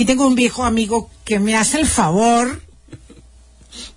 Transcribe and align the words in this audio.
aquí 0.00 0.06
tengo 0.06 0.26
un 0.26 0.34
viejo 0.34 0.64
amigo 0.64 1.10
que 1.26 1.38
me 1.38 1.58
hace 1.58 1.78
el 1.78 1.86
favor. 1.86 2.62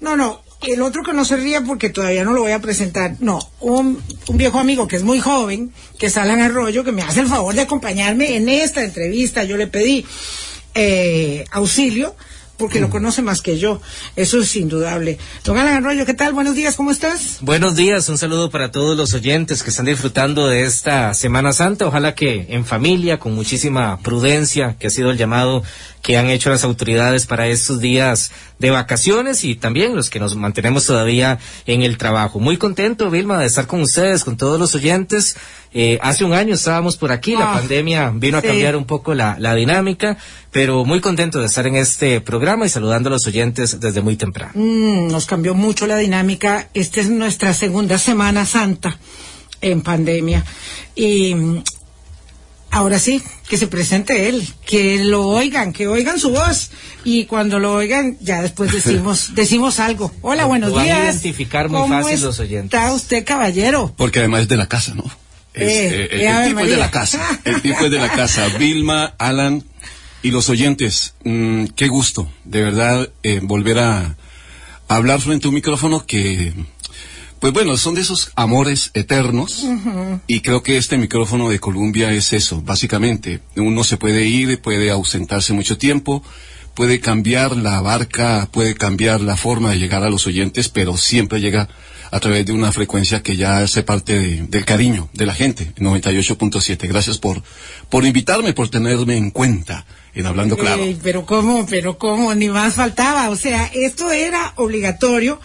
No, 0.02 0.18
no, 0.18 0.42
el 0.64 0.82
otro 0.82 1.02
que 1.02 1.14
no 1.14 1.24
se 1.24 1.38
ríe 1.38 1.62
porque 1.62 1.90
todavía 1.90 2.26
no 2.26 2.34
lo 2.34 2.42
voy 2.42 2.52
a 2.52 2.60
presentar. 2.60 3.16
No, 3.22 3.40
un, 3.62 4.04
un 4.28 4.38
viejo 4.38 4.60
amigo 4.60 4.86
que 4.86 4.98
es 4.98 5.04
muy 5.04 5.22
joven, 5.22 5.72
que 5.98 6.08
es 6.08 6.18
Alan 6.18 6.42
Arroyo, 6.42 6.84
que 6.84 6.92
me 6.92 7.04
hace 7.04 7.22
el 7.22 7.28
favor 7.28 7.56
de 7.56 7.62
acompañarme 7.62 8.36
en 8.36 8.50
esta 8.50 8.84
entrevista. 8.84 9.46
Yo 9.46 9.56
le 9.56 9.68
pedí 9.68 10.06
eh, 10.76 11.46
auxilio 11.52 12.18
porque 12.58 12.80
lo 12.80 12.90
conoce 12.90 13.22
más 13.22 13.42
que 13.42 13.58
yo. 13.58 13.82
Eso 14.16 14.40
es 14.40 14.56
indudable. 14.56 15.18
Don 15.44 15.58
Alan 15.58 15.84
Arroyo, 15.84 16.06
¿qué 16.06 16.14
tal? 16.14 16.34
Buenos 16.34 16.56
días, 16.56 16.76
¿cómo 16.76 16.92
estás? 16.92 17.38
Buenos 17.42 17.76
días, 17.76 18.08
un 18.10 18.18
saludo 18.18 18.50
para 18.50 18.72
todos 18.72 18.96
los 18.96 19.14
oyentes 19.14 19.64
que 19.64 19.70
están 19.70 19.86
disfrutando 19.86 20.48
de 20.48 20.64
esta 20.64 21.14
Semana 21.14 21.52
Santa. 21.54 21.88
Ojalá 21.88 22.16
que 22.16 22.48
en 22.50 22.66
familia, 22.66 23.20
con 23.20 23.34
muchísima 23.34 24.00
prudencia, 24.00 24.76
que 24.78 24.88
ha 24.88 24.92
sido 24.92 25.12
el 25.12 25.18
llamado 25.18 25.64
que 26.04 26.18
han 26.18 26.30
hecho 26.30 26.50
las 26.50 26.66
autoridades 26.66 27.26
para 27.26 27.48
estos 27.48 27.80
días 27.80 28.32
de 28.60 28.72
vacaciones 28.72 29.46
y 29.46 29.56
también 29.56 29.96
los 29.96 30.10
que 30.10 30.20
nos 30.20 30.36
mantenemos 30.36 30.86
todavía 30.86 31.40
en 31.66 31.82
el 31.82 31.98
trabajo. 31.98 32.40
Muy 32.40 32.58
contento, 32.58 33.10
Vilma, 33.10 33.40
de 33.40 33.46
estar 33.46 33.68
con 33.68 33.82
ustedes, 33.82 34.26
con 34.26 34.36
todos 34.36 34.60
los 34.60 34.76
oyentes. 34.76 35.38
Eh, 35.76 35.98
hace 36.04 36.24
un 36.24 36.34
año 36.34 36.54
estábamos 36.54 36.98
por 36.98 37.12
aquí, 37.12 37.36
la 37.36 37.52
Ah, 37.52 37.54
pandemia 37.56 38.12
vino 38.14 38.38
a 38.38 38.42
cambiar 38.44 38.76
un 38.76 38.86
poco 38.86 39.14
la, 39.16 39.38
la 39.40 39.56
dinámica, 39.56 40.18
pero 40.52 40.86
muy 40.86 41.02
contento 41.02 41.40
de 41.40 41.48
estar 41.48 41.66
en 41.66 41.76
este 41.76 42.22
programa 42.22 42.66
y 42.66 42.70
saludando 42.70 43.10
a 43.10 43.14
los 43.14 43.26
oyentes 43.26 43.80
desde 43.80 44.02
muy 44.02 44.16
temprano. 44.16 44.52
Mm, 44.56 45.08
nos 45.08 45.26
cambió 45.26 45.56
mucho 45.56 45.88
la 45.88 45.98
dinámica. 45.98 46.70
Esta 46.76 47.02
es 47.02 47.10
nuestra 47.10 47.54
segunda 47.56 47.98
Semana 47.98 48.46
Santa 48.46 48.98
en 49.62 49.82
pandemia. 49.82 50.44
Y 50.96 51.36
ahora 52.70 53.00
sí, 53.00 53.22
que 53.48 53.58
se 53.58 53.68
presente 53.68 54.30
él, 54.30 54.48
que 54.66 55.04
lo 55.04 55.28
oigan, 55.28 55.74
que 55.74 55.88
oigan 55.88 56.20
su 56.20 56.30
voz. 56.32 56.72
Y 57.04 57.26
cuando 57.26 57.60
lo 57.60 57.74
oigan, 57.74 58.18
ya 58.22 58.42
después 58.42 58.72
decimos, 58.74 59.34
decimos 59.36 59.80
algo. 59.80 60.12
Hola, 60.22 60.46
buenos 60.46 60.70
Lo 60.70 60.76
van 60.76 60.84
a 60.90 61.02
días. 61.02 61.16
identificar 61.16 61.70
muy 61.70 61.82
¿Cómo 61.82 62.02
fácil 62.02 62.22
los 62.22 62.40
oyentes. 62.40 62.80
Está 62.80 62.94
usted, 62.94 63.26
caballero. 63.26 63.94
Porque 63.98 64.20
además 64.20 64.42
es 64.42 64.48
de 64.50 64.58
la 64.58 64.68
casa, 64.68 64.94
¿no? 64.94 65.04
Es, 65.54 65.70
Eh, 65.72 66.04
eh, 66.04 66.08
eh, 66.12 66.28
el 66.28 66.48
tipo 66.48 66.60
es 66.62 66.70
de 66.70 66.78
la 66.78 66.92
casa. 66.92 67.40
El 67.46 67.62
tipo 67.62 67.86
es 67.86 67.92
de 67.92 68.00
la 68.00 68.10
casa. 68.10 68.48
Vilma, 68.58 69.14
Alan 69.18 69.64
y 70.22 70.32
los 70.32 70.50
oyentes, 70.50 71.14
mm, 71.24 71.66
qué 71.76 71.88
gusto, 71.88 72.32
de 72.46 72.64
verdad, 72.64 73.10
eh, 73.24 73.40
volver 73.44 73.80
a, 73.80 74.16
a 74.88 74.96
hablar 74.96 75.20
frente 75.22 75.48
a 75.48 75.50
un 75.50 75.56
micrófono 75.56 76.06
que, 76.06 76.54
pues 77.40 77.52
bueno, 77.52 77.76
son 77.76 77.94
de 77.96 78.02
esos 78.02 78.32
amores 78.36 78.92
eternos. 78.94 79.66
Y 80.28 80.40
creo 80.40 80.64
que 80.64 80.78
este 80.78 80.98
micrófono 80.98 81.50
de 81.50 81.60
Columbia 81.60 82.12
es 82.14 82.32
eso, 82.32 82.62
básicamente. 82.62 83.42
Uno 83.58 83.84
se 83.84 83.98
puede 83.98 84.24
ir, 84.26 84.62
puede 84.62 84.90
ausentarse 84.92 85.52
mucho 85.54 85.78
tiempo. 85.78 86.24
Puede 86.76 87.00
cambiar 87.00 87.56
la 87.56 87.82
barca, 87.82 88.48
puede 88.52 88.74
cambiar 88.74 89.22
la 89.22 89.38
forma 89.38 89.72
de 89.72 89.78
llegar 89.80 90.04
a 90.04 90.10
los 90.10 90.26
oyentes, 90.26 90.70
pero 90.70 90.98
siempre 90.98 91.40
llega 91.40 91.70
a 92.10 92.20
través 92.20 92.46
de 92.46 92.52
una 92.52 92.72
frecuencia 92.72 93.22
que 93.22 93.36
ya 93.36 93.58
hace 93.60 93.84
parte 93.84 94.18
de- 94.20 94.42
del 94.48 94.66
cariño 94.66 95.10
de 95.14 95.26
la 95.26 95.34
gente, 95.34 95.72
98.7. 95.78 96.88
Gracias 96.88 97.18
por, 97.20 97.42
por 97.90 98.06
invitarme, 98.06 98.54
por 98.54 98.70
tenerme 98.70 99.18
en 99.18 99.30
cuenta 99.32 99.86
en 100.16 100.26
Hablando 100.28 100.58
Claro. 100.58 100.84
Pero 101.02 101.26
cómo, 101.26 101.66
pero 101.68 101.98
cómo, 101.98 102.34
ni 102.36 102.50
más 102.50 102.76
faltaba. 102.76 103.30
O 103.30 103.36
sea, 103.36 103.66
esto 103.74 104.12
era 104.12 104.54
obligatorio. 104.58 105.40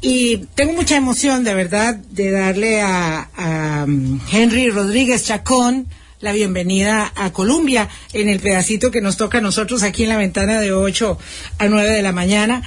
Y 0.00 0.38
tengo 0.54 0.72
mucha 0.74 0.96
emoción, 0.96 1.44
de 1.44 1.54
verdad, 1.54 1.94
de 1.96 2.30
darle 2.30 2.80
a, 2.82 3.28
a, 3.36 3.84
um, 3.84 4.20
Henry 4.30 4.70
Rodríguez 4.70 5.24
Chacón 5.24 5.88
la 6.24 6.32
bienvenida 6.32 7.12
a 7.16 7.34
Colombia 7.34 7.90
en 8.14 8.30
el 8.30 8.40
pedacito 8.40 8.90
que 8.90 9.02
nos 9.02 9.18
toca 9.18 9.38
a 9.38 9.40
nosotros 9.42 9.82
aquí 9.82 10.04
en 10.04 10.08
la 10.08 10.16
ventana 10.16 10.58
de 10.58 10.72
8 10.72 11.18
a 11.58 11.68
9 11.68 11.90
de 11.90 12.00
la 12.00 12.12
mañana. 12.12 12.62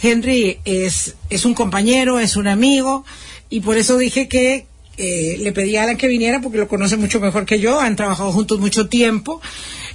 Henry 0.00 0.60
es, 0.64 1.16
es 1.28 1.44
un 1.44 1.54
compañero, 1.54 2.20
es 2.20 2.36
un 2.36 2.46
amigo, 2.46 3.04
y 3.50 3.62
por 3.62 3.76
eso 3.76 3.98
dije 3.98 4.28
que 4.28 4.66
eh, 4.96 5.38
le 5.40 5.50
pedí 5.50 5.76
a 5.76 5.82
Alan 5.82 5.96
que 5.96 6.06
viniera 6.06 6.40
porque 6.40 6.58
lo 6.58 6.68
conoce 6.68 6.96
mucho 6.96 7.18
mejor 7.18 7.46
que 7.46 7.58
yo, 7.58 7.80
han 7.80 7.96
trabajado 7.96 8.30
juntos 8.30 8.60
mucho 8.60 8.88
tiempo. 8.88 9.42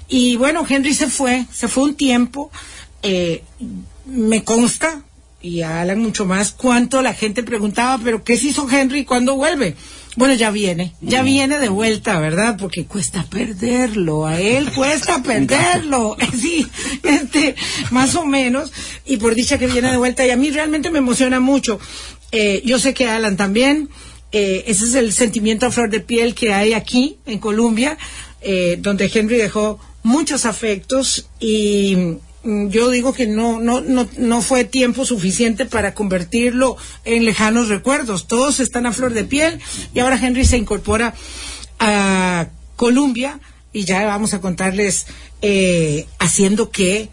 Y 0.09 0.35
bueno, 0.35 0.65
Henry 0.67 0.93
se 0.93 1.07
fue, 1.07 1.45
se 1.53 1.69
fue 1.69 1.85
un 1.85 1.95
tiempo. 1.95 2.51
eh, 3.01 3.43
me 4.05 4.43
consta, 4.43 5.03
y 5.41 5.61
a 5.61 5.79
Alan 5.79 5.99
mucho 5.99 6.25
más, 6.25 6.51
cuánto 6.51 7.01
la 7.01 7.13
gente 7.13 7.43
preguntaba, 7.43 7.97
pero 8.03 8.25
¿qué 8.25 8.35
se 8.35 8.47
hizo 8.47 8.67
Henry 8.69 9.05
cuándo 9.05 9.35
vuelve? 9.35 9.75
Bueno, 10.15 10.33
ya 10.33 10.49
viene, 10.49 10.93
ya 11.01 11.23
viene 11.23 11.59
de 11.59 11.67
vuelta, 11.67 12.19
¿verdad? 12.19 12.55
Porque 12.57 12.85
cuesta 12.85 13.23
perderlo, 13.23 14.25
a 14.25 14.39
él 14.39 14.71
cuesta 14.71 15.21
perderlo, 15.23 16.15
sí, 16.39 16.65
este, 17.03 17.55
más 17.91 18.15
o 18.15 18.25
menos, 18.25 18.71
y 19.05 19.17
por 19.17 19.35
dicha 19.35 19.57
que 19.57 19.67
viene 19.67 19.91
de 19.91 19.97
vuelta, 19.97 20.25
y 20.25 20.29
a 20.29 20.37
mí 20.37 20.51
realmente 20.51 20.89
me 20.89 20.99
emociona 20.99 21.41
mucho. 21.41 21.79
Eh, 22.31 22.61
yo 22.63 22.79
sé 22.79 22.93
que 22.93 23.09
Alan 23.09 23.35
también, 23.35 23.89
eh, 24.31 24.63
ese 24.67 24.85
es 24.85 24.95
el 24.95 25.11
sentimiento 25.11 25.65
a 25.65 25.71
flor 25.71 25.89
de 25.89 25.99
piel 25.99 26.33
que 26.33 26.53
hay 26.53 26.71
aquí 26.71 27.17
en 27.25 27.39
Colombia, 27.39 27.97
eh, 28.41 28.77
donde 28.79 29.11
Henry 29.13 29.35
dejó 29.35 29.79
muchos 30.03 30.45
afectos 30.45 31.27
y 31.41 31.95
mm, 31.95 32.19
yo 32.45 32.89
digo 32.91 33.13
que 33.13 33.25
no, 33.25 33.59
no, 33.59 33.81
no, 33.81 34.07
no 34.17 34.41
fue 34.41 34.65
tiempo 34.65 35.05
suficiente 35.05 35.65
para 35.65 35.93
convertirlo 35.93 36.77
en 37.03 37.25
lejanos 37.25 37.69
recuerdos. 37.69 38.27
Todos 38.27 38.59
están 38.59 38.85
a 38.85 38.93
flor 38.93 39.13
de 39.13 39.23
piel 39.23 39.59
y 39.93 39.99
ahora 39.99 40.19
Henry 40.21 40.45
se 40.45 40.57
incorpora 40.57 41.15
a 41.79 42.47
Colombia 42.75 43.39
y 43.73 43.85
ya 43.85 44.05
vamos 44.05 44.33
a 44.33 44.41
contarles 44.41 45.07
eh, 45.41 46.05
haciendo 46.19 46.69
qué, 46.69 47.09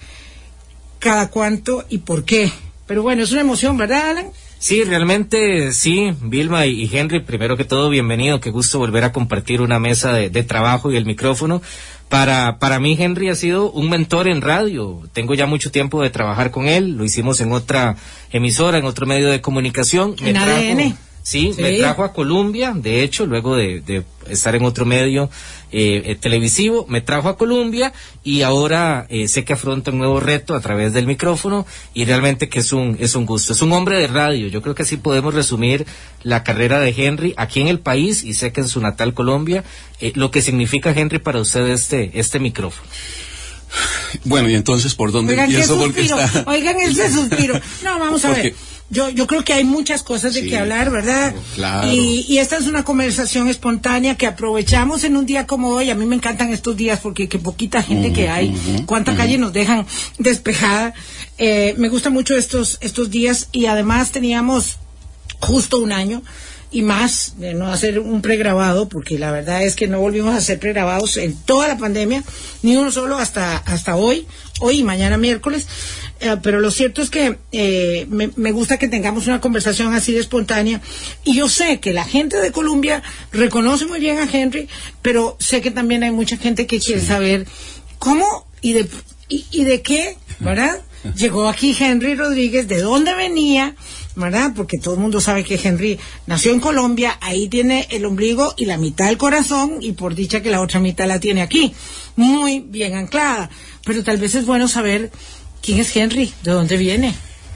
cada 0.99 1.31
cuánto 1.31 1.85
y 1.89 1.99
por 1.99 2.25
qué. 2.25 2.53
Pero 2.87 3.03
bueno, 3.03 3.23
es 3.23 3.33
una 3.33 3.41
emoción, 3.41 3.79
¿verdad, 3.79 4.11
Alan? 4.11 4.27
Sí, 4.59 4.85
realmente 4.85 5.73
sí, 5.73 6.13
Vilma 6.21 6.67
y, 6.67 6.89
Henry, 6.93 7.21
primero 7.21 7.57
que 7.57 7.65
todo, 7.65 7.89
bienvenido, 7.89 8.39
qué 8.39 8.51
gusto 8.51 8.79
volver 8.79 9.03
a 9.03 9.13
compartir 9.13 9.61
una 9.61 9.81
mesa 9.81 10.13
de 10.13 10.43
trabajo 10.45 10.93
y 10.93 10.97
el 10.97 11.05
micrófono. 11.05 11.63
Para, 12.13 12.59
para 12.59 12.79
mí, 12.79 12.95
Henry 13.01 13.31
ha 13.31 13.35
sido 13.35 13.71
un 13.73 13.89
mentor 13.89 14.29
en 14.29 14.43
radio. 14.43 15.01
Tengo 15.15 15.33
ya 15.33 15.47
mucho 15.47 15.71
tiempo 15.71 16.03
de 16.03 16.11
trabajar 16.11 16.51
con 16.51 16.69
él, 16.69 16.91
lo 16.99 17.07
hicimos 17.07 17.41
en 17.41 17.53
otra 17.53 17.97
emisora, 18.31 18.77
en 18.77 18.85
otro 18.85 19.07
medio 19.07 19.31
de 19.31 19.41
comunicación. 19.41 20.15
En 20.21 20.37
ADN. 20.37 20.95
Sí, 21.25 21.53
Sí. 21.55 21.63
me 21.63 21.79
trajo 21.79 22.03
a 22.03 22.13
Colombia, 22.13 22.73
de 22.75 23.03
hecho, 23.05 23.27
luego 23.27 23.55
de, 23.57 23.81
de 23.81 24.03
estar 24.29 24.57
en 24.57 24.65
otro 24.65 24.85
medio 24.85 25.31
eh, 25.71 26.03
eh, 26.05 26.15
televisivo, 26.17 26.85
me 26.89 27.01
trajo 27.01 27.29
a 27.29 27.37
Colombia 27.39 27.93
y 28.25 28.43
ahora 28.43 29.07
eh, 29.09 29.29
sé 29.29 29.45
que 29.45 29.53
afronta 29.53 29.93
un 29.93 29.99
nuevo 29.99 30.19
reto 30.19 30.55
a 30.57 30.61
través 30.61 30.93
del 30.93 31.07
micrófono 31.07 31.65
y 31.95 32.05
realmente 32.07 32.49
que 32.49 32.59
es 32.59 32.73
un, 32.73 32.97
es 32.99 33.15
un 33.15 33.25
gusto. 33.25 33.53
Es 33.53 33.63
un 33.63 33.73
hombre 33.73 33.99
de 33.99 34.09
radio, 34.09 34.49
yo 34.49 34.63
creo 34.63 34.75
que 34.75 34.83
así 34.83 34.97
podemos 34.97 35.33
resumir 35.33 35.87
la 36.25 36.43
carrera 36.43 36.81
de 36.81 36.91
Henry 36.97 37.35
aquí 37.37 37.61
en 37.61 37.69
el 37.69 37.79
país 37.79 38.25
y 38.25 38.35
sé 38.35 38.53
que 38.53 38.61
en 38.63 38.69
su 38.69 38.81
natal 38.81 39.15
Colombia, 39.15 39.63
eh, 40.01 40.13
lo 40.17 40.31
que 40.33 40.43
significa 40.43 40.91
Henry 40.91 41.21
para 41.21 41.41
usted 41.41 41.69
este, 41.69 42.11
este 42.19 42.41
micrófono. 42.41 42.89
Bueno, 44.25 44.51
y 44.51 44.55
entonces, 44.55 44.95
¿por 44.95 45.13
dónde 45.13 45.33
Oigan, 45.33 45.49
qué 45.49 45.55
empiezo? 45.55 45.79
Porque 45.79 46.07
suspiro. 46.07 46.21
está... 46.21 46.45
Oigan, 46.51 46.81
ese 46.81 47.11
suspiro. 47.11 47.59
No, 47.83 47.99
vamos 47.99 48.25
a 48.25 48.29
Porque- 48.35 48.43
ver. 48.43 48.55
Yo, 48.93 49.09
yo 49.09 49.27
creo 49.27 49.43
que 49.43 49.55
hay 49.55 49.65
muchas 49.65 50.03
cosas 50.03 50.35
de 50.35 50.43
Sí, 50.43 50.49
que 50.51 50.59
hablar, 50.59 50.91
¿verdad? 50.91 51.35
claro. 51.55 51.91
Y, 51.91 52.27
y 52.29 52.39
esta 52.39 52.59
es 52.59 52.67
una 52.67 52.85
conversación 52.85 53.49
espontánea 53.49 54.17
que 54.19 54.27
aprovechamos 54.27 55.03
en 55.05 55.17
un 55.17 55.25
día 55.25 55.47
como 55.47 55.71
hoy. 55.71 55.89
A 55.89 55.95
mí 55.95 56.05
me 56.05 56.15
encantan 56.15 56.53
estos 56.53 56.77
días 56.77 57.01
porque 57.01 57.27
qué 57.27 57.39
poquita 57.39 57.83
gente 57.83 58.13
que 58.13 58.29
hay, 58.29 58.55
cuánta 58.85 59.17
calle 59.17 59.39
nos 59.39 59.55
dejan 59.55 59.87
despejada. 60.19 60.93
Eh, 61.39 61.75
me 61.79 61.89
gustan 61.89 62.13
mucho 62.13 62.37
estos, 62.37 62.77
estos 62.83 63.11
días 63.11 63.49
y 63.51 63.65
además 63.65 64.11
teníamos 64.11 64.77
justo 65.41 65.79
un 65.79 65.93
año 65.93 66.23
y 66.71 66.83
más 66.83 67.35
de 67.39 67.55
no 67.55 67.71
hacer 67.71 67.99
un 67.99 68.23
pregrabado, 68.23 68.89
porque 68.89 69.19
la 69.19 69.31
verdad 69.31 69.63
es 69.63 69.75
que 69.75 69.89
no 69.89 70.01
volvimos 70.01 70.35
a 70.35 70.39
hacer 70.39 70.59
pregrabados 70.59 71.17
en 71.19 71.35
toda 71.35 71.69
la 71.69 71.77
pandemia, 71.77 72.25
ni 72.63 72.77
uno 72.77 72.91
solo 72.91 73.19
hasta, 73.19 73.59
hasta 73.59 73.97
hoy, 73.97 74.27
hoy 74.61 74.81
y 74.81 74.83
mañana 74.83 75.19
miércoles. 75.19 75.67
Eh, 76.23 76.37
pero 76.41 76.61
lo 76.61 76.71
cierto 76.71 77.03
es 77.03 77.11
que 77.11 77.37
eh, 77.51 78.07
me, 78.09 78.31
me 78.37 78.53
gusta 78.53 78.79
que 78.79 78.87
tengamos 78.87 79.27
una 79.27 79.41
conversación 79.41 79.93
así 79.93 80.13
de 80.13 80.21
espontánea. 80.21 80.81
Y 81.25 81.35
yo 81.35 81.49
sé 81.49 81.81
que 81.81 81.93
la 81.93 82.05
gente 82.05 82.41
de 82.41 82.53
Colombia 82.53 83.03
reconoce 83.33 83.87
muy 83.87 83.99
bien 83.99 84.19
a 84.19 84.29
Henry, 84.31 84.69
pero 85.03 85.37
sé 85.41 85.61
que 85.61 85.73
también 85.73 86.05
hay 86.05 86.13
mucha 86.13 86.37
gente 86.37 86.69
que 86.69 86.79
quiere 86.79 87.01
saber 87.01 87.47
cómo 87.99 88.47
y 88.61 88.75
de, 88.75 88.89
y, 89.29 89.47
y 89.51 89.65
de 89.65 89.83
qué, 89.83 90.17
¿verdad? 90.39 90.81
Llegó 91.17 91.49
aquí 91.49 91.77
Henry 91.79 92.15
Rodríguez, 92.15 92.69
de 92.69 92.81
dónde 92.81 93.15
venía, 93.15 93.75
¿verdad? 94.15 94.53
Porque 94.55 94.79
todo 94.79 94.95
el 94.95 95.01
mundo 95.01 95.21
sabe 95.21 95.43
que 95.43 95.59
Henry 95.61 95.99
nació 96.29 96.53
en 96.53 96.61
Colombia, 96.61 97.19
ahí 97.21 97.49
tiene 97.49 97.89
el 97.91 98.05
ombligo 98.05 98.55
y 98.57 98.67
la 98.67 98.79
mitad 98.79 99.07
del 99.07 99.19
corazón, 99.19 99.79
y 99.81 99.93
por 99.93 100.15
dicha 100.15 100.41
que 100.41 100.51
la 100.51 100.61
otra 100.61 100.79
mitad 100.79 101.07
la 101.07 101.19
tiene 101.19 101.43
aquí, 101.43 101.75
muy 102.15 102.61
bien 102.61 102.95
anclada. 102.95 103.51
Pero 103.85 104.05
tal 104.05 104.19
vez 104.19 104.37
es 104.37 104.47
bueno 104.47 104.69
saber 104.69 105.11
quién 105.63 105.79
es 105.79 105.97
Henry, 105.97 106.33
de 106.43 106.51
dónde 106.51 106.77
viene. 106.77 107.15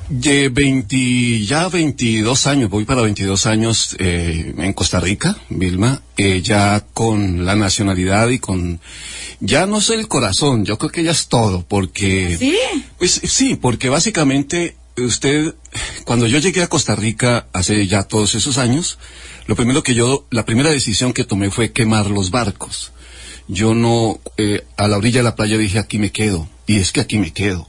De 0.08 0.48
20, 0.48 1.44
ya 1.44 1.68
22 1.68 2.46
años, 2.46 2.70
voy 2.70 2.84
para 2.84 3.02
22 3.02 3.46
años 3.46 3.96
eh, 3.98 4.54
en 4.56 4.72
Costa 4.72 5.00
Rica, 5.00 5.36
Vilma, 5.48 6.00
eh, 6.16 6.40
ya 6.42 6.86
con 6.94 7.44
la 7.44 7.56
nacionalidad 7.56 8.28
y 8.28 8.38
con, 8.38 8.80
ya 9.40 9.66
no 9.66 9.80
sé 9.80 9.94
el 9.94 10.06
corazón, 10.06 10.64
yo 10.64 10.78
creo 10.78 10.92
que 10.92 11.02
ya 11.02 11.10
es 11.10 11.26
todo, 11.26 11.64
porque... 11.66 12.36
¿Sí? 12.38 12.56
Pues 12.98 13.20
sí, 13.24 13.56
porque 13.56 13.88
básicamente 13.88 14.76
usted, 14.96 15.56
cuando 16.04 16.28
yo 16.28 16.38
llegué 16.38 16.62
a 16.62 16.68
Costa 16.68 16.94
Rica 16.94 17.48
hace 17.52 17.86
ya 17.88 18.04
todos 18.04 18.36
esos 18.36 18.58
años, 18.58 18.98
lo 19.46 19.56
primero 19.56 19.82
que 19.82 19.94
yo, 19.94 20.26
la 20.30 20.44
primera 20.44 20.70
decisión 20.70 21.12
que 21.12 21.24
tomé 21.24 21.50
fue 21.50 21.72
quemar 21.72 22.10
los 22.10 22.30
barcos. 22.30 22.92
Yo 23.48 23.74
no, 23.74 24.20
eh, 24.36 24.64
a 24.76 24.86
la 24.86 24.96
orilla 24.98 25.18
de 25.18 25.24
la 25.24 25.36
playa 25.36 25.58
dije 25.58 25.80
aquí 25.80 25.98
me 25.98 26.12
quedo, 26.12 26.48
y 26.66 26.76
es 26.78 26.92
que 26.92 27.00
aquí 27.00 27.18
me 27.18 27.32
quedo. 27.32 27.68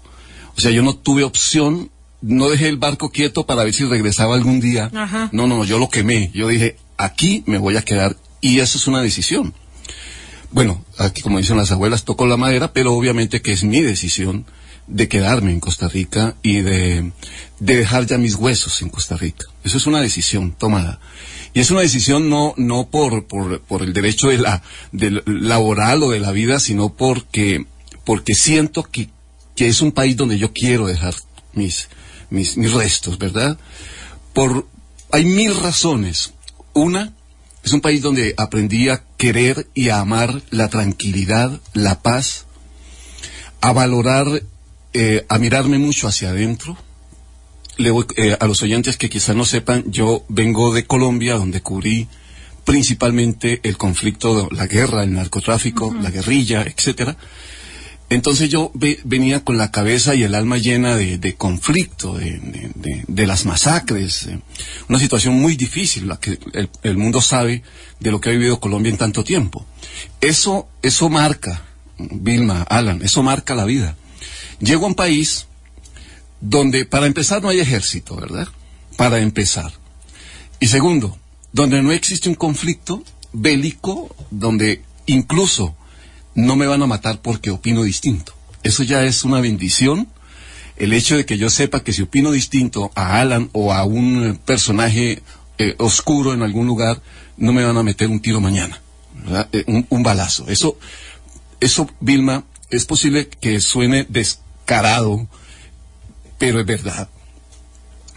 O 0.57 0.61
sea, 0.61 0.71
yo 0.71 0.81
no 0.81 0.95
tuve 0.95 1.23
opción 1.23 1.91
no 2.21 2.49
dejé 2.49 2.67
el 2.67 2.77
barco 2.77 3.11
quieto 3.11 3.45
para 3.45 3.63
ver 3.63 3.73
si 3.73 3.85
regresaba 3.85 4.35
algún 4.35 4.59
día. 4.59 4.91
Ajá. 4.93 5.29
No, 5.31 5.47
no, 5.47 5.63
yo 5.63 5.77
lo 5.79 5.89
quemé. 5.89 6.31
Yo 6.33 6.47
dije, 6.47 6.77
aquí 6.97 7.43
me 7.45 7.57
voy 7.57 7.77
a 7.77 7.83
quedar. 7.83 8.17
Y 8.41 8.59
eso 8.59 8.77
es 8.77 8.87
una 8.87 9.01
decisión. 9.01 9.53
Bueno, 10.51 10.83
aquí 10.97 11.21
como 11.21 11.37
dicen 11.37 11.57
las 11.57 11.71
abuelas, 11.71 12.05
toco 12.05 12.25
la 12.25 12.37
madera, 12.37 12.73
pero 12.73 12.93
obviamente 12.93 13.41
que 13.41 13.51
es 13.51 13.63
mi 13.63 13.81
decisión 13.81 14.45
de 14.87 15.09
quedarme 15.09 15.51
en 15.51 15.59
Costa 15.59 15.89
Rica 15.89 16.35
y 16.41 16.61
de, 16.61 17.11
de 17.59 17.75
dejar 17.75 18.05
ya 18.05 18.17
mis 18.17 18.35
huesos 18.35 18.81
en 18.81 18.89
Costa 18.89 19.17
Rica. 19.17 19.45
Eso 19.63 19.77
es 19.77 19.85
una 19.85 20.01
decisión 20.01 20.53
tomada. 20.53 20.99
Y 21.53 21.59
es 21.59 21.71
una 21.71 21.81
decisión 21.81 22.29
no, 22.29 22.53
no 22.55 22.87
por, 22.89 23.25
por, 23.25 23.59
por 23.61 23.81
el 23.81 23.91
derecho 23.91 24.29
de 24.29 24.37
la, 24.37 24.63
del 24.91 25.23
laboral 25.25 26.03
o 26.03 26.11
de 26.11 26.19
la 26.19 26.31
vida, 26.31 26.59
sino 26.59 26.93
porque, 26.93 27.65
porque 28.05 28.33
siento 28.33 28.83
que, 28.83 29.09
que 29.57 29.67
es 29.67 29.81
un 29.81 29.91
país 29.91 30.15
donde 30.15 30.37
yo 30.37 30.53
quiero 30.53 30.85
dejar 30.85 31.15
mis, 31.53 31.89
mis, 32.29 32.55
mis 32.57 32.71
restos, 32.71 33.17
¿verdad? 33.17 33.57
Por, 34.31 34.67
hay 35.11 35.25
mil 35.25 35.55
razones. 35.55 36.33
Una, 36.73 37.13
es 37.63 37.73
un 37.73 37.81
país 37.81 38.03
donde 38.03 38.35
aprendí 38.37 38.87
a 38.87 39.03
querer 39.17 39.67
y 39.73 39.89
a 39.89 39.99
amar 39.99 40.43
la 40.51 40.69
tranquilidad, 40.69 41.59
la 41.73 42.03
paz, 42.03 42.45
a 43.59 43.73
valorar, 43.73 44.43
eh, 44.93 45.25
a 45.27 45.39
mirarme 45.39 45.79
mucho 45.79 46.07
hacia 46.07 46.29
adentro. 46.29 46.77
Le 47.77 47.89
voy, 47.89 48.05
eh, 48.15 48.37
a 48.39 48.45
los 48.45 48.61
oyentes 48.61 48.95
que 48.95 49.09
quizás 49.09 49.35
no 49.35 49.43
sepan, 49.43 49.91
yo 49.91 50.23
vengo 50.29 50.71
de 50.71 50.85
Colombia, 50.85 51.33
donde 51.33 51.61
cubrí 51.61 52.07
principalmente 52.63 53.59
el 53.63 53.75
conflicto, 53.75 54.49
la 54.51 54.67
guerra, 54.67 55.03
el 55.03 55.13
narcotráfico, 55.13 55.95
la 55.99 56.11
guerrilla, 56.11 56.61
etcétera. 56.61 57.17
Entonces 58.09 58.49
yo 58.49 58.71
ve, 58.73 58.99
venía 59.03 59.43
con 59.43 59.57
la 59.57 59.69
cabeza 59.69 60.15
y 60.15 60.23
el 60.23 60.33
alma 60.33 60.57
llena 60.57 60.95
de, 60.95 61.17
de 61.17 61.35
conflicto, 61.35 62.17
de, 62.17 62.39
de, 62.75 63.03
de, 63.05 63.27
las 63.27 63.45
masacres, 63.45 64.27
eh, 64.27 64.39
una 64.87 64.97
situación 64.97 65.33
muy 65.35 65.57
difícil, 65.57 66.07
la 66.07 66.17
que 66.17 66.39
el, 66.53 66.69
el, 66.83 66.97
mundo 66.97 67.19
sabe 67.19 67.63
de 67.99 68.11
lo 68.11 68.21
que 68.21 68.29
ha 68.29 68.31
vivido 68.31 68.61
Colombia 68.61 68.91
en 68.91 68.97
tanto 68.97 69.25
tiempo. 69.25 69.65
Eso, 70.21 70.69
eso 70.81 71.09
marca, 71.09 71.63
Vilma, 71.97 72.61
Alan, 72.63 73.01
eso 73.03 73.23
marca 73.23 73.55
la 73.55 73.65
vida. 73.65 73.97
Llego 74.59 74.85
a 74.85 74.89
un 74.89 74.95
país 74.95 75.47
donde, 76.39 76.85
para 76.85 77.07
empezar, 77.07 77.41
no 77.41 77.49
hay 77.49 77.59
ejército, 77.59 78.15
¿verdad? 78.15 78.47
Para 78.95 79.19
empezar. 79.19 79.73
Y 80.61 80.67
segundo, 80.67 81.17
donde 81.51 81.81
no 81.81 81.91
existe 81.91 82.29
un 82.29 82.35
conflicto 82.35 83.03
bélico, 83.33 84.15
donde 84.31 84.81
incluso 85.05 85.75
no 86.37 86.55
me 86.55 86.67
van 86.67 86.83
a 86.83 86.87
matar 86.87 87.19
porque 87.19 87.49
opino 87.49 87.81
distinto. 87.81 88.33
Eso 88.61 88.83
ya 88.83 89.03
es 89.03 89.23
una 89.23 89.41
bendición. 89.41 90.07
El 90.77 90.93
hecho 90.93 91.17
de 91.17 91.25
que 91.25 91.39
yo 91.39 91.49
sepa 91.49 91.83
que 91.83 91.91
si 91.91 92.03
opino 92.03 92.31
distinto 92.31 92.91
a 92.93 93.19
Alan 93.19 93.49
o 93.53 93.73
a 93.73 93.83
un 93.85 94.39
personaje 94.45 95.23
eh, 95.57 95.75
oscuro 95.79 96.33
en 96.33 96.43
algún 96.43 96.67
lugar, 96.67 97.01
no 97.37 97.53
me 97.53 97.65
van 97.65 97.75
a 97.75 97.81
meter 97.81 98.09
un 98.09 98.19
tiro 98.19 98.39
mañana, 98.39 98.79
eh, 99.51 99.63
un, 99.65 99.87
un, 99.89 100.03
balazo. 100.03 100.47
Eso, 100.47 100.77
eso, 101.59 101.89
Vilma, 101.99 102.43
es 102.69 102.85
posible 102.85 103.29
que 103.29 103.59
suene 103.59 104.05
descarado, 104.07 105.27
pero 106.37 106.59
es 106.59 106.67
verdad. 106.67 107.09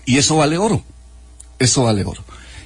Y 0.05 0.19
eso 0.19 0.37
vale 0.37 0.59
oro. 0.59 0.85
Eso 1.59 1.85
vale 1.85 2.05
oro 2.05 2.23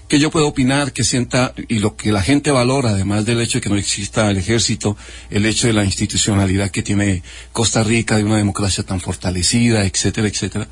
que 0.09 0.19
yo 0.19 0.31
puedo 0.31 0.47
opinar, 0.47 0.93
que 0.93 1.05
sienta, 1.05 1.55
y 1.69 1.79
lo 1.79 1.97
que 1.97 2.12
la 2.12 2.23
gente 2.23 2.51
valora, 2.51 2.91
además 2.91 3.25
del 3.25 3.41
hecho 3.41 3.59
de 3.59 3.62
que 3.62 3.71
no 3.71 3.77
exista 3.77 4.31
el 4.31 4.37
ejército, 4.37 4.97
el 5.31 5.47
hecho 5.47 5.67
de 5.67 5.73
la 5.73 5.85
institucionalidad 5.85 6.71
que 6.71 6.83
tiene 6.83 7.23
Costa 7.53 7.83
Rica, 7.83 8.17
de 8.17 8.25
una 8.25 8.37
democracia 8.37 8.85
tan 8.85 9.01
fortalecida, 9.01 9.85
etcétera, 9.85 10.29
etcétera. 10.29 10.69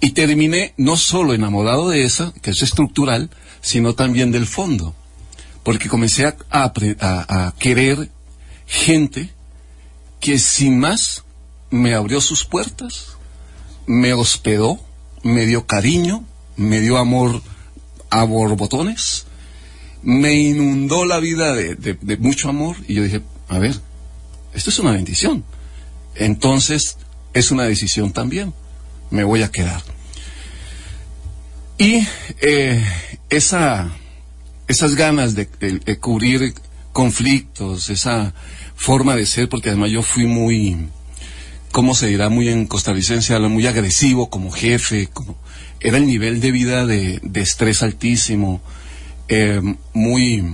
Y 0.00 0.10
terminé 0.10 0.74
no 0.76 0.96
solo 0.96 1.32
enamorado 1.32 1.88
de 1.90 2.04
esa, 2.04 2.32
que 2.42 2.50
es 2.50 2.62
estructural, 2.62 3.30
sino 3.60 3.94
también 3.94 4.32
del 4.32 4.46
fondo. 4.46 4.94
Porque 5.62 5.88
comencé 5.88 6.26
a, 6.26 6.34
a 6.50 7.54
querer 7.58 8.10
gente 8.66 9.30
que 10.18 10.38
sin 10.38 10.78
más 10.78 11.24
me 11.70 11.94
abrió 11.94 12.20
sus 12.20 12.44
puertas, 12.44 13.16
me 13.86 14.12
hospedó, 14.12 14.80
me 15.22 15.46
dio 15.46 15.66
cariño, 15.66 16.24
me 16.56 16.80
dio 16.80 16.98
amor 16.98 17.42
a 18.12 18.24
borbotones, 18.24 19.24
me 20.02 20.34
inundó 20.34 21.06
la 21.06 21.18
vida 21.18 21.54
de, 21.54 22.16
mucho 22.18 22.50
amor 22.50 22.76
y 22.86 22.94
yo 22.94 23.02
dije, 23.02 23.22
a 23.48 23.58
ver, 23.58 23.74
esto 24.52 24.68
es 24.68 24.78
una 24.78 24.92
bendición. 24.92 25.44
Entonces 26.14 26.98
es 27.32 27.50
una 27.50 27.64
decisión 27.64 28.12
también. 28.12 28.52
Me 29.10 29.24
voy 29.24 29.42
a 29.42 29.50
quedar. 29.50 29.82
Y 31.78 32.06
eh, 32.42 32.84
esa, 33.30 33.90
esas 34.68 34.94
ganas 34.94 35.34
de, 35.34 35.48
de, 35.84 35.98
cubrir 35.98 36.52
conflictos, 36.92 37.88
esa 37.88 38.34
forma 38.76 39.16
de 39.16 39.24
ser, 39.24 39.48
porque 39.48 39.70
además 39.70 39.90
yo 39.90 40.02
fui 40.02 40.26
muy, 40.26 40.88
¿cómo 41.70 41.94
se 41.94 42.08
dirá? 42.08 42.28
Muy 42.28 42.50
en 42.50 42.66
costarricense, 42.66 43.38
muy 43.38 43.66
agresivo 43.66 44.28
como 44.28 44.50
jefe, 44.50 45.06
como 45.06 45.41
era 45.82 45.98
el 45.98 46.06
nivel 46.06 46.40
de 46.40 46.52
vida 46.52 46.86
de, 46.86 47.18
de 47.22 47.40
estrés 47.40 47.82
altísimo, 47.82 48.60
eh, 49.28 49.60
muy 49.92 50.44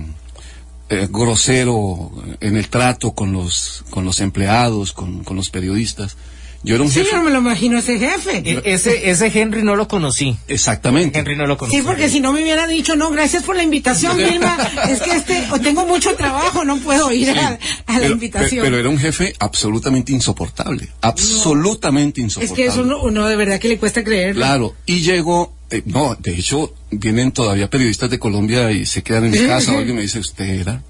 eh, 0.89 1.07
grosero 1.09 2.11
en 2.39 2.57
el 2.57 2.67
trato 2.67 3.11
con 3.11 3.31
los, 3.31 3.85
con 3.91 4.05
los 4.05 4.19
empleados, 4.21 4.91
con, 4.91 5.23
con 5.23 5.37
los 5.37 5.51
periodistas. 5.51 6.17
Yo 6.61 6.75
era 6.75 6.83
un 6.83 6.89
sí, 6.89 6.99
jefe. 6.99 7.11
yo 7.13 7.23
me 7.23 7.31
lo 7.31 7.39
imagino 7.39 7.77
ese 7.77 7.97
jefe. 7.97 8.43
E 8.45 8.61
ese, 8.73 9.09
ese 9.09 9.27
Henry 9.27 9.63
no 9.63 9.77
lo 9.77 9.87
conocí. 9.87 10.35
Exactamente. 10.47 11.17
Henry 11.17 11.37
no 11.37 11.47
lo 11.47 11.57
conocí. 11.57 11.77
Sí, 11.77 11.83
porque 11.83 12.09
si 12.09 12.19
no 12.19 12.33
me 12.33 12.41
hubiera 12.41 12.67
dicho, 12.67 12.97
no, 12.97 13.11
gracias 13.11 13.43
por 13.43 13.55
la 13.55 13.63
invitación, 13.63 14.17
Vilma. 14.29 14.57
es 14.89 15.01
que 15.01 15.11
este, 15.11 15.47
tengo 15.63 15.85
mucho 15.85 16.15
trabajo, 16.15 16.65
no 16.65 16.77
puedo 16.77 17.11
ir 17.13 17.31
sí, 17.31 17.39
a, 17.39 17.47
a, 17.85 17.93
la 17.93 17.99
pero, 18.01 18.11
invitación. 18.11 18.65
Pero, 18.65 18.77
era 18.77 18.89
un 18.89 18.97
jefe 18.97 19.33
absolutamente 19.39 20.11
insoportable. 20.11 20.89
Absolutamente 21.01 22.19
no. 22.19 22.25
insoportable. 22.25 22.63
Es 22.63 22.69
que 22.69 22.73
eso 22.73 22.85
uno, 22.85 23.01
uno, 23.03 23.25
de 23.27 23.35
verdad 23.37 23.59
que 23.59 23.69
le 23.69 23.77
cuesta 23.77 24.03
creer. 24.03 24.35
Claro. 24.35 24.75
Y 24.85 24.99
llegó, 24.99 25.53
eh, 25.69 25.81
no, 25.85 26.15
de 26.15 26.35
hecho, 26.35 26.73
vienen 26.91 27.31
todavía 27.31 27.69
periodistas 27.69 28.09
de 28.09 28.19
Colombia 28.19 28.69
y 28.71 28.85
se 28.85 29.01
quedan 29.01 29.25
en 29.25 29.31
mi 29.31 29.47
casa 29.47 29.71
o 29.71 29.77
alguien 29.77 29.95
me 29.95 30.01
dice, 30.01 30.19
usted 30.19 30.45
era, 30.45 30.81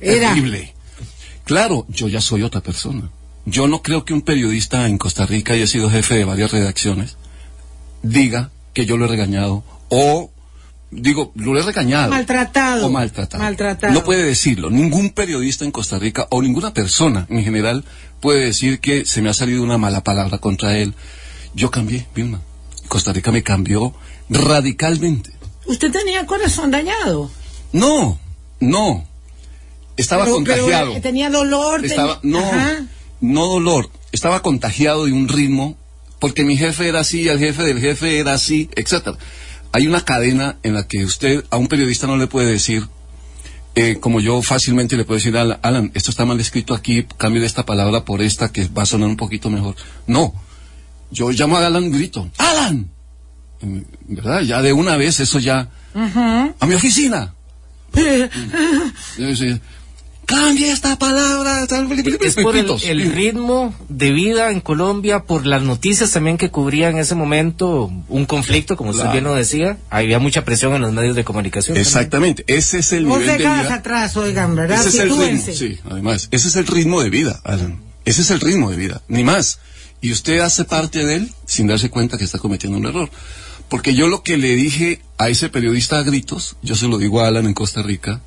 era. 0.00 0.30
terrible. 0.30 0.74
Claro, 1.44 1.84
yo 1.90 2.08
ya 2.08 2.22
soy 2.22 2.42
otra 2.42 2.62
persona. 2.62 3.10
Yo 3.44 3.66
no 3.66 3.82
creo 3.82 4.04
que 4.04 4.14
un 4.14 4.22
periodista 4.22 4.86
en 4.86 4.98
Costa 4.98 5.26
Rica 5.26 5.54
haya 5.54 5.66
sido 5.66 5.90
jefe 5.90 6.14
de 6.14 6.24
varias 6.24 6.52
redacciones 6.52 7.16
diga 8.02 8.50
que 8.74 8.86
yo 8.86 8.96
lo 8.96 9.06
he 9.06 9.08
regañado 9.08 9.64
o 9.88 10.30
digo, 10.90 11.32
lo 11.34 11.58
he 11.58 11.62
regañado. 11.62 12.10
Maltratado. 12.10 12.86
O 12.86 12.90
maltratado. 12.90 13.42
Maltratado. 13.42 13.92
No 13.92 14.04
puede 14.04 14.24
decirlo. 14.24 14.70
Ningún 14.70 15.10
periodista 15.10 15.64
en 15.64 15.70
Costa 15.70 15.98
Rica 15.98 16.26
o 16.30 16.42
ninguna 16.42 16.74
persona 16.74 17.26
en 17.30 17.42
general 17.42 17.84
puede 18.20 18.44
decir 18.44 18.80
que 18.80 19.04
se 19.06 19.22
me 19.22 19.30
ha 19.30 19.34
salido 19.34 19.62
una 19.62 19.78
mala 19.78 20.02
palabra 20.02 20.38
contra 20.38 20.76
él. 20.76 20.94
Yo 21.54 21.70
cambié, 21.70 22.06
Vilma. 22.14 22.40
Costa 22.88 23.12
Rica 23.12 23.32
me 23.32 23.42
cambió 23.42 23.94
radicalmente. 24.28 25.30
¿Usted 25.66 25.90
tenía 25.90 26.26
corazón 26.26 26.70
dañado? 26.70 27.30
No, 27.72 28.18
no. 28.60 29.06
Estaba 29.96 30.24
pero, 30.24 30.36
contagiado. 30.36 30.90
Pero 30.90 31.02
tenía 31.02 31.30
dolor. 31.30 31.84
Estaba, 31.84 32.18
no. 32.22 32.38
Ajá 32.38 32.86
no 33.22 33.46
dolor, 33.46 33.88
estaba 34.10 34.42
contagiado 34.42 35.06
de 35.06 35.12
un 35.12 35.28
ritmo, 35.28 35.78
porque 36.18 36.44
mi 36.44 36.56
jefe 36.56 36.88
era 36.88 37.00
así, 37.00 37.28
el 37.28 37.38
jefe 37.38 37.62
del 37.62 37.80
jefe 37.80 38.18
era 38.18 38.34
así, 38.34 38.68
etcétera. 38.76 39.16
Hay 39.72 39.86
una 39.86 40.04
cadena 40.04 40.58
en 40.62 40.74
la 40.74 40.86
que 40.86 41.04
usted 41.04 41.44
a 41.50 41.56
un 41.56 41.68
periodista 41.68 42.06
no 42.06 42.16
le 42.16 42.26
puede 42.26 42.50
decir, 42.50 42.86
eh, 43.74 43.96
como 44.00 44.20
yo 44.20 44.42
fácilmente 44.42 44.96
le 44.96 45.04
puedo 45.04 45.18
decir, 45.18 45.36
Alan, 45.36 45.58
Alan, 45.62 45.90
esto 45.94 46.10
está 46.10 46.26
mal 46.26 46.38
escrito 46.40 46.74
aquí, 46.74 47.06
cambie 47.16 47.44
esta 47.44 47.64
palabra 47.64 48.04
por 48.04 48.20
esta 48.20 48.52
que 48.52 48.68
va 48.68 48.82
a 48.82 48.86
sonar 48.86 49.08
un 49.08 49.16
poquito 49.16 49.48
mejor. 49.48 49.76
No, 50.06 50.34
yo 51.10 51.30
llamo 51.30 51.56
a 51.56 51.66
Alan 51.66 51.84
y 51.84 51.90
grito, 51.90 52.28
Alan, 52.36 52.90
¿verdad? 54.08 54.42
Ya 54.42 54.60
de 54.62 54.72
una 54.72 54.96
vez 54.96 55.20
eso 55.20 55.38
ya, 55.38 55.70
uh 55.94 56.00
-huh. 56.00 56.54
a 56.58 56.66
mi 56.66 56.74
oficina. 56.74 57.34
cambia 60.26 60.72
esta 60.72 60.98
palabra. 60.98 61.66
Es 62.20 62.34
por 62.36 62.56
el, 62.56 62.70
el, 62.84 63.12
ritmo 63.12 63.74
de 63.88 64.12
vida 64.12 64.50
en 64.50 64.60
Colombia, 64.60 65.20
por 65.20 65.46
las 65.46 65.62
noticias 65.62 66.10
también 66.10 66.38
que 66.38 66.50
cubría 66.50 66.88
en 66.88 66.98
ese 66.98 67.14
momento 67.14 67.90
un 68.08 68.26
conflicto, 68.26 68.76
como 68.76 68.90
usted 68.90 69.10
bien 69.12 69.24
lo 69.24 69.34
decía. 69.34 69.78
Había 69.90 70.18
mucha 70.18 70.44
presión 70.44 70.74
en 70.74 70.82
los 70.82 70.92
medios 70.92 71.16
de 71.16 71.24
comunicación. 71.24 71.76
Exactamente, 71.76 72.44
ese 72.46 72.78
es 72.78 72.92
el 72.92 73.06
nivel 73.06 73.26
de 73.26 73.38
vida. 73.38 73.74
atrás, 73.74 74.16
oigan, 74.16 74.54
¿verdad? 74.54 74.80
Ese 74.80 74.88
es 74.88 74.98
el 74.98 75.10
ritmo, 75.10 75.52
sí, 75.52 75.78
además, 75.90 76.28
ese 76.30 76.48
es 76.48 76.56
el 76.56 76.66
ritmo 76.66 77.02
de 77.02 77.10
vida, 77.10 77.40
Alan. 77.44 77.80
Ese 78.04 78.22
es 78.22 78.30
el 78.30 78.40
ritmo 78.40 78.70
de 78.70 78.76
vida, 78.76 79.02
ni 79.08 79.22
más. 79.22 79.60
Y 80.00 80.10
usted 80.10 80.40
hace 80.40 80.64
parte 80.64 81.04
de 81.04 81.16
él 81.16 81.32
sin 81.46 81.68
darse 81.68 81.88
cuenta 81.88 82.18
que 82.18 82.24
está 82.24 82.38
cometiendo 82.38 82.76
un 82.76 82.86
error. 82.86 83.08
Porque 83.68 83.94
yo 83.94 84.08
lo 84.08 84.22
que 84.22 84.36
le 84.36 84.56
dije 84.56 85.00
a 85.16 85.28
ese 85.28 85.48
periodista 85.48 85.98
a 85.98 86.02
gritos, 86.02 86.56
yo 86.62 86.74
se 86.74 86.88
lo 86.88 86.98
digo 86.98 87.20
a 87.20 87.28
Alan 87.28 87.46
en 87.46 87.54
Costa 87.54 87.82
Rica, 87.82 88.20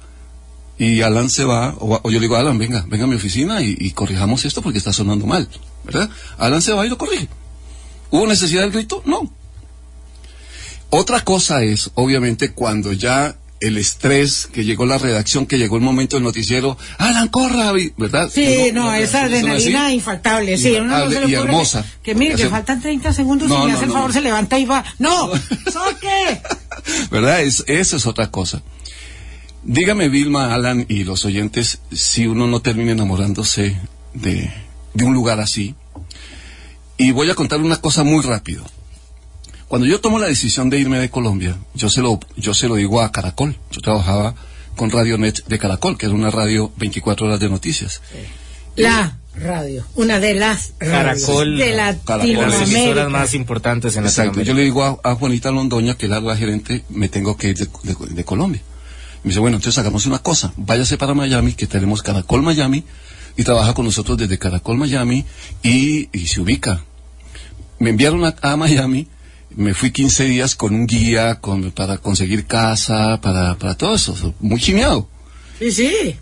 y 0.77 1.01
Alan 1.01 1.29
se 1.29 1.45
va, 1.45 1.75
o, 1.79 2.01
yo 2.03 2.19
le 2.19 2.21
digo, 2.21 2.35
Alan, 2.35 2.57
venga, 2.57 2.85
venga 2.87 3.05
a 3.05 3.07
mi 3.07 3.15
oficina 3.15 3.61
y, 3.61 3.91
corrijamos 3.91 4.45
esto 4.45 4.61
porque 4.61 4.77
está 4.77 4.91
sonando 4.91 5.25
mal, 5.25 5.47
¿verdad? 5.83 6.09
Alan 6.37 6.61
se 6.61 6.73
va 6.73 6.85
y 6.85 6.89
lo 6.89 6.97
corrige. 6.97 7.29
¿Hubo 8.11 8.27
necesidad 8.27 8.61
del 8.61 8.71
grito? 8.71 9.01
No. 9.05 9.31
Otra 10.89 11.21
cosa 11.21 11.63
es, 11.63 11.91
obviamente, 11.95 12.51
cuando 12.51 12.93
ya 12.93 13.37
el 13.61 13.77
estrés, 13.77 14.47
que 14.51 14.65
llegó 14.65 14.85
la 14.85 14.97
redacción, 14.97 15.45
que 15.45 15.57
llegó 15.57 15.77
el 15.77 15.81
momento 15.81 16.17
del 16.17 16.23
noticiero, 16.23 16.77
Alan, 16.97 17.29
corra, 17.29 17.71
¿verdad? 17.97 18.29
Sí, 18.31 18.71
no, 18.73 18.93
esa 18.93 19.23
adrenalina 19.23 19.93
infaltable, 19.93 20.57
sí, 20.57 20.75
una 20.75 21.05
y 21.25 21.33
hermosa. 21.33 21.85
Que, 22.03 22.15
mire, 22.15 22.35
que 22.35 22.49
faltan 22.49 22.81
30 22.81 23.13
segundos 23.13 23.49
y 23.49 23.65
me 23.65 23.71
hace 23.71 23.85
el 23.85 23.91
favor, 23.91 24.11
se 24.11 24.21
levanta 24.21 24.59
y 24.59 24.65
va. 24.65 24.83
¡No! 24.99 25.27
¿Soque? 25.71 26.41
¿Verdad? 27.09 27.41
Es, 27.41 27.63
esa 27.67 27.95
es 27.95 28.05
otra 28.05 28.29
cosa. 28.29 28.61
Dígame, 29.65 30.09
Vilma, 30.09 30.53
Alan 30.53 30.85
y 30.87 31.05
los 31.05 31.25
oyentes, 31.25 31.79
si 31.91 32.27
uno 32.27 32.45
no 32.45 32.61
termina 32.61 32.91
enamorándose 32.91 33.75
de, 34.13 34.51
de 34.93 35.03
un 35.03 35.15
lugar 35.15 35.39
así. 35.39 35.73
Y 36.97 37.11
voy 37.11 37.31
a 37.31 37.35
contar 37.35 37.59
una 37.61 37.77
cosa 37.81 38.03
muy 38.03 38.21
rápido. 38.21 38.63
Cuando 39.67 39.87
yo 39.87 39.99
tomo 39.99 40.19
la 40.19 40.27
decisión 40.27 40.69
de 40.69 40.79
irme 40.79 40.99
de 40.99 41.09
Colombia, 41.09 41.57
yo 41.73 41.89
se 41.89 42.01
lo, 42.01 42.19
yo 42.37 42.53
se 42.53 42.67
lo 42.67 42.75
digo 42.75 43.01
a 43.01 43.11
Caracol. 43.11 43.57
Yo 43.71 43.81
trabajaba 43.81 44.35
con 44.75 44.91
Radio 44.91 45.17
Net 45.17 45.43
de 45.47 45.57
Caracol, 45.57 45.97
que 45.97 46.05
era 46.05 46.13
una 46.13 46.29
radio 46.29 46.71
24 46.77 47.25
horas 47.25 47.39
de 47.39 47.49
noticias. 47.49 48.03
La 48.75 49.17
radio, 49.35 49.83
una 49.95 50.19
de 50.19 50.35
las 50.35 50.73
Caracol, 50.77 51.57
de 51.57 51.75
Latinoamérica. 51.75 52.47
las 52.47 52.69
emisoras 52.69 53.09
más 53.09 53.33
importantes 53.33 53.97
en 53.97 54.05
Exacto. 54.05 54.41
Yo 54.43 54.53
le 54.53 54.61
digo 54.61 55.01
a, 55.03 55.15
Juanita 55.15 55.49
Londoña, 55.49 55.97
que 55.97 56.05
es 56.05 56.11
la 56.11 56.37
gerente, 56.37 56.83
me 56.89 57.09
tengo 57.09 57.35
que 57.35 57.49
ir 57.49 57.57
de 57.57 58.23
Colombia. 58.23 58.61
Me 59.25 59.29
dice, 59.29 59.39
bueno, 59.39 59.57
entonces 59.57 59.79
hagamos 59.79 60.05
una 60.05 60.19
cosa, 60.19 60.53
váyase 60.55 60.99
para 60.99 61.15
Miami, 61.15 61.53
que 61.53 61.65
tenemos 61.65 62.03
Caracol 62.03 62.43
Miami, 62.43 62.83
y 63.35 63.43
trabaja 63.43 63.73
con 63.73 63.85
nosotros 63.85 64.19
desde 64.19 64.37
Caracol 64.37 64.77
Miami, 64.77 65.25
y, 65.63 66.09
se 66.27 66.41
ubica. 66.41 66.85
Me 67.79 67.89
enviaron 67.89 68.23
a, 68.23 68.55
Miami, 68.55 69.07
me 69.55 69.73
fui 69.73 69.89
15 69.89 70.25
días 70.25 70.55
con 70.55 70.75
un 70.75 70.85
guía 70.85 71.41
con, 71.41 71.71
para 71.71 71.97
conseguir 71.97 72.45
casa, 72.45 73.19
para, 73.19 73.55
para 73.57 73.73
todo 73.75 73.95
eso, 73.95 74.35
muy 74.41 74.61
chimeado. 74.61 75.09
Sí, 75.57 75.71
sí. 75.71 76.15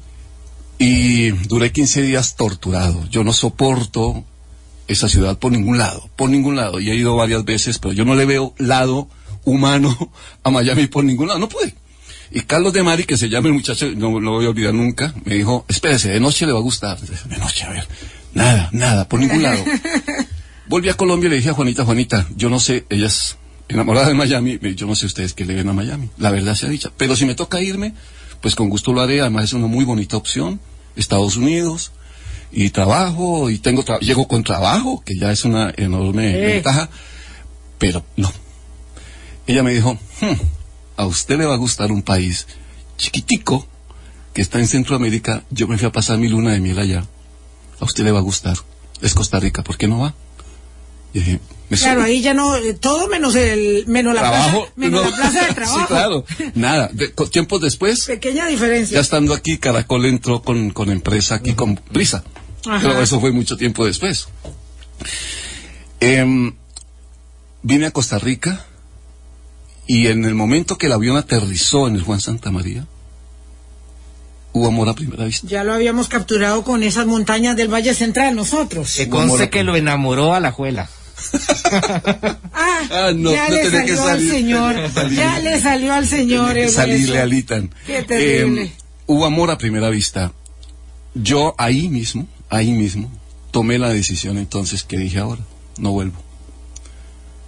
Y 0.80 1.32
duré 1.32 1.74
15 1.74 2.04
días 2.04 2.38
torturado. 2.38 3.06
Yo 3.10 3.26
no 3.26 3.34
soporto 3.34 4.24
esa 4.88 5.10
ciudad 5.10 5.38
por 5.38 5.52
ningún 5.52 5.78
lado, 5.78 6.10
por 6.16 6.30
ningún 6.30 6.56
lado. 6.56 6.80
Y 6.80 6.90
he 6.90 6.96
ido 6.96 7.18
varias 7.18 7.44
veces, 7.44 7.80
pero 7.80 7.94
yo 7.94 8.06
no 8.06 8.16
le 8.16 8.24
veo 8.24 8.54
lado 8.58 9.10
humano 9.44 10.10
a 10.44 10.50
Miami 10.52 10.88
por 10.88 11.04
ningún 11.04 11.28
lado. 11.28 11.42
No 11.42 11.50
pude. 11.50 11.83
Y 12.34 12.42
Carlos 12.42 12.74
de 12.74 12.82
Mari, 12.82 13.04
que 13.04 13.18
se 13.18 13.30
llama 13.30 13.48
el 13.48 13.54
muchacho, 13.54 13.88
no 13.96 14.20
lo 14.20 14.32
voy 14.32 14.46
a 14.46 14.50
olvidar 14.50 14.74
nunca, 14.74 15.14
me 15.24 15.36
dijo, 15.36 15.66
espérese, 15.68 16.10
de 16.10 16.20
noche 16.20 16.48
le 16.48 16.52
va 16.52 16.60
a 16.60 16.64
gustar. 16.64 17.00
De 17.00 17.38
noche, 17.38 17.66
a 17.66 17.70
ver. 17.70 17.88
Nada, 18.34 18.70
nada, 18.72 19.08
por 19.08 19.20
ningún 19.20 19.44
lado. 19.44 19.64
Volví 20.68 20.90
a 20.90 20.96
Colombia 20.96 21.28
y 21.28 21.30
le 21.30 21.36
dije 21.38 21.50
a 21.50 21.54
Juanita, 21.54 21.86
Juanita, 21.86 22.28
yo 22.36 22.50
no 22.50 22.60
sé, 22.60 22.86
ella 22.90 23.06
es 23.06 23.38
enamorada 23.68 24.08
de 24.08 24.16
Miami, 24.16 24.60
yo 24.76 24.88
no 24.88 24.96
sé 24.96 25.06
ustedes 25.06 25.34
qué 25.34 25.46
le 25.46 25.54
ven 25.54 25.70
a 25.70 25.74
Miami. 25.74 26.10
La 26.18 26.32
verdad 26.32 26.56
se 26.56 26.66
ha 26.66 26.70
dicho. 26.70 26.92
Pero 26.98 27.16
si 27.16 27.26
me 27.26 27.36
toca 27.36 27.62
irme, 27.62 27.94
pues 28.42 28.56
con 28.56 28.70
gusto 28.70 28.94
lo 28.94 29.02
haré. 29.02 29.22
Además 29.22 29.46
es 29.46 29.54
una 29.54 29.68
muy 29.68 29.86
bonita 29.86 30.18
opción. 30.18 30.60
Estados 30.96 31.38
Unidos, 31.38 31.92
y 32.52 32.70
trabajo, 32.70 33.50
y 33.50 33.58
tengo 33.58 33.84
llego 34.00 34.28
con 34.28 34.44
trabajo, 34.44 35.04
que 35.04 35.16
ya 35.20 35.32
es 35.32 35.44
una 35.44 35.74
enorme 35.76 36.36
ventaja. 36.36 36.90
Pero 37.80 38.06
no. 38.16 38.32
Ella 39.48 39.64
me 39.64 39.74
dijo, 39.74 39.98
hmm, 40.22 40.34
a 40.98 41.06
usted 41.06 41.38
le 41.38 41.46
va 41.46 41.54
a 41.54 41.58
gustar 41.58 41.92
un 41.92 42.02
país 42.02 42.48
chiquitico 42.98 43.68
que 44.34 44.42
está 44.42 44.60
en 44.60 44.68
Centroamérica. 44.68 45.44
Yo 45.50 45.68
me 45.68 45.78
fui 45.78 45.88
a 45.88 45.92
pasar 45.92 46.18
mi 46.18 46.28
luna 46.28 46.52
de 46.52 46.60
miel 46.60 46.80
allá. 46.80 47.06
A 47.80 47.86
usted 47.86 48.04
le 48.04 48.12
va 48.12 48.20
a 48.20 48.24
gustar. 48.24 48.58
Es 49.02 49.14
Costa 49.14 49.40
Rica, 49.40 49.64
¿por 49.64 49.78
qué 49.78 49.88
no 49.88 50.00
va? 50.00 50.14
Y 51.14 51.20
dije, 51.20 51.40
claro, 51.70 52.02
ahí 52.02 52.22
ya 52.22 52.34
no, 52.34 52.56
eh, 52.56 52.74
todo 52.74 53.08
menos 53.08 53.36
el, 53.36 53.86
menos 53.88 54.16
la 54.16 54.22
plaza, 54.22 54.58
menos 54.76 55.06
la 55.06 55.16
plaza 55.16 55.48
de 55.48 55.54
trabajo. 55.56 55.80
Sí, 55.80 55.86
claro, 55.88 56.26
nada. 56.56 56.90
tiempos 57.30 57.62
después. 57.62 58.06
Pequeña 58.06 58.48
diferencia. 58.48 58.96
Ya 58.96 59.02
estando 59.02 59.34
aquí, 59.34 59.58
Caracol 59.58 60.06
entró 60.06 60.42
con, 60.42 60.72
con 60.72 60.90
empresa 60.90 61.36
aquí 61.36 61.54
con 61.54 61.76
prisa. 61.76 62.24
Pero 62.64 63.02
eso 63.02 63.20
fue 63.20 63.32
mucho 63.32 63.58
tiempo 63.58 63.86
después. 63.86 64.28
Em, 66.00 66.56
vine 67.62 67.88
a 67.88 67.92
Costa 67.92 68.18
Rica 68.18 68.66
y 69.86 70.08
en 70.08 70.26
el 70.26 70.36
momento 70.36 70.78
que 70.78 70.88
el 70.88 70.94
avión 70.94 71.18
aterrizó 71.18 71.88
en 71.88 71.96
el 71.96 72.04
Juan 72.04 72.22
Santa 72.22 72.52
María, 72.52 72.86
hubo 74.54 74.68
amor 74.68 74.90
a 74.90 74.94
primera 74.94 75.26
vista. 75.26 75.48
Ya 75.48 75.64
lo 75.64 75.74
habíamos 75.74 76.08
capturado 76.08 76.64
con 76.64 76.84
esas 76.84 77.06
montañas 77.06 77.58
del 77.58 77.74
Valle 77.74 77.94
Central 77.94 78.36
nosotros. 78.36 78.96
Que 78.96 79.10
conste 79.10 79.50
que 79.50 79.64
lo 79.64 79.76
enamoró 79.76 80.34
a 80.34 80.40
la 80.40 80.52
juela. 80.52 80.90
ah, 82.54 82.82
ah 82.92 83.12
no, 83.16 83.32
ya 83.32 83.50
le 83.50 83.70
salió 83.70 84.08
al 84.08 84.20
señor. 84.22 84.76
Ya 85.12 85.40
le 85.40 85.60
salió 85.60 85.94
al 85.94 86.08
señor. 86.08 86.56
Salirle 86.70 87.20
alitan. 87.20 87.74
Qué 87.86 88.04
terrible. 88.04 88.64
Eh, 88.64 88.74
hubo 89.08 89.26
amor 89.26 89.52
a 89.52 89.58
primera 89.58 89.90
vista. 89.90 90.32
Yo 91.14 91.54
ahí 91.58 91.90
mismo, 91.90 92.28
ahí 92.50 92.72
mismo, 92.72 93.12
tomé 93.52 93.78
la 93.78 93.90
decisión 93.90 94.38
entonces 94.38 94.84
que 94.84 94.98
dije 94.98 95.20
ahora, 95.20 95.42
no 95.78 95.92
vuelvo. 95.92 96.20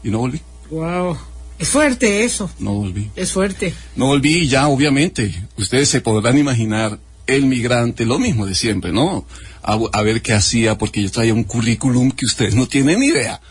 Y 0.04 0.10
no 0.10 0.20
volví. 0.20 0.42
Wow. 0.70 1.18
Es 1.57 1.69
fuerte 1.69 2.24
eso. 2.24 2.50
No 2.59 2.74
volví. 2.74 3.09
Es 3.15 3.31
fuerte. 3.31 3.74
No 3.95 4.07
volví 4.07 4.39
y 4.39 4.47
ya, 4.47 4.67
obviamente, 4.67 5.33
ustedes 5.57 5.89
se 5.89 6.01
podrán 6.01 6.38
imaginar 6.38 7.00
el 7.27 7.45
migrante, 7.45 8.05
lo 8.05 8.19
mismo 8.19 8.45
de 8.45 8.55
siempre, 8.55 8.91
¿no? 8.91 9.25
A, 9.63 10.01
ver 10.03 10.21
qué 10.21 10.33
hacía, 10.33 10.77
porque 10.77 11.01
yo 11.01 11.09
traía 11.09 11.33
un 11.33 11.43
currículum 11.43 12.12
que 12.12 12.25
ustedes 12.25 12.53
no 12.53 12.67
tienen 12.67 13.00
ni 13.00 13.07
idea. 13.07 13.41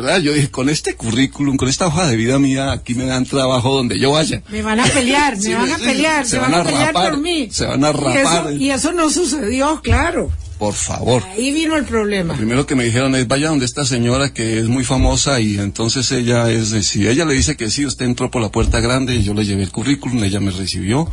¿Verdad? 0.00 0.20
Yo 0.20 0.32
dije, 0.32 0.48
con 0.48 0.68
este 0.68 0.94
currículum, 0.94 1.56
con 1.56 1.68
esta 1.68 1.88
hoja 1.88 2.06
de 2.06 2.14
vida 2.14 2.38
mía, 2.38 2.70
aquí 2.70 2.94
me 2.94 3.04
dan 3.04 3.26
trabajo 3.26 3.74
donde 3.74 3.98
yo 3.98 4.12
vaya. 4.12 4.42
Me 4.48 4.62
van 4.62 4.78
a 4.78 4.84
pelear, 4.84 5.36
me 5.36 5.54
van 5.56 5.72
a 5.72 5.78
pelear, 5.78 6.24
se, 6.24 6.38
van, 6.38 6.54
a, 6.54 6.62
pelear 6.62 6.92
por 6.92 7.18
mí. 7.18 7.48
Se 7.50 7.66
van 7.66 7.84
a 7.84 7.90
rapar. 7.90 8.52
y 8.52 8.70
eso 8.70 8.92
no 8.92 9.10
sucedió, 9.10 9.80
claro. 9.82 10.30
Por 10.56 10.74
favor. 10.74 11.24
Ahí 11.24 11.52
vino 11.52 11.74
el 11.74 11.84
problema. 11.84 12.34
Lo 12.34 12.38
primero 12.38 12.64
que 12.64 12.76
me 12.76 12.84
dijeron 12.84 13.16
es, 13.16 13.26
vaya 13.26 13.48
donde 13.48 13.64
esta 13.64 13.84
señora 13.84 14.32
que 14.32 14.60
es 14.60 14.68
muy 14.68 14.84
famosa 14.84 15.40
y 15.40 15.58
entonces 15.58 16.12
ella 16.12 16.48
es, 16.48 16.68
si 16.86 17.08
ella 17.08 17.24
le 17.24 17.34
dice 17.34 17.56
que 17.56 17.68
sí, 17.68 17.84
usted 17.84 18.06
entró 18.06 18.30
por 18.30 18.40
la 18.40 18.50
puerta 18.50 18.78
grande 18.78 19.16
y 19.16 19.24
yo 19.24 19.34
le 19.34 19.44
llevé 19.44 19.64
el 19.64 19.72
currículum, 19.72 20.22
ella 20.22 20.38
me 20.38 20.52
recibió 20.52 21.10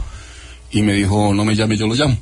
y 0.69 0.83
me 0.83 0.93
dijo, 0.93 1.33
no 1.33 1.43
me 1.43 1.55
llame, 1.55 1.75
yo 1.75 1.87
lo 1.87 1.95
llamo. 1.95 2.17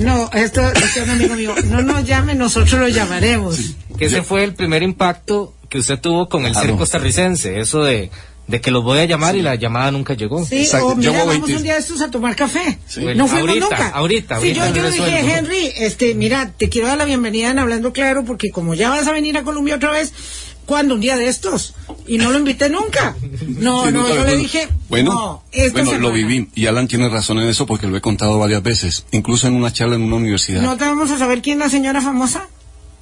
No, 0.00 0.30
esto, 0.32 0.60
es 0.72 0.96
un 1.02 1.10
amigo 1.10 1.34
mío, 1.36 1.54
no 1.66 1.82
nos 1.82 2.04
llame, 2.04 2.34
nosotros 2.34 2.80
lo 2.80 2.88
llamaremos. 2.88 3.58
Que 3.98 4.06
ese 4.06 4.22
fue 4.22 4.44
el 4.44 4.54
primer 4.54 4.82
impacto 4.82 5.54
que 5.68 5.78
usted 5.78 6.00
tuvo 6.00 6.28
con 6.28 6.46
el 6.46 6.54
ser 6.54 6.72
costarricense, 6.72 7.60
eso 7.60 7.82
de 7.82 8.10
de 8.46 8.60
que 8.60 8.70
los 8.70 8.84
voy 8.84 8.98
a 9.00 9.04
llamar 9.04 9.36
y 9.36 9.42
la 9.42 9.54
llamada 9.56 9.90
nunca 9.90 10.14
llegó. 10.14 10.44
Sí, 10.44 10.58
Exacto. 10.58 10.88
o 10.88 10.96
mira, 10.96 11.24
vamos 11.24 11.50
un 11.50 11.62
día 11.62 11.74
de 11.74 11.80
estos 11.80 12.00
a 12.00 12.10
tomar 12.10 12.36
café. 12.36 12.78
no 13.16 13.26
fuimos 13.26 13.32
ahorita, 13.32 13.60
nunca. 13.60 13.88
Ahorita, 13.88 14.40
sí, 14.40 14.54
yo, 14.54 14.72
yo 14.72 14.90
dije, 14.90 15.32
Henry, 15.32 15.72
este, 15.76 16.14
mira, 16.14 16.52
te 16.56 16.68
quiero 16.68 16.86
dar 16.86 16.98
la 16.98 17.04
bienvenida 17.04 17.50
en 17.50 17.58
Hablando 17.58 17.92
Claro 17.92 18.24
porque 18.24 18.50
como 18.50 18.74
ya 18.74 18.90
vas 18.90 19.06
a 19.06 19.12
venir 19.12 19.36
a 19.36 19.42
Colombia 19.42 19.74
otra 19.74 19.90
vez, 19.90 20.12
¿cuándo? 20.64 20.94
Un 20.94 21.00
día 21.00 21.16
de 21.16 21.26
estos. 21.26 21.74
Y 22.06 22.18
no 22.18 22.30
lo 22.30 22.38
invité 22.38 22.70
nunca. 22.70 23.16
No, 23.46 23.90
no, 23.90 24.06
yo 24.14 24.24
le 24.24 24.36
dije, 24.36 24.68
bueno, 24.88 25.12
no, 25.12 25.42
bueno, 25.72 25.98
lo 25.98 26.12
viví. 26.12 26.48
Y 26.54 26.66
Alan 26.66 26.88
tiene 26.88 27.08
razón 27.08 27.38
en 27.38 27.48
eso 27.48 27.66
porque 27.66 27.86
lo 27.86 27.96
he 27.96 28.00
contado 28.00 28.38
varias 28.38 28.62
veces, 28.62 29.06
incluso 29.12 29.46
en 29.48 29.54
una 29.54 29.72
charla 29.72 29.96
en 29.96 30.02
una 30.02 30.16
universidad. 30.16 30.60
¿No 30.62 30.76
te 30.76 30.84
vamos 30.84 31.10
a 31.10 31.18
saber 31.18 31.42
quién 31.42 31.58
es 31.58 31.66
la 31.66 31.70
señora 31.70 32.00
famosa? 32.02 32.48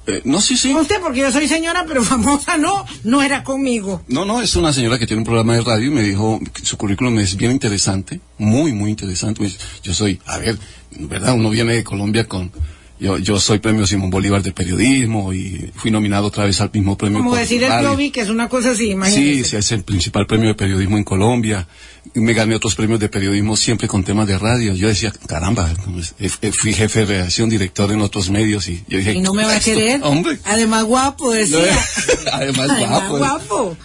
Eh, 0.07 0.21
no, 0.23 0.39
sí, 0.39 0.55
sí. 0.55 0.73
Usted, 0.73 0.99
porque 1.01 1.21
yo 1.21 1.31
soy 1.31 1.47
señora, 1.47 1.85
pero 1.87 2.03
famosa 2.15 2.57
no, 2.57 2.85
no 3.03 3.21
era 3.21 3.43
conmigo. 3.43 4.03
No, 4.07 4.25
no, 4.25 4.41
es 4.41 4.55
una 4.55 4.71
señora 4.71 4.99
que 4.99 5.07
tiene 5.07 5.21
un 5.21 5.25
programa 5.25 5.55
de 5.55 5.61
radio 5.61 5.87
y 5.87 5.91
me 5.91 6.03
dijo 6.03 6.39
su 6.61 6.77
currículum 6.77 7.17
es 7.19 7.35
bien 7.35 7.51
interesante, 7.51 8.19
muy, 8.37 8.73
muy 8.73 8.91
interesante. 8.91 9.49
Yo 9.83 9.93
soy, 9.93 10.19
a 10.25 10.37
ver, 10.37 10.57
¿verdad? 10.91 11.33
Uno 11.33 11.49
viene 11.49 11.73
de 11.73 11.83
Colombia 11.83 12.27
con 12.27 12.51
Yo, 12.97 13.17
yo 13.17 13.39
soy 13.41 13.59
premio 13.59 13.85
Simón 13.85 14.09
Bolívar 14.09 14.41
de 14.41 14.53
periodismo 14.53 15.33
y 15.33 15.69
fui 15.75 15.91
nominado 15.91 16.27
otra 16.27 16.45
vez 16.45 16.61
al 16.61 16.69
mismo 16.73 16.97
premio. 16.97 17.19
Como 17.19 17.35
decir 17.35 17.61
el. 17.63 17.79
Globi, 17.81 18.09
que 18.09 18.21
es 18.21 18.29
una 18.29 18.47
cosa 18.47 18.71
así, 18.71 18.85
Sí, 18.85 18.91
imagínese. 18.91 19.49
sí, 19.49 19.55
es 19.57 19.71
el 19.73 19.83
principal 19.83 20.25
premio 20.25 20.47
de 20.47 20.55
periodismo 20.55 20.97
en 20.97 21.03
Colombia. 21.03 21.67
Me 22.13 22.33
gané 22.33 22.55
otros 22.55 22.73
premios 22.75 22.99
de 23.01 23.09
periodismo 23.09 23.57
siempre 23.57 23.89
con 23.89 24.03
temas 24.05 24.27
de 24.27 24.37
radio. 24.37 24.73
Yo 24.75 24.87
decía, 24.87 25.11
caramba, 25.27 25.69
pues, 25.93 26.15
eh, 26.19 26.29
eh, 26.41 26.51
fui 26.53 26.73
jefe 26.73 26.99
de 27.01 27.05
redacción, 27.05 27.49
director 27.49 27.91
en 27.91 27.99
otros 27.99 28.29
medios 28.29 28.69
y 28.69 28.83
yo 28.87 28.97
dije, 28.99 29.13
Y 29.15 29.19
no 29.19 29.33
me 29.33 29.43
va 29.43 29.51
a 29.51 29.57
"Esto, 29.57 29.71
querer. 29.73 29.99
Hombre. 30.03 30.39
Además 30.45 30.85
guapo, 30.85 31.31
decía. 31.33 31.57
Además 32.31 32.69
Además 32.69 33.09
guapo. 33.09 33.17
guapo. 33.17 33.77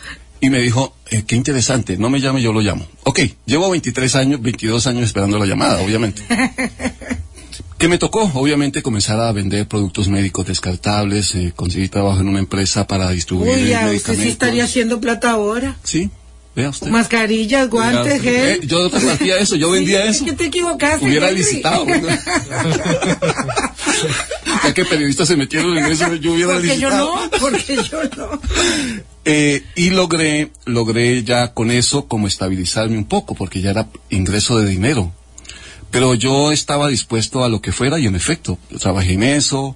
Y 0.43 0.49
me 0.51 0.61
dijo, 0.61 0.95
eh, 1.11 1.25
qué 1.27 1.35
interesante, 1.37 1.99
no 1.99 2.09
me 2.11 2.21
llame, 2.21 2.41
yo 2.41 2.53
lo 2.53 2.61
llamo. 2.61 2.87
Ok, 3.03 3.21
llevo 3.45 3.69
23 3.71 4.15
años, 4.17 4.41
22 4.41 4.87
años 4.87 5.03
esperando 5.05 5.39
la 5.39 5.45
llamada, 5.47 5.83
obviamente. 5.83 6.23
¿Qué 7.79 7.89
me 7.89 7.99
tocó? 7.99 8.31
Obviamente 8.35 8.83
comenzar 8.83 9.19
a 9.21 9.33
vender 9.33 9.67
productos 9.67 10.09
médicos 10.09 10.47
descartables, 10.47 11.35
eh, 11.35 11.53
conseguí 11.57 11.89
trabajo 11.89 12.21
en 12.21 12.29
una 12.29 12.39
empresa 12.39 12.87
para 12.87 13.11
distribuir 13.11 13.55
Uy, 13.57 13.69
ya, 13.69 13.79
usted 13.81 13.89
medicamentos. 13.91 14.25
sí 14.25 14.29
estaría 14.31 14.65
haciendo 14.65 15.01
plata 15.01 15.31
ahora. 15.31 15.77
Sí, 15.83 16.11
vea 16.55 16.69
usted. 16.71 16.89
Mascarillas, 16.89 17.69
guantes, 17.71 18.17
usted. 18.17 18.23
gel. 18.23 18.65
Eh, 18.65 18.67
yo 18.67 18.87
hacía 18.87 19.39
eso, 19.39 19.57
yo 19.57 19.71
vendía 19.71 20.03
Sí, 20.03 20.09
eso. 20.09 20.25
Es 20.25 20.31
que 20.31 20.37
te 20.37 20.45
equivocaste. 20.47 21.05
Hubiera 21.07 21.29
Henry. 21.31 21.43
licitado. 21.43 21.87
¿no? 21.87 21.95
ya 24.65 24.75
que 24.75 24.85
periodistas 24.85 25.29
se 25.29 25.37
metieron 25.37 25.77
en 25.79 25.85
eso, 25.87 26.13
yo 26.15 26.33
hubiera 26.33 26.55
Porque 26.55 26.79
yo 26.79 26.89
licitado. 26.91 27.17
no, 27.17 27.31
porque 27.41 27.77
yo 27.91 28.03
no. 28.17 28.41
Eh, 29.27 29.63
y 29.77 29.91
logré, 29.91 30.51
logré 30.65 31.23
ya 31.23 31.53
con 31.53 31.71
eso 31.71 32.09
como 32.09 32.27
estabilizarme 32.27 32.97
un 32.97 33.05
poco, 33.05 33.35
porque 33.35 33.61
ya 33.61 33.69
era 33.71 33.87
ingreso 34.09 34.59
de 34.59 34.67
dinero. 34.67 35.13
Pero 35.91 36.15
yo 36.15 36.53
estaba 36.53 36.89
dispuesto 36.89 37.45
a 37.45 37.49
lo 37.49 37.61
que 37.61 37.73
fuera 37.73 37.99
y 37.99 38.07
en 38.07 38.15
efecto, 38.15 38.59
trabajé 38.79 39.15
en 39.15 39.25
eso, 39.25 39.75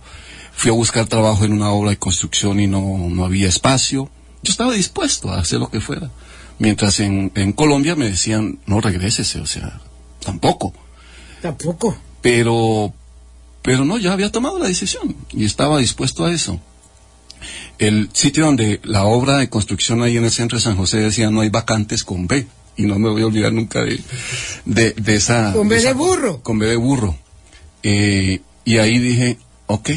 fui 0.54 0.71
a 0.71 0.75
buscar 0.75 1.06
trabajo 1.06 1.44
en 1.44 1.52
una 1.52 1.71
obra 1.71 1.90
de 1.90 1.99
construcción 1.99 2.61
y 2.61 2.66
no, 2.66 2.80
no 3.11 3.25
había 3.25 3.49
espacio. 3.49 4.09
Yo 4.42 4.50
estaba 4.52 4.73
dispuesto 4.73 5.30
a 5.30 5.38
hacer 5.38 5.59
lo 5.59 5.71
que 5.71 5.80
fuera. 5.80 6.11
Mientras 6.59 7.00
en, 7.00 7.33
en 7.35 7.52
Colombia 7.52 7.97
me 7.97 8.11
decían, 8.11 8.61
no 8.66 8.80
regrésese, 8.80 9.40
o 9.40 9.47
sea, 9.47 9.80
tampoco. 10.25 10.73
Tampoco. 11.42 11.97
Pero, 12.23 12.94
pero 13.62 13.85
no, 13.85 13.99
ya 13.99 14.12
había 14.12 14.30
tomado 14.30 14.59
la 14.59 14.68
decisión 14.68 15.16
y 15.33 15.44
estaba 15.44 15.78
dispuesto 15.78 16.25
a 16.25 16.33
eso. 16.33 16.61
El 17.78 18.09
sitio 18.12 18.47
donde 18.47 18.80
la 18.85 19.04
obra 19.04 19.38
de 19.38 19.50
construcción 19.50 20.02
ahí 20.02 20.16
en 20.16 20.25
el 20.25 20.30
centro 20.30 20.59
de 20.59 20.64
San 20.64 20.76
José 20.76 20.99
decía 20.99 21.30
no 21.30 21.40
hay 21.40 21.49
vacantes 21.49 22.04
con 22.04 22.26
B. 22.28 22.47
Y 22.76 22.83
no 22.83 22.99
me 22.99 23.09
voy 23.11 23.23
a 23.23 23.26
olvidar 23.26 23.52
nunca 23.52 23.83
de, 23.85 24.00
de, 24.64 24.93
de 24.93 25.14
esa... 25.14 25.52
Con 25.52 25.69
B 25.69 25.76
de 25.76 25.81
esa- 25.83 25.93
burro. 25.95 26.40
Con 26.43 26.59
B 26.59 26.66
de 26.66 26.76
burro. 26.76 27.16
Eh, 27.83 28.40
y 28.64 28.78
ahí 28.78 28.99
dije, 28.99 29.38
ok, 29.66 29.90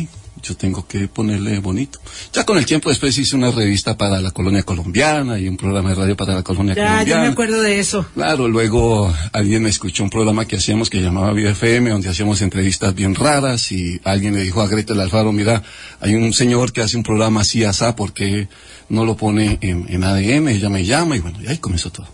yo 0.44 0.56
tengo 0.56 0.86
que 0.88 1.08
ponerle 1.08 1.60
bonito. 1.60 2.00
Ya 2.34 2.46
con 2.46 2.58
el 2.58 2.66
tiempo 2.66 2.90
después 2.90 3.18
hice 3.18 3.36
una 3.36 3.50
revista 3.52 3.98
para 3.98 4.22
la 4.22 4.32
colonia 4.32 4.64
colombiana 4.64 5.40
y 5.40 5.48
un 5.48 5.58
programa 5.58 5.90
de 5.90 5.96
radio 5.96 6.16
para 6.16 6.36
la 6.36 6.44
colonia 6.44 6.76
Ya, 6.76 6.84
colombiana. 6.90 7.22
yo 7.22 7.28
me 7.28 7.32
acuerdo 7.34 7.62
de 7.62 7.80
eso. 7.80 8.06
Claro, 8.14 8.48
luego 8.48 9.12
alguien 9.34 9.64
me 9.64 9.70
escuchó 9.70 10.04
un 10.04 10.10
programa 10.10 10.46
que 10.46 10.58
hacíamos 10.58 10.90
que 10.90 11.02
llamaba 11.02 11.34
Vida 11.34 11.52
FM, 11.52 11.90
donde 11.90 12.10
hacíamos 12.10 12.42
entrevistas 12.42 12.94
bien 12.94 13.16
raras 13.16 13.72
y 13.72 14.00
alguien 14.04 14.36
le 14.36 14.44
dijo 14.44 14.62
a 14.62 14.68
Gretel 14.68 15.00
Alfaro, 15.00 15.32
mira, 15.32 15.64
hay 16.02 16.16
un 16.16 16.32
señor 16.34 16.72
que 16.72 16.82
hace 16.82 16.98
un 16.98 17.04
programa 17.04 17.42
así, 17.42 17.64
asá, 17.64 17.96
¿por 17.96 18.14
qué 18.14 18.48
no 18.90 19.06
lo 19.06 19.18
pone 19.18 19.58
en, 19.62 19.86
en 19.90 20.04
ADN? 20.04 20.50
Ella 20.50 20.70
me 20.70 20.86
llama 20.86 21.16
y 21.16 21.20
bueno, 21.20 21.42
y 21.42 21.48
ahí 21.48 21.58
comenzó 21.58 21.90
todo. 21.90 22.08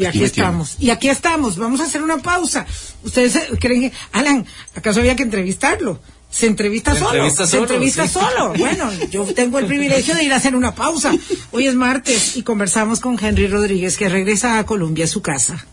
Y 0.00 0.06
aquí 0.06 0.12
tiene. 0.18 0.26
estamos. 0.26 0.76
Y 0.78 0.90
aquí 0.90 1.08
estamos. 1.08 1.56
Vamos 1.56 1.80
a 1.80 1.84
hacer 1.84 2.02
una 2.02 2.18
pausa. 2.18 2.66
Ustedes 3.02 3.38
creen 3.60 3.82
que, 3.82 3.92
Alan, 4.12 4.46
¿acaso 4.74 5.00
había 5.00 5.16
que 5.16 5.22
entrevistarlo? 5.22 6.00
Se 6.30 6.46
entrevista 6.46 6.92
Se 6.92 7.00
solo. 7.00 7.10
entrevista 7.10 7.44
se 7.44 7.50
solo, 7.50 7.62
entrevista 7.64 8.06
sí. 8.06 8.12
solo. 8.14 8.52
Bueno, 8.58 8.90
yo 9.10 9.24
tengo 9.34 9.58
el 9.58 9.66
privilegio 9.66 10.14
de 10.14 10.22
ir 10.24 10.32
a 10.32 10.36
hacer 10.36 10.54
una 10.54 10.74
pausa. 10.74 11.12
Hoy 11.50 11.66
es 11.66 11.74
martes 11.74 12.36
y 12.36 12.42
conversamos 12.42 13.00
con 13.00 13.18
Henry 13.22 13.48
Rodríguez, 13.48 13.96
que 13.96 14.08
regresa 14.08 14.58
a 14.58 14.64
Colombia, 14.66 15.06
a 15.06 15.08
su 15.08 15.22
casa. 15.22 15.66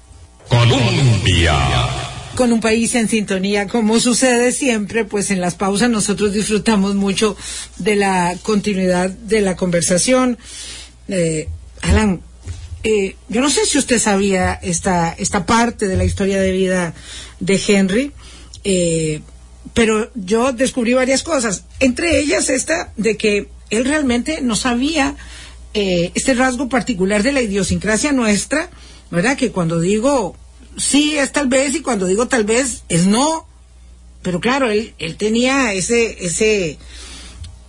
Colombia. 0.49 1.55
con 2.35 2.51
un 2.51 2.59
país 2.59 2.93
en 2.95 3.07
sintonía, 3.09 3.67
como 3.67 3.99
sucede 3.99 4.51
siempre, 4.51 5.05
pues 5.05 5.31
en 5.31 5.41
las 5.41 5.55
pausas 5.55 5.89
nosotros 5.89 6.33
disfrutamos 6.33 6.95
mucho 6.95 7.35
de 7.77 7.95
la 7.95 8.35
continuidad 8.43 9.09
de 9.09 9.41
la 9.41 9.55
conversación. 9.55 10.37
Eh, 11.07 11.49
Alan, 11.81 12.21
eh, 12.89 13.17
yo 13.27 13.41
no 13.41 13.49
sé 13.49 13.65
si 13.65 13.77
usted 13.77 13.99
sabía 13.99 14.53
esta, 14.53 15.11
esta 15.11 15.45
parte 15.45 15.89
de 15.89 15.97
la 15.97 16.05
historia 16.05 16.39
de 16.39 16.53
vida 16.53 16.93
de 17.41 17.61
Henry, 17.67 18.13
eh, 18.63 19.19
pero 19.73 20.09
yo 20.15 20.53
descubrí 20.53 20.93
varias 20.93 21.21
cosas, 21.21 21.65
entre 21.81 22.17
ellas 22.17 22.49
esta 22.49 22.93
de 22.95 23.17
que 23.17 23.49
él 23.71 23.83
realmente 23.83 24.39
no 24.41 24.55
sabía 24.55 25.17
eh, 25.73 26.13
este 26.15 26.33
rasgo 26.33 26.69
particular 26.69 27.23
de 27.23 27.33
la 27.33 27.41
idiosincrasia 27.41 28.13
nuestra, 28.13 28.69
¿verdad? 29.11 29.35
Que 29.35 29.51
cuando 29.51 29.81
digo 29.81 30.37
sí 30.77 31.17
es 31.17 31.33
tal 31.33 31.47
vez 31.49 31.75
y 31.75 31.81
cuando 31.81 32.05
digo 32.05 32.29
tal 32.29 32.45
vez 32.45 32.83
es 32.87 33.05
no, 33.05 33.45
pero 34.21 34.39
claro, 34.39 34.71
él, 34.71 34.93
él 34.97 35.17
tenía 35.17 35.73
ese, 35.73 36.25
ese, 36.25 36.77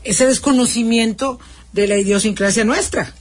ese 0.04 0.26
desconocimiento 0.28 1.40
de 1.72 1.88
la 1.88 1.96
idiosincrasia 1.96 2.64
nuestra. 2.64 3.16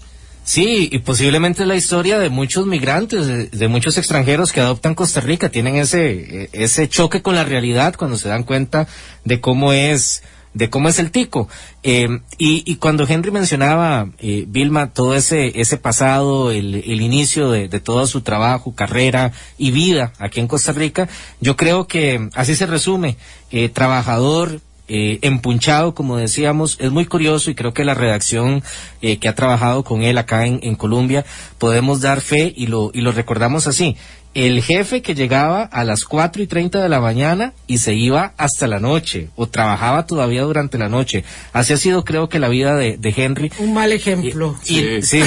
Sí, 0.47 0.87
y 0.93 0.99
posiblemente 0.99 1.65
la 1.65 1.75
historia 1.75 2.17
de 2.17 2.29
muchos 2.29 2.65
migrantes, 2.65 3.51
de, 3.51 3.67
muchos 3.67 3.97
extranjeros 3.97 4.53
que 4.53 4.61
adoptan 4.61 4.95
Costa 4.95 5.19
Rica, 5.19 5.49
tienen 5.49 5.75
ese, 5.75 6.43
eh, 6.43 6.49
ese 6.53 6.87
choque 6.87 7.21
con 7.21 7.35
la 7.35 7.43
realidad 7.43 7.95
cuando 7.97 8.15
se 8.15 8.29
dan 8.29 8.45
cuenta 8.45 8.87
de 9.25 9.41
cómo 9.41 9.73
es, 9.73 10.23
de 10.53 10.69
cómo 10.69 10.87
es 10.87 10.99
el 10.99 11.11
tico. 11.11 11.49
Eh, 11.83 12.21
y, 12.37 12.63
y 12.65 12.75
cuando 12.77 13.05
Henry 13.05 13.29
mencionaba, 13.29 14.07
eh, 14.19 14.45
Vilma, 14.47 14.93
todo 14.93 15.15
ese, 15.15 15.59
ese 15.59 15.75
pasado, 15.75 16.49
el, 16.51 16.75
el 16.75 17.01
inicio 17.01 17.51
de, 17.51 17.67
de 17.67 17.81
todo 17.81 18.07
su 18.07 18.21
trabajo, 18.21 18.73
carrera 18.73 19.33
y 19.57 19.71
vida 19.71 20.13
aquí 20.17 20.39
en 20.39 20.47
Costa 20.47 20.71
Rica, 20.71 21.09
yo 21.41 21.57
creo 21.57 21.87
que 21.87 22.29
así 22.35 22.55
se 22.55 22.67
resume, 22.67 23.17
eh, 23.51 23.67
trabajador, 23.67 24.61
eh, 24.87 25.19
empunchado, 25.21 25.93
como 25.93 26.17
decíamos, 26.17 26.77
es 26.79 26.91
muy 26.91 27.05
curioso 27.05 27.49
y 27.49 27.55
creo 27.55 27.73
que 27.73 27.83
la 27.83 27.93
redacción 27.93 28.63
eh, 29.01 29.17
que 29.17 29.27
ha 29.27 29.35
trabajado 29.35 29.83
con 29.83 30.03
él 30.03 30.17
acá 30.17 30.45
en, 30.45 30.59
en 30.63 30.75
Colombia 30.75 31.25
podemos 31.57 32.01
dar 32.01 32.21
fe 32.21 32.53
y 32.55 32.67
lo, 32.67 32.91
y 32.93 33.01
lo 33.01 33.11
recordamos 33.11 33.67
así. 33.67 33.97
El 34.39 34.61
jefe 34.61 35.01
que 35.01 35.15
llegaba 35.15 35.63
a 35.63 35.83
las 35.83 36.03
4 36.05 36.43
y 36.43 36.47
30 36.47 36.79
de 36.83 36.89
la 36.89 36.99
mañana 37.01 37.53
y 37.65 37.79
se 37.79 37.95
iba 37.95 38.33
hasta 38.37 38.67
la 38.67 38.79
noche 38.79 39.29
o 39.35 39.47
trabajaba 39.47 40.05
todavía 40.05 40.43
durante 40.43 40.77
la 40.77 40.89
noche. 40.89 41.23
Así 41.53 41.73
ha 41.73 41.77
sido 41.77 42.05
creo 42.05 42.29
que 42.29 42.37
la 42.37 42.47
vida 42.47 42.75
de, 42.75 42.97
de 42.97 43.13
Henry. 43.17 43.51
Un 43.57 43.73
mal 43.73 43.91
ejemplo. 43.91 44.55
Y- 44.67 44.77
y- 44.79 45.01
sí. 45.01 45.23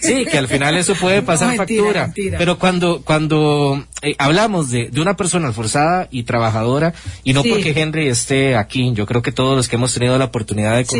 sí, 0.00 0.24
que 0.24 0.38
al 0.38 0.48
final 0.48 0.74
eso 0.78 0.94
puede 0.94 1.20
pasar 1.22 1.48
No, 1.52 1.56
mentira, 1.58 1.82
factura. 1.82 2.02
mentira. 2.06 2.38
Pero 2.38 2.58
cuando, 2.58 3.02
cuando 3.02 3.84
eh, 4.00 4.14
hablamos 4.18 4.70
de, 4.70 4.88
de 4.88 5.00
una 5.02 5.16
persona 5.16 5.50
esforzada 5.50 6.08
y 6.10 6.22
trabajadora, 6.22 6.94
y 7.24 7.34
no 7.34 7.42
Sí. 7.42 7.50
porque 7.50 7.74
Henry 7.78 8.08
esté 8.08 8.56
aquí, 8.56 8.90
yo 8.94 9.04
creo 9.04 9.20
que 9.20 9.32
todos 9.32 9.54
los 9.54 9.68
que 9.68 9.76
hemos 9.76 9.92
tenido 9.92 10.16
la 10.16 10.24
oportunidad 10.24 10.76
de 10.76 10.84
Sí. 10.86 10.96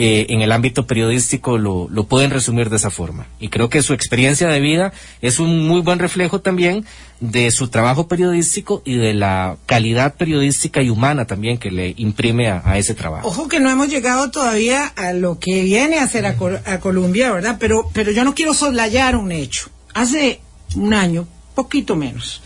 Eh, 0.00 0.26
en 0.28 0.42
el 0.42 0.52
ámbito 0.52 0.86
periodístico 0.86 1.58
lo, 1.58 1.88
lo 1.90 2.04
pueden 2.04 2.30
resumir 2.30 2.70
de 2.70 2.76
esa 2.76 2.88
forma. 2.90 3.26
Y 3.40 3.48
creo 3.48 3.68
que 3.68 3.82
su 3.82 3.92
experiencia 3.94 4.46
de 4.46 4.60
vida 4.60 4.92
es 5.22 5.40
un 5.40 5.66
muy 5.66 5.80
buen 5.80 5.98
reflejo 5.98 6.40
también 6.40 6.84
de 7.18 7.50
su 7.50 7.66
trabajo 7.66 8.06
periodístico 8.06 8.80
y 8.84 8.96
de 8.96 9.12
la 9.12 9.56
calidad 9.66 10.14
periodística 10.14 10.82
y 10.82 10.88
humana 10.88 11.24
también 11.26 11.58
que 11.58 11.72
le 11.72 11.94
imprime 11.96 12.48
a, 12.48 12.62
a 12.64 12.78
ese 12.78 12.94
trabajo. 12.94 13.26
Ojo 13.26 13.48
que 13.48 13.58
no 13.58 13.70
hemos 13.70 13.88
llegado 13.88 14.30
todavía 14.30 14.86
a 14.86 15.12
lo 15.12 15.40
que 15.40 15.64
viene 15.64 15.98
a 15.98 16.04
hacer 16.04 16.26
a, 16.26 16.36
Col- 16.36 16.60
a 16.64 16.78
Colombia, 16.78 17.32
¿verdad? 17.32 17.56
Pero, 17.58 17.90
pero 17.92 18.12
yo 18.12 18.22
no 18.22 18.36
quiero 18.36 18.54
soslayar 18.54 19.16
un 19.16 19.32
hecho. 19.32 19.68
Hace 19.94 20.40
un 20.76 20.94
año, 20.94 21.26
poquito 21.56 21.96
menos, 21.96 22.40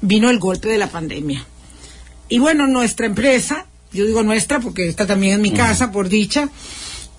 vino 0.00 0.30
el 0.30 0.40
golpe 0.40 0.68
de 0.68 0.78
la 0.78 0.88
pandemia. 0.88 1.46
Y 2.28 2.38
bueno, 2.40 2.66
nuestra 2.66 3.06
empresa, 3.06 3.66
yo 3.92 4.06
digo 4.06 4.22
nuestra 4.22 4.60
porque 4.60 4.88
está 4.88 5.06
también 5.06 5.34
en 5.34 5.42
mi 5.42 5.52
casa, 5.52 5.92
por 5.92 6.08
dicha, 6.08 6.48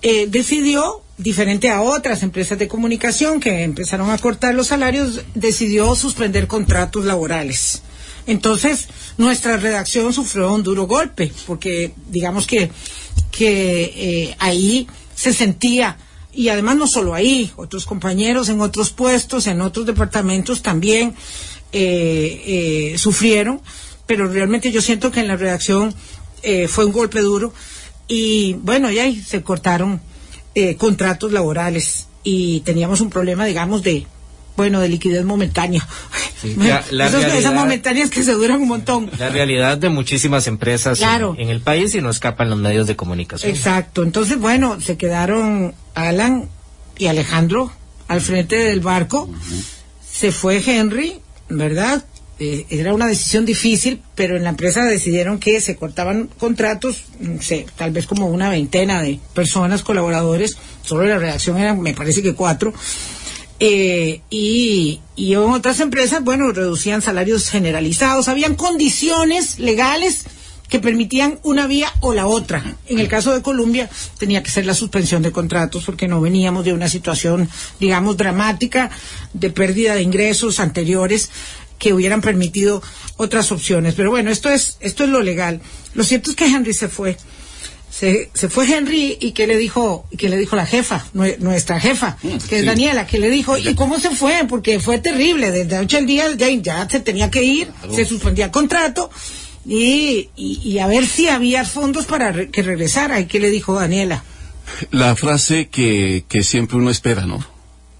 eh, 0.02 0.26
decidió, 0.28 1.02
diferente 1.18 1.70
a 1.70 1.82
otras 1.82 2.22
empresas 2.22 2.58
de 2.58 2.68
comunicación 2.68 3.40
que 3.40 3.62
empezaron 3.62 4.10
a 4.10 4.18
cortar 4.18 4.54
los 4.54 4.68
salarios, 4.68 5.22
decidió 5.34 5.94
suspender 5.94 6.46
contratos 6.46 7.04
laborales. 7.04 7.82
Entonces, 8.26 8.88
nuestra 9.18 9.56
redacción 9.56 10.12
sufrió 10.12 10.52
un 10.52 10.62
duro 10.62 10.86
golpe, 10.86 11.32
porque 11.46 11.92
digamos 12.08 12.46
que, 12.46 12.70
que 13.30 13.92
eh, 13.96 14.36
ahí 14.38 14.86
se 15.14 15.32
sentía, 15.32 15.98
y 16.32 16.48
además 16.48 16.76
no 16.76 16.86
solo 16.86 17.14
ahí, 17.14 17.52
otros 17.56 17.84
compañeros 17.84 18.48
en 18.48 18.60
otros 18.60 18.90
puestos, 18.90 19.46
en 19.46 19.60
otros 19.60 19.86
departamentos 19.86 20.62
también 20.62 21.14
eh, 21.72 22.92
eh, 22.94 22.98
sufrieron, 22.98 23.60
pero 24.06 24.28
realmente 24.28 24.70
yo 24.70 24.80
siento 24.80 25.10
que 25.10 25.20
en 25.20 25.28
la 25.28 25.36
redacción 25.36 25.94
eh, 26.42 26.68
fue 26.68 26.84
un 26.84 26.92
golpe 26.92 27.20
duro 27.20 27.52
y 28.08 28.54
bueno, 28.54 28.90
ya 28.90 29.04
ahí 29.04 29.20
se 29.20 29.42
cortaron 29.42 30.00
eh, 30.54 30.76
contratos 30.76 31.32
laborales 31.32 32.08
y 32.24 32.60
teníamos 32.60 33.00
un 33.00 33.10
problema, 33.10 33.44
digamos, 33.46 33.82
de, 33.82 34.06
bueno, 34.56 34.80
de 34.80 34.88
liquidez 34.88 35.24
momentánea. 35.24 35.86
Sí, 36.40 36.54
la- 36.58 36.84
la 36.90 37.06
Esos- 37.08 37.20
realidad- 37.20 37.38
esas 37.38 37.54
momentáneas 37.54 38.10
que 38.10 38.22
se 38.22 38.32
duran 38.32 38.60
un 38.60 38.68
montón. 38.68 39.10
La 39.18 39.28
realidad 39.30 39.78
de 39.78 39.88
muchísimas 39.88 40.46
empresas 40.46 40.98
Claro. 40.98 41.34
en, 41.38 41.48
el 41.48 41.60
país 41.60 41.94
y 41.94 42.00
no 42.00 42.10
escapan 42.10 42.50
los 42.50 42.58
medios 42.58 42.86
de 42.86 42.96
comunicación. 42.96 43.50
Exacto. 43.50 44.02
Entonces, 44.02 44.38
bueno, 44.38 44.80
se 44.80 44.96
quedaron 44.96 45.74
Alan 45.94 46.48
y 46.98 47.06
Alejandro 47.06 47.72
al 48.08 48.20
frente 48.20 48.56
del 48.56 48.80
barco. 48.80 49.28
Se 50.06 50.32
fue 50.32 50.62
Henry, 50.64 51.20
¿verdad? 51.48 52.04
Eh, 52.44 52.66
era 52.70 52.92
una 52.92 53.06
decisión 53.06 53.44
difícil, 53.44 54.02
pero 54.16 54.36
en 54.36 54.42
la 54.42 54.48
empresa 54.48 54.84
decidieron 54.84 55.38
que 55.38 55.60
se 55.60 55.76
cortaban 55.76 56.28
contratos, 56.38 57.04
sé, 57.40 57.66
tal 57.76 57.92
vez 57.92 58.06
como 58.06 58.26
una 58.26 58.50
veintena 58.50 59.00
de 59.00 59.20
personas, 59.32 59.84
colaboradores, 59.84 60.56
solo 60.82 61.04
la 61.04 61.20
redacción 61.20 61.56
eran, 61.58 61.80
me 61.80 61.94
parece 61.94 62.20
que 62.20 62.34
cuatro. 62.34 62.74
Eh, 63.60 64.22
y, 64.28 64.98
y 65.14 65.34
en 65.34 65.38
otras 65.38 65.78
empresas, 65.78 66.24
bueno, 66.24 66.50
reducían 66.50 67.00
salarios 67.00 67.48
generalizados, 67.48 68.26
habían 68.26 68.56
condiciones 68.56 69.60
legales 69.60 70.24
que 70.72 70.80
permitían 70.80 71.38
una 71.42 71.66
vía 71.66 71.92
o 72.00 72.14
la 72.14 72.26
otra. 72.26 72.64
En 72.86 72.98
el 72.98 73.06
caso 73.06 73.34
de 73.34 73.42
Colombia 73.42 73.90
tenía 74.16 74.42
que 74.42 74.50
ser 74.50 74.64
la 74.64 74.72
suspensión 74.72 75.22
de 75.22 75.30
contratos 75.30 75.84
porque 75.84 76.08
no 76.08 76.18
veníamos 76.22 76.64
de 76.64 76.72
una 76.72 76.88
situación, 76.88 77.46
digamos, 77.78 78.16
dramática 78.16 78.90
de 79.34 79.50
pérdida 79.50 79.94
de 79.94 80.00
ingresos 80.00 80.60
anteriores 80.60 81.28
que 81.82 81.92
hubieran 81.92 82.20
permitido 82.20 82.80
otras 83.16 83.50
opciones. 83.50 83.94
Pero 83.96 84.10
bueno, 84.10 84.30
esto 84.30 84.48
es 84.48 84.76
esto 84.80 85.02
es 85.04 85.10
lo 85.10 85.20
legal. 85.20 85.60
Lo 85.94 86.04
cierto 86.04 86.30
es 86.30 86.36
que 86.36 86.46
Henry 86.46 86.72
se 86.72 86.88
fue. 86.88 87.16
Se, 87.90 88.30
se 88.32 88.48
fue 88.48 88.64
Henry 88.72 89.18
y 89.20 89.32
qué 89.32 89.46
le 89.46 89.56
dijo 89.56 90.06
y 90.10 90.16
qué 90.16 90.28
le 90.30 90.36
dijo 90.38 90.56
la 90.56 90.64
jefa, 90.64 91.04
nue- 91.12 91.36
nuestra 91.40 91.78
jefa, 91.80 92.16
que 92.22 92.56
es 92.56 92.60
sí. 92.62 92.64
Daniela, 92.66 93.06
que 93.06 93.18
le 93.18 93.28
dijo 93.30 93.58
y 93.58 93.74
cómo 93.74 93.98
se 94.00 94.10
fue 94.16 94.46
porque 94.48 94.80
fue 94.80 94.98
terrible 94.98 95.50
desde 95.50 95.76
noche 95.76 95.98
al 95.98 96.06
día 96.06 96.24
ya, 96.36 96.48
ya 96.48 96.88
se 96.88 97.00
tenía 97.00 97.30
que 97.30 97.42
ir, 97.42 97.70
se 97.94 98.04
suspendía 98.06 98.46
el 98.46 98.50
contrato 98.50 99.10
y, 99.66 100.30
y, 100.36 100.60
y 100.64 100.78
a 100.78 100.86
ver 100.86 101.04
si 101.06 101.28
había 101.28 101.64
fondos 101.66 102.06
para 102.06 102.32
re- 102.32 102.48
que 102.50 102.62
regresara. 102.62 103.20
¿Y 103.20 103.26
qué 103.26 103.38
le 103.40 103.50
dijo 103.50 103.74
Daniela? 103.74 104.24
La 104.90 105.14
frase 105.16 105.68
que, 105.68 106.24
que 106.28 106.42
siempre 106.44 106.78
uno 106.78 106.90
espera, 106.90 107.26
¿no? 107.26 107.44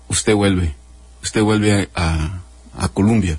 Usted 0.09 0.35
vuelve, 0.35 0.75
usted 1.23 1.43
vuelve 1.43 1.91
a, 1.95 2.41
a 2.79 2.89
Colombia. 2.89 3.39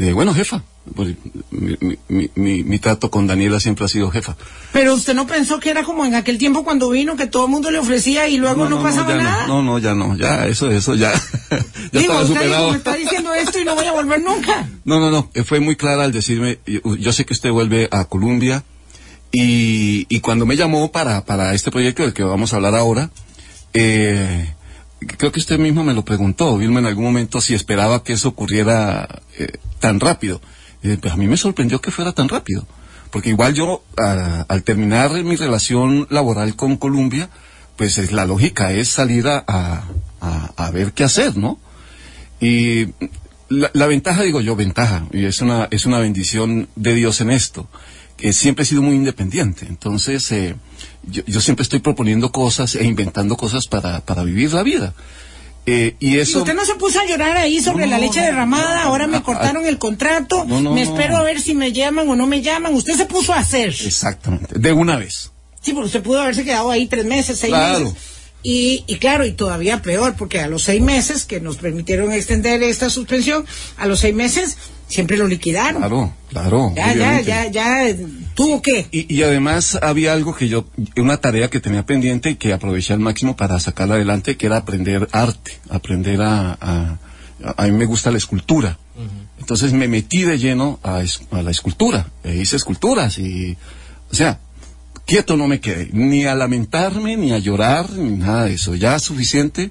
Eh, 0.00 0.14
bueno, 0.14 0.32
jefa, 0.32 0.62
pues, 0.94 1.14
mi, 1.50 1.76
mi- 2.08 2.30
mi- 2.34 2.64
mi- 2.64 2.78
trato 2.78 3.10
con 3.10 3.26
Daniela 3.26 3.60
siempre 3.60 3.84
ha 3.84 3.88
sido 3.88 4.10
jefa. 4.10 4.34
Pero 4.72 4.94
usted 4.94 5.12
no 5.12 5.26
pensó 5.26 5.60
que 5.60 5.68
era 5.68 5.82
como 5.82 6.06
en 6.06 6.14
aquel 6.14 6.38
tiempo 6.38 6.64
cuando 6.64 6.88
vino 6.88 7.16
que 7.16 7.26
todo 7.26 7.44
el 7.44 7.50
mundo 7.50 7.70
le 7.70 7.78
ofrecía 7.80 8.26
y 8.26 8.38
luego 8.38 8.66
no, 8.66 8.82
pasaba 8.82 9.14
nada. 9.14 9.46
No, 9.46 9.62
no, 9.62 9.78
ya 9.78 9.94
no, 9.94 10.16
ya, 10.16 10.46
eso, 10.46 10.70
eso, 10.70 10.94
ya, 10.94 11.12
ya 11.50 11.58
Digo, 11.92 12.00
estaba 12.14 12.20
usted 12.22 12.32
dijo, 12.32 12.42
superado. 12.44 12.70
me 12.70 12.76
está 12.78 12.94
diciendo 12.94 13.34
esto 13.34 13.58
y 13.60 13.64
no 13.66 13.74
voy 13.74 13.84
a 13.84 13.92
volver 13.92 14.22
nunca. 14.22 14.66
No, 14.86 14.98
no, 15.00 15.10
no, 15.10 15.30
eh, 15.34 15.44
fue 15.44 15.60
muy 15.60 15.76
clara 15.76 16.04
al 16.04 16.12
decirme, 16.12 16.58
yo, 16.66 16.96
yo 16.96 17.12
sé 17.12 17.26
que 17.26 17.34
usted 17.34 17.50
vuelve 17.50 17.86
a 17.92 18.06
Colombia 18.06 18.64
y, 19.32 20.06
y 20.08 20.20
cuando 20.20 20.46
me 20.46 20.56
llamó 20.56 20.90
para, 20.90 21.26
para 21.26 21.52
este 21.54 21.70
proyecto 21.70 22.02
del 22.04 22.14
que 22.14 22.22
vamos 22.24 22.54
a 22.54 22.56
hablar 22.56 22.74
ahora, 22.74 23.10
eh, 23.74 24.54
creo 25.00 25.32
que 25.32 25.40
usted 25.40 25.58
mismo 25.58 25.82
me 25.84 25.94
lo 25.94 26.04
preguntó, 26.04 26.56
Vilma, 26.58 26.80
en 26.80 26.86
algún 26.86 27.04
momento 27.04 27.40
si 27.40 27.54
esperaba 27.54 28.02
que 28.04 28.12
eso 28.14 28.28
ocurriera 28.28 29.22
eh, 29.38 29.48
tan 29.78 30.00
rápido. 30.00 30.40
Eh, 30.82 30.96
pues 31.00 31.12
a 31.12 31.16
mí 31.16 31.26
me 31.26 31.36
sorprendió 31.36 31.80
que 31.80 31.90
fuera 31.90 32.12
tan 32.12 32.28
rápido, 32.28 32.66
porque 33.10 33.28
igual 33.30 33.54
yo, 33.54 33.82
al 33.96 34.62
terminar 34.62 35.12
mi 35.24 35.36
relación 35.36 36.06
laboral 36.10 36.56
con 36.56 36.76
Colombia, 36.76 37.28
pues 37.76 37.98
es- 37.98 38.12
la 38.12 38.24
lógica 38.26 38.72
es 38.72 38.88
salir 38.88 39.26
a, 39.28 39.44
a- 39.46 39.84
a- 40.20 40.52
a 40.56 40.70
ver 40.70 40.92
qué 40.92 41.04
hacer, 41.04 41.36
¿no? 41.36 41.58
Y 42.40 42.86
la, 43.48 43.70
la 43.74 43.86
ventaja, 43.86 44.22
digo 44.22 44.40
yo, 44.40 44.56
ventaja, 44.56 45.06
y 45.12 45.24
es 45.26 45.40
una, 45.42 45.68
es 45.70 45.84
una 45.86 45.98
bendición 45.98 46.68
de 46.76 46.94
Dios 46.94 47.20
en 47.20 47.30
esto, 47.30 47.68
que 48.20 48.32
siempre 48.32 48.62
he 48.62 48.66
sido 48.66 48.82
muy 48.82 48.94
independiente. 48.96 49.66
Entonces, 49.68 50.30
eh, 50.32 50.54
yo, 51.04 51.22
yo 51.26 51.40
siempre 51.40 51.62
estoy 51.62 51.78
proponiendo 51.80 52.30
cosas 52.30 52.74
e 52.74 52.84
inventando 52.84 53.36
cosas 53.36 53.66
para, 53.66 54.00
para 54.00 54.22
vivir 54.22 54.52
la 54.52 54.62
vida. 54.62 54.94
Eh, 55.66 55.94
y 56.00 56.16
Y 56.16 56.18
eso... 56.18 56.38
usted 56.38 56.54
no 56.54 56.64
se 56.64 56.74
puso 56.74 57.00
a 57.00 57.06
llorar 57.06 57.36
ahí 57.36 57.60
sobre 57.60 57.84
No, 57.84 57.92
la 57.92 57.98
leche 57.98 58.20
derramada, 58.20 58.82
ahora 58.84 59.06
me 59.06 59.22
cortaron 59.22 59.66
el 59.66 59.78
contrato, 59.78 60.44
no, 60.46 60.60
no, 60.60 60.72
me 60.72 60.82
espero 60.82 61.16
a 61.16 61.22
ver 61.22 61.40
si 61.40 61.54
me 61.54 61.72
llaman 61.72 62.08
o 62.08 62.16
no 62.16 62.26
me 62.26 62.40
llaman. 62.42 62.74
Usted 62.74 62.96
se 62.96 63.06
puso 63.06 63.32
a 63.32 63.38
hacer. 63.38 63.68
Exactamente, 63.68 64.58
de 64.58 64.72
una 64.72 64.96
vez. 64.96 65.30
Sí, 65.60 65.72
porque 65.72 65.86
usted 65.86 66.02
pudo 66.02 66.20
haberse 66.22 66.44
quedado 66.44 66.70
ahí 66.70 66.86
tres 66.86 67.04
meses, 67.04 67.38
seis 67.38 67.52
Claro. 67.52 67.80
meses. 67.84 67.98
Y, 68.42 68.84
y 68.86 68.96
claro, 68.96 69.26
y 69.26 69.32
todavía 69.32 69.82
peor, 69.82 70.14
porque 70.16 70.40
a 70.40 70.46
los 70.48 70.62
seis 70.62 70.80
meses 70.80 71.24
que 71.26 71.42
nos 71.42 71.58
permitieron 71.58 72.10
extender 72.10 72.62
esta 72.62 72.88
suspensión, 72.88 73.44
a 73.76 73.86
los 73.86 74.00
seis 74.00 74.14
meses 74.14 74.56
siempre 74.90 75.16
lo 75.16 75.26
liquidaron. 75.26 75.80
Claro, 75.80 76.12
claro. 76.28 76.72
ya, 76.76 76.86
ya, 76.86 76.92
obviamente. 76.92 77.24
ya, 77.24 77.48
ya, 77.48 77.96
¿tuvo 78.34 78.60
qué? 78.60 78.86
Y, 78.90 79.14
y 79.14 79.22
además 79.22 79.78
había 79.80 80.12
algo 80.12 80.34
que 80.34 80.48
yo, 80.48 80.66
una 80.96 81.16
tarea 81.16 81.48
que 81.48 81.60
tenía 81.60 81.86
pendiente 81.86 82.30
y 82.30 82.34
que 82.34 82.52
aproveché 82.52 82.92
al 82.92 83.00
máximo 83.00 83.36
para 83.36 83.58
sacarla 83.60 83.94
adelante, 83.94 84.36
que 84.36 84.46
era 84.46 84.58
aprender 84.58 85.08
arte, 85.12 85.52
aprender 85.70 86.20
a, 86.20 86.58
a, 86.60 86.98
a 87.56 87.64
mí 87.64 87.72
me 87.72 87.86
gusta 87.86 88.10
la 88.10 88.18
escultura. 88.18 88.76
Entonces 89.38 89.72
me 89.72 89.88
metí 89.88 90.24
de 90.24 90.38
lleno 90.38 90.78
a, 90.82 91.02
a 91.30 91.42
la 91.42 91.50
escultura, 91.50 92.08
e 92.22 92.36
hice 92.36 92.56
esculturas 92.56 93.16
y, 93.18 93.56
o 94.12 94.14
sea, 94.14 94.38
quieto 95.06 95.38
no 95.38 95.48
me 95.48 95.60
quedé, 95.60 95.88
ni 95.92 96.26
a 96.26 96.34
lamentarme, 96.34 97.16
ni 97.16 97.32
a 97.32 97.38
llorar, 97.38 97.90
ni 97.90 98.18
nada 98.18 98.44
de 98.44 98.54
eso, 98.54 98.74
ya 98.74 98.98
suficiente. 98.98 99.70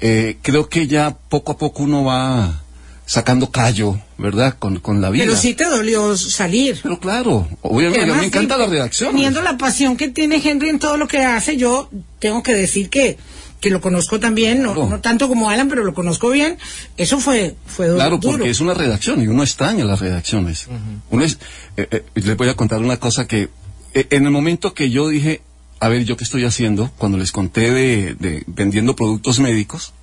Eh, 0.00 0.38
creo 0.42 0.68
que 0.68 0.86
ya 0.88 1.16
poco 1.28 1.52
a 1.52 1.58
poco 1.58 1.84
uno 1.84 2.04
va 2.04 2.62
sacando 3.10 3.50
callo, 3.50 3.98
¿verdad? 4.18 4.54
Con, 4.56 4.78
con 4.78 5.00
la 5.00 5.10
vida. 5.10 5.24
Pero 5.24 5.36
sí 5.36 5.54
te 5.54 5.64
dolió 5.64 6.16
salir. 6.16 6.78
Pero 6.80 7.00
claro, 7.00 7.48
obviamente, 7.60 8.02
a 8.02 8.04
mí 8.04 8.10
Además, 8.12 8.20
me 8.20 8.26
encanta 8.28 8.54
sí, 8.54 8.60
la 8.60 8.66
redacción. 8.68 9.10
Teniendo 9.10 9.42
la 9.42 9.58
pasión 9.58 9.96
que 9.96 10.08
tiene 10.10 10.36
Henry 10.36 10.68
en 10.68 10.78
todo 10.78 10.96
lo 10.96 11.08
que 11.08 11.18
hace, 11.24 11.56
yo 11.56 11.90
tengo 12.20 12.44
que 12.44 12.54
decir 12.54 12.88
que, 12.88 13.18
que 13.60 13.68
lo 13.68 13.80
conozco 13.80 14.20
también, 14.20 14.62
no, 14.62 14.74
Claro. 14.74 14.88
no 14.90 15.00
tanto 15.00 15.26
como 15.26 15.50
Alan, 15.50 15.68
pero 15.68 15.82
lo 15.82 15.92
conozco 15.92 16.30
bien. 16.30 16.56
Eso 16.96 17.18
fue, 17.18 17.56
fue 17.66 17.88
du- 17.88 17.96
Claro, 17.96 18.18
duro. 18.18 18.38
porque 18.38 18.50
es 18.50 18.60
una 18.60 18.74
redacción 18.74 19.20
y 19.20 19.26
uno 19.26 19.42
extraña 19.42 19.84
las 19.84 19.98
redacciones. 19.98 20.68
Uno 21.10 21.24
es, 21.24 21.38
eh, 21.76 21.88
eh, 21.90 22.04
les 22.14 22.36
voy 22.36 22.48
a 22.48 22.54
contar 22.54 22.78
una 22.78 22.98
cosa 22.98 23.26
que 23.26 23.48
eh, 23.92 24.06
en 24.10 24.24
el 24.24 24.30
momento 24.30 24.72
que 24.72 24.88
yo 24.90 25.08
dije, 25.08 25.42
a 25.80 25.88
ver, 25.88 26.04
¿yo 26.04 26.16
qué 26.16 26.22
estoy 26.22 26.44
haciendo? 26.44 26.92
Cuando 26.96 27.18
les 27.18 27.32
conté 27.32 27.72
de, 27.72 28.14
de 28.20 28.44
vendiendo 28.46 28.94
productos 28.94 29.40
médicos, 29.40 29.94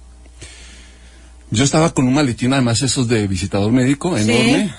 yo 1.52 1.64
estaba 1.64 1.94
con 1.94 2.08
un 2.08 2.14
maletín, 2.14 2.54
además 2.54 2.82
esos 2.82 3.08
de 3.08 3.28
visitador 3.28 3.72
médico, 3.72 4.18
Sí. 4.18 4.30
enorme. 4.32 4.74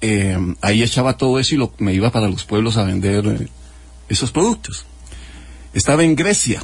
Eh, 0.00 0.36
ahí 0.60 0.82
echaba 0.82 1.16
todo 1.16 1.38
eso 1.38 1.54
y 1.54 1.58
lo, 1.58 1.72
me 1.78 1.94
iba 1.94 2.10
para 2.12 2.28
los 2.28 2.44
pueblos 2.44 2.76
a 2.76 2.84
vender 2.84 3.26
eh, 3.26 3.48
esos 4.08 4.30
productos. 4.30 4.84
Estaba 5.72 6.04
en 6.04 6.14
Grecia, 6.14 6.62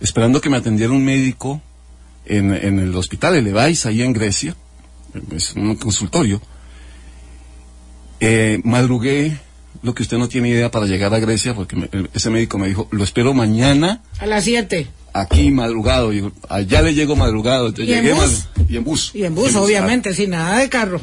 esperando 0.00 0.40
que 0.40 0.50
me 0.50 0.56
atendiera 0.58 0.92
un 0.92 1.04
médico 1.04 1.60
en, 2.26 2.54
en 2.54 2.78
el 2.78 2.94
hospital 2.94 3.36
Elevais, 3.36 3.86
ahí 3.86 4.02
en 4.02 4.12
Grecia, 4.12 4.54
es 5.32 5.54
un 5.54 5.76
consultorio. 5.76 6.40
Eh, 8.20 8.60
madrugué, 8.64 9.38
lo 9.82 9.94
que 9.94 10.02
usted 10.02 10.18
no 10.18 10.28
tiene 10.28 10.50
idea, 10.50 10.70
para 10.70 10.86
llegar 10.86 11.14
a 11.14 11.18
Grecia, 11.20 11.54
porque 11.54 11.76
me- 11.76 11.88
el- 11.92 12.10
ese 12.12 12.28
médico 12.30 12.58
me 12.58 12.68
dijo, 12.68 12.86
lo 12.90 13.02
espero 13.02 13.32
mañana, 13.32 14.02
A 14.18 14.26
las 14.26 14.44
siete. 14.44 14.88
Aquí 15.12 15.50
madrugado. 15.50 16.12
Y 16.12 16.30
allá 16.48 16.82
le 16.82 16.94
llego 16.94 17.16
madrugado. 17.16 17.68
Entonces 17.68 17.88
¿Y 17.94 17.98
en 17.98 18.02
llegué 18.04 18.14
bus? 18.14 18.46
mad- 18.56 18.66
y 18.68 18.76
en 18.76 18.84
bus. 18.84 19.10
Y 19.14 19.24
en 19.24 19.34
bus, 19.34 19.54
obviamente, 19.56 20.14
sin 20.14 20.30
nada 20.30 20.58
de 20.58 20.68
carro. 20.68 21.00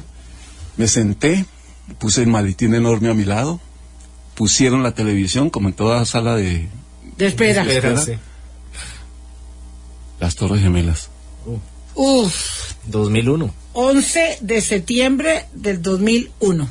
Me 0.78 0.88
senté, 0.88 1.46
puse 2.00 2.22
el 2.22 2.28
maletín 2.28 2.74
enorme 2.76 3.10
a 3.10 3.14
mi 3.14 3.24
lado, 3.26 3.60
pusieron 4.36 4.84
la 4.84 4.92
televisión, 4.94 5.50
como 5.50 5.70
en 5.70 5.74
toda 5.74 6.06
sala 6.06 6.36
de 6.36 6.68
De 7.18 7.28
espera. 7.28 7.64
Espera, 7.64 7.98
sí. 8.00 8.14
las 10.20 10.36
Torres 10.36 10.62
Gemelas. 10.62 11.10
Uf, 11.96 12.74
2001. 12.88 13.52
11 13.74 14.38
de 14.42 14.62
septiembre 14.62 15.46
del 15.54 15.82
2001. 15.82 16.68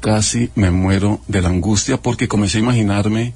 Casi 0.00 0.50
me 0.54 0.70
muero 0.70 1.20
de 1.28 1.42
la 1.42 1.48
angustia 1.48 2.00
porque 2.00 2.28
comencé 2.28 2.58
a 2.58 2.60
imaginarme 2.60 3.34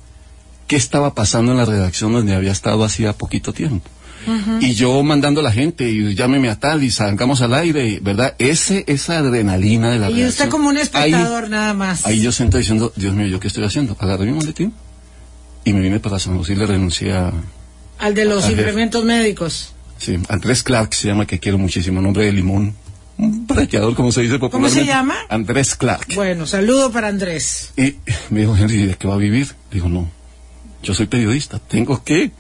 qué 0.73 0.77
estaba 0.79 1.15
pasando 1.15 1.53
en 1.53 1.59
la 1.59 1.67
redacción 1.67 2.15
donde 2.15 2.35
había 2.35 2.51
estado 2.51 2.83
hacía 2.83 3.13
poquito 3.13 3.53
tiempo. 3.53 3.91
Y 4.61 4.73
yo 4.73 5.03
mandando 5.03 5.41
a 5.41 5.43
la 5.43 5.53
gente, 5.53 5.91
y 5.91 6.15
llámeme 6.15 6.49
a 6.49 6.59
tal, 6.59 6.83
y 6.83 6.91
salgamos 6.91 7.43
al 7.43 7.53
aire, 7.53 7.99
¿verdad? 8.01 8.35
Ese, 8.39 8.85
esa 8.87 9.19
adrenalina 9.19 9.91
de 9.91 9.99
la 9.99 10.11
Y 10.11 10.25
usted 10.25 10.49
como 10.49 10.69
un 10.71 10.77
Ahí- 10.79 10.83
espectador 10.83 11.51
nada 11.51 11.75
más. 11.75 12.07
Ahí 12.07 12.23
yo 12.23 12.33
senté 12.33 12.57
diciendo, 12.59 12.91
Dios 12.97 13.13
mío, 13.15 13.27
¿yo 13.27 13.39
qué 13.39 13.49
estoy 13.49 13.65
haciendo? 13.65 13.95
Agarré 13.99 14.25
mi 14.25 14.33
maletín 14.33 14.73
y 15.65 15.73
me 15.75 15.81
vine 15.81 16.01
para 16.01 16.19
San 16.19 16.39
José 16.39 16.55
y 16.55 16.57
le 16.57 16.65
renuncié 16.67 17.13
a, 17.13 17.33
Al 17.99 18.15
de 18.15 18.25
los 18.25 18.49
implementos 18.49 19.05
médicos. 19.05 19.75
sí, 19.99 20.17
Andrés 20.31 20.63
Clark 20.63 20.95
se 20.95 21.09
llama, 21.09 21.27
que 21.27 21.39
quiero 21.39 21.59
muchísimo, 21.59 22.01
nombre 22.01 22.25
de 22.25 22.33
limón. 22.33 22.75
Un 23.19 23.47
brequeador, 23.47 23.95
como 23.95 24.11
se 24.11 24.23
dice 24.23 24.39
popularmente. 24.39 24.81
se 24.81 24.87
llama? 24.87 25.17
Andrés 25.29 25.75
Clark. 25.75 26.07
Bueno, 26.15 26.47
saludo 26.47 26.91
para 26.91 27.09
Andrés. 27.09 27.73
Y 27.77 27.97
me 28.31 28.41
dijo, 28.41 28.57
Henry, 28.57 28.87
¿de 28.87 28.95
qué 28.95 29.07
va 29.07 29.15
a 29.15 29.19
vivir? 29.19 29.49
Digo, 29.71 29.89
no, 29.91 30.09
yo 30.83 30.95
soy 30.95 31.07
periodista, 31.07 31.59
tengo 31.59 32.03
que 32.03 32.33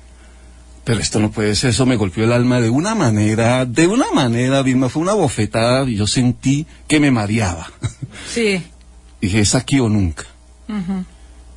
pero 0.84 0.98
esto 0.98 1.20
no 1.20 1.30
puede 1.30 1.54
ser, 1.54 1.70
eso 1.70 1.86
me 1.86 1.96
golpeó 1.96 2.24
el 2.24 2.32
alma 2.32 2.60
de 2.60 2.68
una 2.68 2.94
manera, 2.94 3.64
de 3.64 3.86
una 3.86 4.10
manera, 4.12 4.62
Vilma, 4.62 4.88
fue 4.88 5.02
una 5.02 5.12
bofetada 5.12 5.88
y 5.88 5.96
yo 5.96 6.06
sentí 6.06 6.66
que 6.88 7.00
me 7.00 7.10
mareaba. 7.10 7.70
Sí. 8.28 8.62
Dije, 9.20 9.40
es 9.40 9.54
aquí 9.54 9.80
o 9.80 9.88
nunca. 9.88 10.24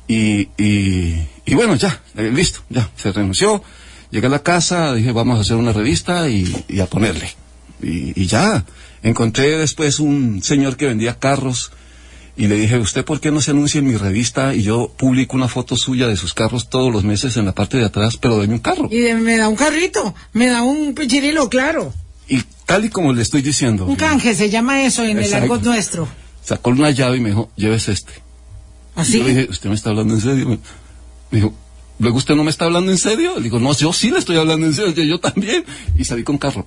y, 0.08 0.48
y, 0.56 1.26
y 1.44 1.54
bueno, 1.54 1.74
ya, 1.74 2.00
eh, 2.16 2.30
listo, 2.32 2.60
ya, 2.70 2.88
se 2.96 3.12
renunció. 3.12 3.62
Llegué 4.10 4.26
a 4.28 4.30
la 4.30 4.42
casa, 4.42 4.94
dije, 4.94 5.12
vamos 5.12 5.38
a 5.38 5.40
hacer 5.42 5.56
una 5.56 5.72
revista 5.72 6.28
y, 6.28 6.64
y 6.68 6.80
a 6.80 6.86
ponerle. 6.86 7.30
Y, 7.82 8.20
y 8.20 8.26
ya, 8.26 8.64
encontré 9.02 9.58
después 9.58 10.00
un 10.00 10.42
señor 10.42 10.76
que 10.76 10.86
vendía 10.86 11.18
carros 11.18 11.72
y 12.36 12.46
le 12.48 12.56
dije, 12.56 12.78
¿usted 12.78 13.04
por 13.04 13.20
qué 13.20 13.30
no 13.30 13.40
se 13.40 13.50
anuncia 13.52 13.78
en 13.78 13.86
mi 13.86 13.96
revista? 13.96 14.54
Y 14.54 14.62
yo 14.62 14.92
publico 14.96 15.36
una 15.36 15.48
foto 15.48 15.76
suya 15.76 16.06
de 16.06 16.16
sus 16.16 16.34
carros 16.34 16.68
todos 16.68 16.92
los 16.92 17.02
meses 17.04 17.36
en 17.36 17.46
la 17.46 17.52
parte 17.52 17.78
de 17.78 17.84
atrás, 17.86 18.16
pero 18.18 18.38
deme 18.40 18.54
un 18.54 18.60
carro. 18.60 18.88
Y 18.90 18.98
de- 18.98 19.14
me 19.14 19.36
da 19.38 19.48
un 19.48 19.56
carrito, 19.56 20.14
me 20.32 20.46
da 20.46 20.62
un 20.62 20.94
pichirilo, 20.94 21.48
claro. 21.48 21.94
Y 22.28 22.42
tal 22.66 22.84
y 22.84 22.90
como 22.90 23.12
le 23.12 23.22
estoy 23.22 23.40
diciendo. 23.42 23.86
Un 23.86 23.96
canje, 23.96 24.34
se 24.34 24.50
llama 24.50 24.82
eso 24.84 25.02
en 25.04 25.18
el 25.18 25.32
argot 25.32 25.62
nuestro. 25.62 26.08
Sacó 26.44 26.70
una 26.70 26.90
llave 26.90 27.16
y 27.16 27.20
me 27.20 27.30
dijo, 27.30 27.50
llévese 27.56 27.92
este. 27.92 28.12
Así. 28.94 29.18
Yo 29.18 29.24
le 29.24 29.30
dije, 29.34 29.50
¿usted 29.50 29.68
me 29.68 29.74
está 29.74 29.90
hablando 29.90 30.14
en 30.14 30.20
serio? 30.20 30.48
Me 30.48 30.58
me 31.30 31.38
dijo, 31.38 31.54
¿luego 31.98 32.18
usted 32.18 32.34
no 32.34 32.44
me 32.44 32.50
está 32.50 32.66
hablando 32.66 32.92
en 32.92 32.98
serio? 32.98 33.34
Le 33.36 33.42
digo, 33.44 33.58
no, 33.58 33.72
yo 33.74 33.92
sí 33.92 34.10
le 34.10 34.18
estoy 34.18 34.36
hablando 34.36 34.66
en 34.66 34.74
serio, 34.74 34.92
yo, 34.92 35.02
yo 35.04 35.18
también. 35.20 35.64
Y 35.98 36.04
salí 36.04 36.22
con 36.22 36.38
carro. 36.38 36.66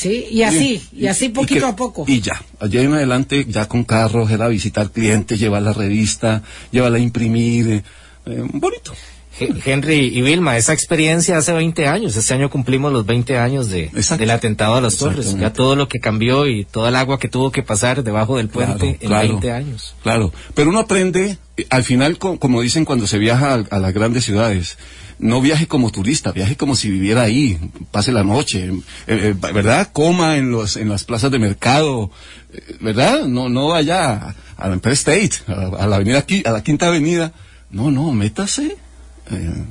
Sí, 0.00 0.26
y 0.30 0.42
así, 0.42 0.80
y, 0.92 1.06
así 1.08 1.28
poquito 1.28 1.66
que- 1.66 1.72
a 1.72 1.76
poco. 1.76 2.04
Y 2.08 2.20
ya, 2.20 2.40
allá 2.58 2.80
en 2.80 2.94
adelante, 2.94 3.44
ya 3.48 3.66
con 3.68 3.84
carros, 3.84 4.30
era 4.30 4.48
visitar 4.48 4.90
clientes, 4.90 5.38
llevar 5.38 5.62
la 5.62 5.72
revista, 5.74 6.42
llevarla 6.70 6.96
a 6.98 7.00
imprimir, 7.00 7.68
eh, 7.70 7.82
eh, 8.26 8.42
bonito. 8.52 8.92
He- 9.38 9.54
Henry 9.72 10.06
y 10.18 10.20
Vilma, 10.22 10.56
esa 10.58 10.72
experiencia 10.74 11.36
hace 11.38 11.52
20 11.52 11.86
años. 11.86 12.14
Este 12.16 12.34
año 12.34 12.50
cumplimos 12.50 12.92
los 12.92 13.06
20 13.06 13.38
años 13.38 13.68
de, 13.70 13.90
del 14.18 14.30
atentado 14.30 14.74
a 14.74 14.80
las 14.82 14.96
torres. 14.98 15.34
Ya 15.38 15.52
todo 15.52 15.76
lo 15.76 15.88
que 15.88 15.98
cambió 15.98 16.46
y 16.46 16.64
toda 16.64 16.88
el 16.90 16.96
agua 16.96 17.18
que 17.18 17.28
tuvo 17.28 17.50
que 17.52 17.62
pasar 17.62 18.02
debajo 18.02 18.36
del 18.36 18.48
puente 18.48 18.96
Claro, 18.96 19.08
claro. 19.08 19.24
en 19.24 19.30
20 19.32 19.52
años. 19.52 19.94
Claro, 20.02 20.32
pero 20.54 20.68
uno 20.70 20.80
aprende, 20.80 21.38
eh, 21.56 21.66
al 21.70 21.84
final, 21.84 22.18
co- 22.18 22.38
como 22.38 22.60
dicen 22.60 22.84
cuando 22.84 23.06
se 23.06 23.18
viaja 23.18 23.54
a, 23.54 23.64
a 23.76 23.78
las 23.78 23.94
grandes 23.94 24.24
ciudades, 24.24 24.76
no 25.20 25.40
viaje 25.40 25.68
como 25.68 25.90
turista, 25.90 26.32
viaje 26.32 26.56
como 26.56 26.74
si 26.74 26.90
viviera 26.90 27.22
ahí, 27.22 27.58
pase 27.90 28.10
la 28.10 28.24
noche, 28.24 28.64
eh, 28.66 28.80
eh, 29.06 29.34
¿verdad? 29.38 29.90
Coma 29.92 30.38
en 30.38 30.50
los 30.50 30.76
en 30.76 30.88
las 30.88 31.04
plazas 31.04 31.30
de 31.30 31.38
mercado, 31.38 32.10
eh, 32.52 32.76
¿verdad? 32.80 33.26
No 33.26 33.48
no 33.48 33.68
vaya 33.68 34.34
a, 34.56 34.68
la 34.68 34.74
Empire 34.74 34.94
State, 34.94 35.32
a, 35.46 35.84
a 35.84 35.86
la 35.86 35.96
avenida 35.96 36.18
aquí, 36.18 36.42
a 36.46 36.50
la 36.50 36.62
Quinta 36.62 36.86
Avenida, 36.86 37.32
no, 37.70 37.90
no, 37.90 38.12
métase 38.12 38.76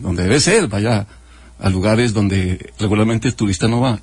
donde 0.02 0.24
debe 0.24 0.40
ser, 0.40 0.68
vaya 0.68 1.06
a 1.60 1.70
lugares 1.70 2.14
donde 2.14 2.72
regularmente 2.80 3.28
el 3.28 3.36
turista 3.36 3.68
no 3.68 3.82
va. 3.82 4.00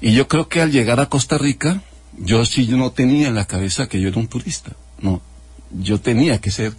Y 0.00 0.14
yo 0.14 0.28
creo 0.28 0.48
que 0.48 0.62
al 0.62 0.72
llegar 0.72 0.98
a 0.98 1.10
Costa 1.10 1.36
Rica, 1.36 1.82
yo 2.16 2.46
sí 2.46 2.66
no 2.68 2.92
tenía 2.92 3.28
en 3.28 3.34
la 3.34 3.46
cabeza 3.46 3.86
que 3.86 4.00
yo 4.00 4.08
era 4.08 4.18
un 4.18 4.28
turista. 4.28 4.72
No, 5.00 5.20
yo 5.70 6.00
tenía 6.00 6.40
que 6.40 6.50
ser 6.50 6.72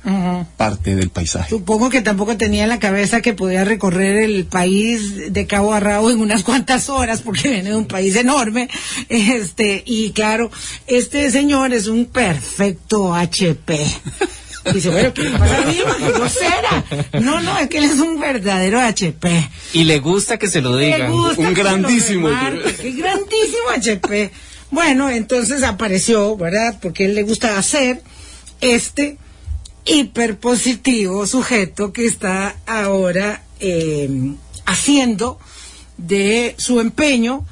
parte 0.58 0.96
del 0.96 1.10
paisaje. 1.10 1.50
Supongo 1.50 1.90
que 1.90 2.02
tampoco 2.02 2.38
tenía 2.38 2.64
en 2.64 2.70
la 2.70 2.80
cabeza 2.80 3.22
que 3.22 3.34
podía 3.34 3.64
recorrer 3.64 4.24
el 4.24 4.46
país 4.46 5.32
de 5.32 5.48
cabo 5.48 5.74
a 5.74 5.80
rabo 5.80 6.12
en 6.12 6.20
unas 6.20 6.44
cuantas 6.44 6.90
horas, 6.90 7.22
porque 7.22 7.50
viene 7.50 7.70
de 7.70 7.76
un 7.76 7.86
país 7.86 8.16
enorme. 8.16 8.70
Este, 9.10 9.84
y 9.86 10.12
claro, 10.12 10.52
este 10.88 11.30
señor 11.32 11.74
es 11.74 11.88
un 11.88 12.06
perfecto 12.06 13.14
HP. 13.14 13.86
Dice, 14.74 14.90
bueno, 14.90 15.14
¿qué 15.14 15.24
le 15.24 15.32
pasa 15.32 15.58
a 15.58 15.66
mí? 15.66 15.78
Grosera. 16.14 16.86
No, 17.22 17.42
no, 17.42 17.58
es 17.58 17.70
que 17.70 17.78
él 17.78 17.86
es 17.86 18.00
un 18.00 18.20
verdadero 18.20 18.80
HP. 18.80 19.50
Y 19.74 19.84
le 19.86 20.00
gusta 20.00 20.38
que 20.38 20.48
se 20.48 20.62
lo 20.62 20.78
digan. 20.78 21.12
Un 21.12 21.54
grandísimo. 21.54 22.30
qué 22.82 22.92
grandísimo 22.92 23.70
HP. 23.76 24.32
Bueno, 24.72 25.10
entonces 25.10 25.64
apareció, 25.64 26.36
¿verdad? 26.38 26.78
Porque 26.82 27.06
él 27.06 27.16
le 27.16 27.24
gusta 27.24 27.58
hacer 27.58 28.02
este 28.62 29.18
hiperpositivo 29.86 31.26
sujeto 31.28 31.94
que 31.94 32.06
está 32.06 32.56
ahora 32.66 33.44
eh, 33.60 34.10
haciendo 34.66 35.40
de 35.98 36.56
su 36.58 36.80
empeño 36.80 37.46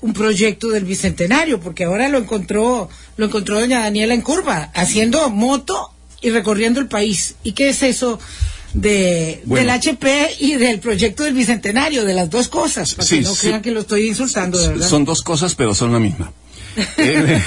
un 0.00 0.12
proyecto 0.14 0.68
del 0.68 0.84
bicentenario, 0.84 1.60
porque 1.60 1.84
ahora 1.84 2.08
lo 2.08 2.18
encontró, 2.18 2.88
lo 3.16 3.26
encontró 3.26 3.60
doña 3.60 3.80
Daniela 3.80 4.14
en 4.14 4.20
curva, 4.20 4.70
haciendo 4.74 5.30
moto 5.30 5.90
y 6.20 6.30
recorriendo 6.30 6.80
el 6.80 6.88
país. 6.88 7.36
¿Y 7.44 7.52
qué 7.52 7.68
es 7.68 7.82
eso 7.84 8.18
de, 8.74 9.42
Bueno. 9.44 9.60
del 9.60 9.70
HP 9.70 10.36
y 10.40 10.54
del 10.54 10.80
proyecto 10.80 11.22
del 11.22 11.34
bicentenario, 11.34 12.04
de 12.04 12.14
las 12.14 12.30
dos 12.30 12.48
cosas? 12.48 12.94
Para 12.94 13.06
Sí, 13.06 13.16
que 13.16 13.22
no 13.22 13.34
sí. 13.34 13.46
crean 13.46 13.62
que 13.62 13.70
lo 13.70 13.80
estoy 13.80 14.08
insultando, 14.08 14.58
de 14.58 14.68
verdad. 14.68 14.88
Son 14.88 15.04
dos 15.04 15.22
cosas, 15.22 15.54
pero 15.54 15.72
son 15.72 15.92
la 15.92 16.00
misma. 16.00 16.32
El, 16.96 17.42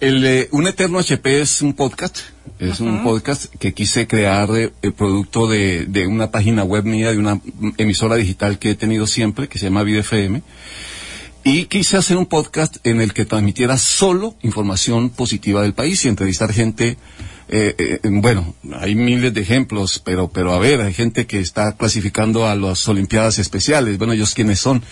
el, 0.00 0.26
eh, 0.26 0.48
un 0.52 0.66
eterno 0.66 0.98
HP 0.98 1.40
es 1.40 1.62
un 1.62 1.74
podcast, 1.74 2.18
es 2.58 2.80
un 2.80 3.02
podcast 3.02 3.46
que 3.56 3.74
quise 3.74 4.06
crear 4.06 4.48
eh, 4.56 4.70
producto 4.96 5.46
de, 5.46 5.86
de 5.86 6.06
una 6.06 6.30
página 6.30 6.64
web 6.64 6.84
mía, 6.84 7.12
de 7.12 7.18
una 7.18 7.40
emisora 7.78 8.16
digital 8.16 8.58
que 8.58 8.70
he 8.70 8.74
tenido 8.74 9.06
siempre, 9.06 9.48
que 9.48 9.58
se 9.58 9.66
llama 9.66 9.82
Vida 9.82 10.00
FM. 10.00 10.42
Y 11.46 11.66
quise 11.66 11.98
hacer 11.98 12.16
un 12.16 12.24
podcast 12.24 12.78
en 12.86 13.02
el 13.02 13.12
que 13.12 13.26
transmitiera 13.26 13.76
solo 13.76 14.34
información 14.40 15.10
positiva 15.10 15.60
del 15.60 15.74
país 15.74 16.02
y 16.02 16.08
entrevistar 16.08 16.50
gente, 16.50 16.96
eh, 17.50 17.74
eh, 17.78 18.00
bueno, 18.04 18.54
hay 18.80 18.94
miles 18.94 19.34
de 19.34 19.42
ejemplos, 19.42 20.00
pero, 20.02 20.28
pero 20.28 20.54
a 20.54 20.58
ver, 20.58 20.80
hay 20.80 20.94
gente 20.94 21.26
que 21.26 21.40
está 21.40 21.76
clasificando 21.76 22.48
a 22.48 22.56
las 22.56 22.88
Olimpiadas 22.88 23.38
Especiales, 23.38 23.98
bueno, 23.98 24.14
ellos 24.14 24.34
quiénes 24.34 24.58
son. 24.58 24.82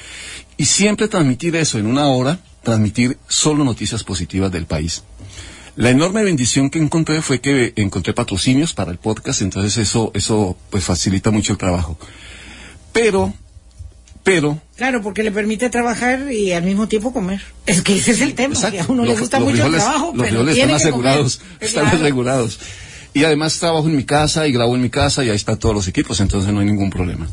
Y 0.59 0.67
siempre 0.67 1.09
transmitir 1.09 1.57
eso 1.57 1.79
en 1.79 1.87
una 1.87 2.09
hora, 2.09 2.39
transmitir 2.63 3.19
solo 3.29 3.65
noticias 3.65 4.05
positivas 4.05 4.51
del 4.53 4.67
país. 4.67 5.03
La 5.77 5.91
enorme 5.91 6.23
bendición 6.23 6.69
que 6.69 6.79
encontré 6.79 7.23
fue 7.23 7.41
que 7.41 7.73
encontré 7.77 8.13
patrocinios 8.13 8.75
para 8.75 8.91
el 8.91 8.99
podcast, 8.99 9.41
entonces 9.43 9.77
eso, 9.79 10.11
eso 10.15 10.57
pues 10.71 10.85
facilita 10.85 11.31
mucho 11.31 11.53
el 11.53 11.59
trabajo. 11.59 11.97
Pero, 12.93 13.33
pero, 14.23 14.61
Claro, 14.77 15.01
porque 15.01 15.23
le 15.23 15.31
permite 15.33 15.71
trabajar 15.71 16.31
y 16.33 16.53
al 16.53 16.65
mismo 16.65 16.89
tiempo 16.89 17.13
comer. 17.13 17.41
Es 17.67 17.83
que 17.83 17.97
ese 17.97 18.11
es 18.13 18.21
el 18.21 18.35
tema, 18.35 18.55
que 18.71 18.81
a 18.81 18.87
uno 18.89 19.05
le 19.05 19.15
gusta 19.17 19.39
mucho 19.41 19.65
el 19.67 19.73
trabajo, 19.73 20.13
Los 20.15 20.27
pero 20.27 20.41
están 20.43 20.61
comer. 20.63 20.75
asegurados, 20.77 21.41
están 21.61 21.85
Claro. 21.85 21.99
asegurados. 21.99 22.61
Y 23.15 23.25
además 23.25 23.59
trabajo 23.59 23.89
en 23.89 23.97
mi 23.97 24.05
casa 24.05 24.47
y 24.49 24.53
grabo 24.53 24.75
en 24.75 24.83
mi 24.83 24.91
casa 24.91 25.25
y 25.25 25.31
ahí 25.31 25.37
están 25.37 25.59
todos 25.59 25.75
los 25.75 25.87
equipos, 25.89 26.21
entonces 26.21 26.53
no 26.53 26.61
hay 26.61 26.67
ningún 26.67 26.91
problema. 26.91 27.29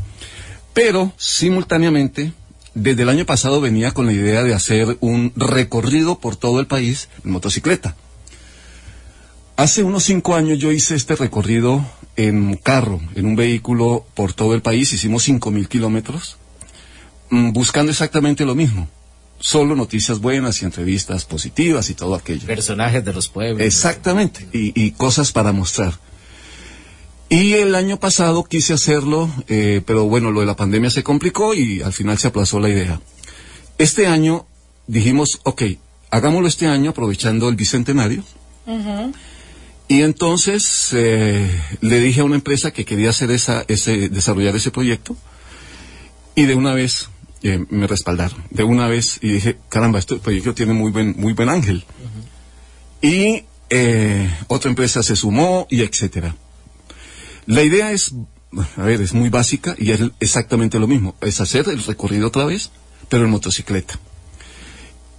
Pero, 0.73 1.11
simultáneamente, 1.17 2.31
desde 2.79 3.03
el 3.03 3.09
año 3.09 3.25
pasado 3.25 3.61
venía 3.61 3.91
con 3.91 4.05
la 4.05 4.13
idea 4.13 4.43
de 4.43 4.53
hacer 4.53 4.97
un 5.01 5.33
recorrido 5.35 6.19
por 6.19 6.35
todo 6.35 6.59
el 6.59 6.67
país 6.67 7.09
en 7.23 7.31
motocicleta. 7.31 7.95
Hace 9.57 9.83
unos 9.83 10.05
cinco 10.05 10.35
años 10.35 10.57
yo 10.57 10.71
hice 10.71 10.95
este 10.95 11.15
recorrido 11.15 11.85
en 12.15 12.55
carro, 12.55 13.01
en 13.15 13.25
un 13.25 13.35
vehículo 13.35 14.05
por 14.13 14.31
todo 14.33 14.53
el 14.53 14.61
país, 14.61 14.93
hicimos 14.93 15.23
cinco 15.23 15.51
mil 15.51 15.67
kilómetros, 15.67 16.37
mm, 17.29 17.51
buscando 17.51 17.91
exactamente 17.91 18.45
lo 18.45 18.55
mismo. 18.55 18.87
Solo 19.41 19.75
noticias 19.75 20.19
buenas 20.19 20.61
y 20.61 20.65
entrevistas 20.65 21.25
positivas 21.25 21.89
y 21.89 21.93
todo 21.93 22.15
aquello. 22.15 22.45
Personajes 22.47 23.03
de 23.03 23.13
los 23.13 23.27
pueblos. 23.29 23.61
Exactamente, 23.61 24.47
y, 24.53 24.71
y 24.81 24.91
cosas 24.91 25.31
para 25.31 25.51
mostrar. 25.51 25.93
Y 27.29 27.53
el 27.53 27.75
año 27.75 27.99
pasado 27.99 28.43
quise 28.43 28.73
hacerlo, 28.73 29.29
eh, 29.47 29.81
pero 29.85 30.05
bueno, 30.05 30.31
lo 30.31 30.39
de 30.39 30.47
la 30.47 30.55
pandemia 30.55 30.89
se 30.89 31.03
complicó 31.03 31.53
y 31.53 31.81
al 31.81 31.93
final 31.93 32.17
se 32.17 32.27
aplazó 32.27 32.59
la 32.59 32.69
idea. 32.69 32.99
Este 33.77 34.07
año 34.07 34.47
dijimos, 34.87 35.39
ok, 35.43 35.63
hagámoslo 36.09 36.47
este 36.47 36.67
año 36.67 36.89
aprovechando 36.89 37.47
el 37.49 37.55
bicentenario. 37.55 38.23
Y 39.87 40.01
entonces 40.01 40.89
eh, 40.93 41.49
le 41.81 41.99
dije 41.99 42.21
a 42.21 42.23
una 42.23 42.35
empresa 42.35 42.71
que 42.71 42.85
quería 42.85 43.09
hacer 43.09 43.31
esa, 43.31 43.63
ese, 43.67 44.09
desarrollar 44.09 44.55
ese 44.55 44.69
proyecto 44.69 45.17
y 46.35 46.45
de 46.45 46.55
una 46.55 46.73
vez 46.73 47.09
eh, 47.41 47.65
me 47.69 47.87
respaldaron. 47.87 48.43
De 48.49 48.63
una 48.63 48.87
vez 48.87 49.19
y 49.21 49.29
dije, 49.29 49.57
caramba, 49.69 49.99
este 49.99 50.17
proyecto 50.17 50.53
tiene 50.53 50.73
muy 50.73 50.91
buen, 50.91 51.15
muy 51.17 51.33
buen 51.33 51.49
ángel. 51.49 51.85
Y 53.01 53.45
eh, 53.69 54.29
otra 54.47 54.69
empresa 54.69 55.01
se 55.03 55.15
sumó 55.15 55.67
y 55.69 55.81
etcétera. 55.81 56.35
La 57.45 57.63
idea 57.63 57.91
es, 57.91 58.13
a 58.77 58.83
ver, 58.83 59.01
es 59.01 59.13
muy 59.13 59.29
básica 59.29 59.75
y 59.77 59.91
es 59.91 60.01
exactamente 60.19 60.79
lo 60.79 60.87
mismo. 60.87 61.15
Es 61.21 61.41
hacer 61.41 61.67
el 61.69 61.83
recorrido 61.83 62.27
otra 62.27 62.45
vez, 62.45 62.71
pero 63.09 63.25
en 63.25 63.31
motocicleta. 63.31 63.99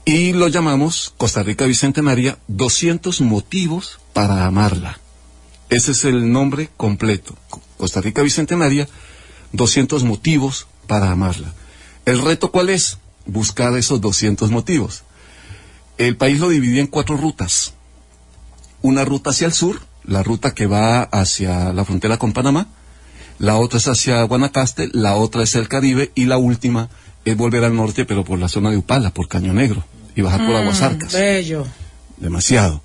Y 0.04 0.32
lo 0.32 0.48
llamamos 0.48 1.12
Costa 1.16 1.42
Rica 1.42 1.66
Bicentenaria 1.66 2.38
200 2.48 3.20
motivos 3.20 4.00
para 4.12 4.46
amarla. 4.46 4.98
Ese 5.68 5.92
es 5.92 6.04
el 6.04 6.32
nombre 6.32 6.70
completo. 6.76 7.36
Co- 7.48 7.62
Costa 7.76 8.00
Rica 8.00 8.22
Bicentenaria 8.22 8.88
200 9.52 10.02
motivos 10.04 10.66
para 10.86 11.10
amarla. 11.10 11.52
¿El 12.06 12.20
reto 12.22 12.50
cuál 12.50 12.70
es? 12.70 12.98
Buscar 13.26 13.76
esos 13.76 14.00
200 14.00 14.50
motivos. 14.50 15.02
El 15.98 16.16
país 16.16 16.40
lo 16.40 16.48
dividía 16.48 16.80
en 16.80 16.86
cuatro 16.86 17.16
rutas. 17.16 17.74
Una 18.82 19.04
ruta 19.04 19.30
hacia 19.30 19.46
el 19.46 19.52
sur, 19.52 19.80
la 20.10 20.24
ruta 20.24 20.52
que 20.52 20.66
va 20.66 21.02
hacia 21.02 21.72
la 21.72 21.84
frontera 21.84 22.18
con 22.18 22.32
Panamá. 22.32 22.66
la 23.38 23.56
otra 23.56 23.78
es 23.78 23.86
hacia 23.86 24.22
Guanacaste, 24.24 24.90
la 24.92 25.14
otra 25.14 25.44
es 25.44 25.54
el 25.54 25.68
Caribe 25.68 26.10
y 26.14 26.26
la 26.26 26.36
última 26.36 26.90
es 27.24 27.36
volver 27.36 27.64
al 27.64 27.76
norte, 27.76 28.04
pero 28.04 28.24
por 28.24 28.38
la 28.38 28.48
zona 28.48 28.70
de 28.70 28.76
Upala, 28.76 29.14
por 29.14 29.28
Caño 29.28 29.52
Negro 29.52 29.84
y 30.16 30.22
bajar 30.22 30.44
por 30.44 30.56
Aguasarcas. 30.56 31.12
Bello. 31.12 31.64
Demasiado. 32.16 32.82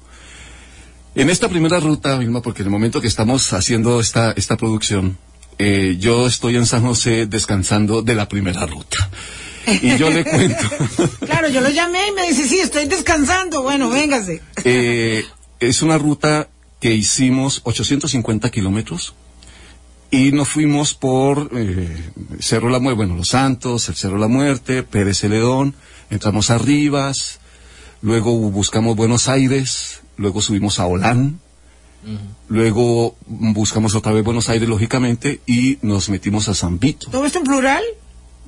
En 1.16 1.30
esta 1.30 1.50
primera 1.50 1.80
ruta, 1.80 2.18
Vilma, 2.20 2.42
porque 2.42 2.62
en 2.62 2.68
el 2.68 2.72
momento 2.72 3.02
que 3.02 3.08
estamos 3.08 3.54
haciendo 3.54 4.00
esta, 4.00 4.32
esta 4.34 4.56
producción, 4.56 5.18
eh, 5.58 5.98
yo 6.00 6.28
estoy 6.28 6.56
en 6.58 6.68
San 6.68 6.84
José 6.84 7.26
descansando 7.26 8.04
de 8.04 8.14
la 8.14 8.30
primera 8.30 8.66
ruta. 8.68 9.10
Y 9.82 9.98
yo 9.98 10.12
le 10.12 10.24
cuento. 10.24 10.70
Claro, 11.26 11.50
yo 11.50 11.60
lo 11.60 11.70
llamé 11.70 12.10
y 12.10 12.12
me 12.12 12.28
dice, 12.28 12.48
sí, 12.48 12.60
estoy 12.60 12.86
descansando. 12.86 13.64
Bueno, 13.64 13.90
véngase. 13.90 14.44
Eh, 14.64 15.26
es 15.60 15.82
una 15.82 15.98
ruta 15.98 16.50
que 16.86 16.94
hicimos 16.94 17.62
850 17.64 18.52
kilómetros 18.52 19.16
y 20.12 20.32
nos 20.32 20.50
fuimos 20.50 20.94
por 20.94 21.50
eh, 21.56 22.12
Cerro 22.40 22.70
La 22.70 22.78
Muerte, 22.78 22.98
bueno, 22.98 23.16
Los 23.16 23.30
Santos, 23.30 23.90
el 23.90 23.96
Cerro 23.96 24.20
La 24.20 24.28
Muerte, 24.28 24.84
Pérez 24.84 25.18
Celedón, 25.18 25.74
entramos 26.12 26.52
a 26.52 26.60
Rivas, 26.60 27.40
luego 28.04 28.38
buscamos 28.52 28.96
Buenos 28.96 29.28
Aires, 29.30 30.02
luego 30.18 30.44
subimos 30.44 30.80
a 30.80 30.86
Holán, 30.86 31.40
luego 32.50 33.16
buscamos 33.26 33.96
otra 33.96 34.12
vez 34.12 34.24
Buenos 34.24 34.50
Aires, 34.50 34.70
lógicamente, 34.70 35.42
y 35.48 35.80
nos 35.82 36.10
metimos 36.10 36.50
a 36.50 36.54
San 36.54 36.78
Vito. 36.78 37.10
¿Todo 37.10 37.26
esto 37.26 37.40
en 37.40 37.46
plural? 37.46 37.84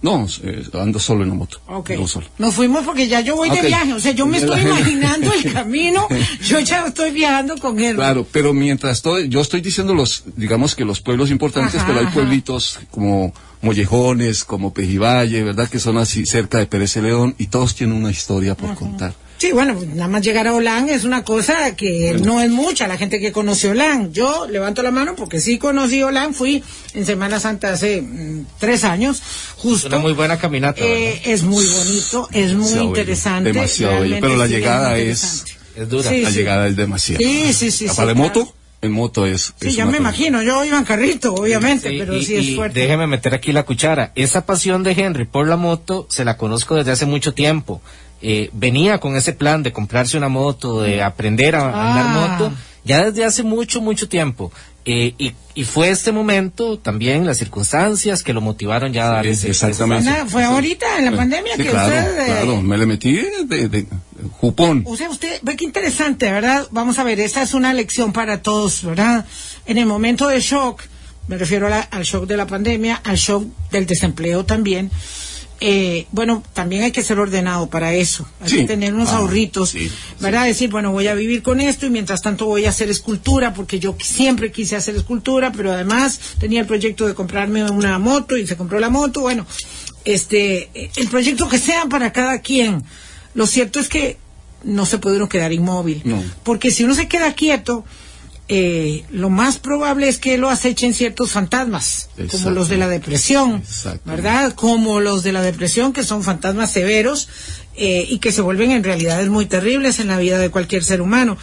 No, 0.01 0.27
eh, 0.43 0.63
ando 0.73 0.99
solo 0.99 1.23
en 1.23 1.29
la 1.29 1.35
moto. 1.35 1.59
Ok. 1.67 1.91
ando 1.91 2.07
solo. 2.07 2.27
Nos 2.37 2.53
fuimos 2.53 2.85
porque 2.85 3.07
ya 3.07 3.21
yo 3.21 3.35
voy 3.35 3.49
Ok. 3.49 3.55
de 3.61 3.67
viaje. 3.67 3.93
O 3.93 3.99
sea, 3.99 4.11
yo 4.11 4.25
me 4.27 4.37
estoy 4.37 4.61
imaginando 4.61 5.31
el 5.33 5.51
camino. 5.51 6.07
Yo 6.45 6.59
ya 6.59 6.85
estoy 6.85 7.11
viajando 7.11 7.57
con 7.57 7.79
él. 7.79 7.95
Claro, 7.95 8.25
pero 8.31 8.53
mientras 8.53 9.01
todo, 9.01 9.19
yo 9.19 9.41
estoy 9.41 9.61
diciendo 9.61 9.93
los, 9.93 10.23
digamos 10.35 10.75
que 10.75 10.85
los 10.85 11.01
pueblos 11.01 11.31
importantes, 11.31 11.75
Ajá, 11.75 11.87
pero 11.87 11.99
hay 11.99 12.05
ajá. 12.05 12.13
pueblitos 12.13 12.79
como 12.91 13.33
Mollejones, 13.61 14.43
como 14.43 14.73
Pejivalle, 14.73 15.43
¿verdad? 15.43 15.67
Que 15.69 15.79
son 15.79 15.97
así 15.97 16.25
cerca 16.25 16.59
de 16.59 16.67
Pérez 16.67 16.95
León 16.97 17.35
y 17.37 17.47
todos 17.47 17.75
tienen 17.75 17.95
una 17.97 18.11
historia 18.11 18.55
por 18.55 18.75
contar. 18.75 19.13
Sí, 19.39 19.51
bueno, 19.51 19.79
nada 19.93 20.07
más 20.07 20.23
llegar 20.23 20.47
a 20.47 20.53
Holán 20.55 20.89
es 20.89 21.03
una 21.03 21.23
cosa 21.23 21.75
que 21.75 22.15
no 22.23 22.41
es 22.41 22.49
mucha 22.49 22.87
la 22.87 22.97
gente 22.97 23.19
que 23.19 23.31
conoce 23.31 23.69
Holán. 23.69 24.11
Yo 24.11 24.47
levanto 24.49 24.81
la 24.81 24.89
mano 24.89 25.15
porque 25.15 25.39
sí 25.39 25.59
conocí 25.59 26.01
Holán, 26.01 26.33
fui 26.33 26.63
en 26.95 27.05
Semana 27.05 27.39
Santa 27.39 27.71
hace 27.73 28.01
mm, 28.01 28.45
tres 28.59 28.83
años, 28.83 29.17
Es 29.17 29.23
justo. 29.61 29.87
una 29.89 29.99
muy 29.99 30.13
buena 30.13 30.39
caminata. 30.39 30.81
Eh, 30.81 31.21
es 31.25 31.43
muy 31.43 31.67
bonito, 31.67 32.27
es 32.31 32.53
muy 32.53 32.63
Demasiado 32.63 32.75
bello, 32.79 32.87
interesante. 32.87 33.51
demasiado 33.53 33.91
bello, 33.93 34.01
realmente 34.01 34.27
pero 34.27 34.37
la 34.39 34.47
llegada 34.47 34.97
es-. 34.97 35.45
Es 35.75 35.87
dura. 35.87 36.09
Sí, 36.09 36.21
La 36.23 36.31
sí. 36.31 36.35
llegada 36.37 36.67
es 36.67 36.75
demasiado. 36.75 37.23
Sí, 37.23 37.53
sí, 37.53 37.69
sí, 37.69 37.85
Ah, 37.87 37.93
sí, 37.93 38.13
moto, 38.15 38.53
en 38.81 38.91
moto 38.91 39.25
es. 39.25 39.53
Sí, 39.59 39.69
es 39.69 39.75
ya 39.75 39.85
me 39.85 39.91
cosa. 39.91 40.01
imagino, 40.01 40.41
yo 40.43 40.63
iba 40.63 40.77
en 40.77 40.83
carrito, 40.85 41.33
obviamente, 41.33 41.89
Sí, 41.89 41.97
pero 41.99 42.15
y- 42.15 42.23
sí 42.25 42.35
es 42.35 42.45
y 42.45 42.55
fuerte. 42.55 42.79
Déjeme 42.79 43.07
meter 43.07 43.33
aquí 43.33 43.51
la 43.51 43.63
cuchara. 43.63 44.11
Esa 44.15 44.45
pasión 44.45 44.83
de 44.83 44.91
Henry 44.91 45.25
por 45.25 45.47
la 45.47 45.57
moto 45.57 46.05
se 46.09 46.23
la 46.25 46.37
conozco 46.37 46.75
desde 46.75 46.91
hace 46.91 47.05
mucho 47.05 47.33
tiempo. 47.33 47.81
Eh, 48.21 48.49
venía 48.53 48.99
con 48.99 49.15
ese 49.15 49.33
plan 49.33 49.61
de 49.63 49.71
comprarse 49.71 50.17
una 50.17 50.29
moto, 50.29 50.81
de 50.81 51.03
aprender 51.03 51.55
a 51.55 51.69
Ah. 51.69 51.89
andar 51.91 52.29
moto, 52.39 52.55
ya 52.83 53.05
desde 53.05 53.25
hace 53.25 53.43
mucho, 53.43 53.81
mucho 53.81 54.07
tiempo. 54.09 54.51
Eh, 54.89 55.13
y, 55.17 55.33
y 55.53 55.63
fue 55.65 55.89
este 55.89 56.13
momento 56.13 56.79
también, 56.79 57.25
las 57.25 57.37
circunstancias 57.37 58.23
que 58.23 58.31
lo 58.31 58.39
motivaron 58.39 58.93
ya 58.93 59.07
a 59.07 59.09
dar 59.15 59.25
Sí, 59.25 59.31
ese- 59.31 59.49
exactamente. 59.49 60.09
Fue 60.27 60.45
ahorita 60.45 60.97
en 60.99 61.05
la 61.05 61.11
pandemia 61.11 61.57
Sí, 61.57 61.63
que 61.63 61.69
claro, 61.69 61.87
usted... 61.93 62.19
eh, 62.21 62.25
claro, 62.27 62.61
me 62.61 62.77
le 62.77 62.85
metí 62.85 63.11
de, 63.13 63.43
de- 63.45 63.67
de 63.67 63.85
jupón. 64.39 64.83
O 64.87 64.95
sea, 64.95 65.09
usted 65.09 65.39
ve 65.41 65.57
qué 65.57 65.65
interesante, 65.65 66.31
¿verdad? 66.31 66.67
Vamos 66.71 66.99
a 66.99 67.03
ver, 67.03 67.19
esta 67.19 67.41
es 67.41 67.53
una 67.53 67.73
lección 67.73 68.13
para 68.13 68.41
todos, 68.41 68.83
¿verdad? 68.83 69.25
En 69.65 69.77
el 69.77 69.85
momento 69.87 70.27
de 70.29 70.39
shock, 70.39 70.81
me 71.27 71.37
refiero 71.37 71.67
a 71.67 71.69
la- 71.69 71.81
al 71.81 72.03
shock 72.03 72.25
de 72.25 72.37
la 72.37 72.47
pandemia, 72.47 73.01
al 73.03 73.17
shock 73.17 73.43
del 73.71 73.85
desempleo 73.85 74.45
también. 74.45 74.89
Eh, 75.59 76.05
bueno, 76.11 76.43
también 76.53 76.83
hay 76.83 76.91
que 76.91 77.01
ser 77.03 77.19
ordenado 77.19 77.67
para 77.69 77.93
eso. 77.93 78.27
Hay 78.41 78.49
Sí. 78.49 78.55
que 78.57 78.63
tener 78.65 78.93
unos 78.93 79.09
Ah, 79.09 79.17
ahorritos, 79.17 79.71
sí, 79.71 79.91
¿verdad? 80.19 80.45
Decir, 80.45 80.69
bueno, 80.69 80.91
voy 80.91 81.07
a 81.07 81.13
vivir 81.15 81.41
con 81.41 81.59
esto 81.61 81.85
y 81.85 81.89
mientras 81.89 82.21
tanto 82.21 82.45
voy 82.45 82.65
a 82.65 82.69
hacer 82.69 82.89
escultura, 82.89 83.53
porque 83.53 83.79
yo 83.79 83.95
siempre 83.99 84.51
quise 84.51 84.75
hacer 84.75 84.95
escultura, 84.95 85.51
pero 85.51 85.71
además 85.71 86.19
tenía 86.39 86.61
el 86.61 86.67
proyecto 86.67 87.07
de 87.07 87.13
comprarme 87.15 87.63
una 87.71 87.97
moto 87.99 88.37
y 88.37 88.45
se 88.45 88.55
compró 88.57 88.79
la 88.79 88.89
moto. 88.89 89.21
Bueno, 89.21 89.45
este, 90.05 90.69
eh, 90.73 90.91
el 90.95 91.07
proyecto 91.07 91.47
que 91.49 91.57
sea 91.59 91.85
para 91.85 92.11
cada 92.13 92.39
quien. 92.41 92.83
Lo 93.33 93.47
cierto 93.47 93.79
es 93.79 93.89
que 93.89 94.17
no 94.63 94.85
se 94.85 94.97
puede 94.97 95.17
uno 95.17 95.29
quedar 95.29 95.53
inmóvil. 95.53 96.01
No. 96.05 96.23
Porque 96.43 96.71
si 96.71 96.83
uno 96.83 96.95
se 96.95 97.07
queda 97.07 97.33
quieto, 97.33 97.85
eh, 98.49 99.03
lo 99.11 99.29
más 99.29 99.59
probable 99.59 100.07
es 100.07 100.19
que 100.19 100.37
lo 100.37 100.49
acechen 100.49 100.93
ciertos 100.93 101.31
fantasmas, 101.31 102.09
como 102.31 102.51
los 102.51 102.69
de 102.69 102.77
la 102.77 102.87
depresión. 102.87 103.61
¿verdad? 104.05 104.53
Como 104.53 105.01
los 105.01 105.23
de 105.23 105.33
la 105.33 105.41
depresión, 105.41 105.91
que 105.91 106.03
son 106.03 106.23
fantasmas 106.23 106.71
severos 106.71 107.27
eh, 107.75 108.05
y 108.07 108.19
que 108.19 108.31
se 108.31 108.41
vuelven 108.41 108.71
en 108.71 108.83
realidades 108.83 109.29
muy 109.29 109.47
terribles 109.47 109.99
en 109.99 110.07
la 110.07 110.17
vida 110.17 110.39
de 110.39 110.49
cualquier 110.49 110.83
ser 110.83 111.01
humano. 111.01 111.37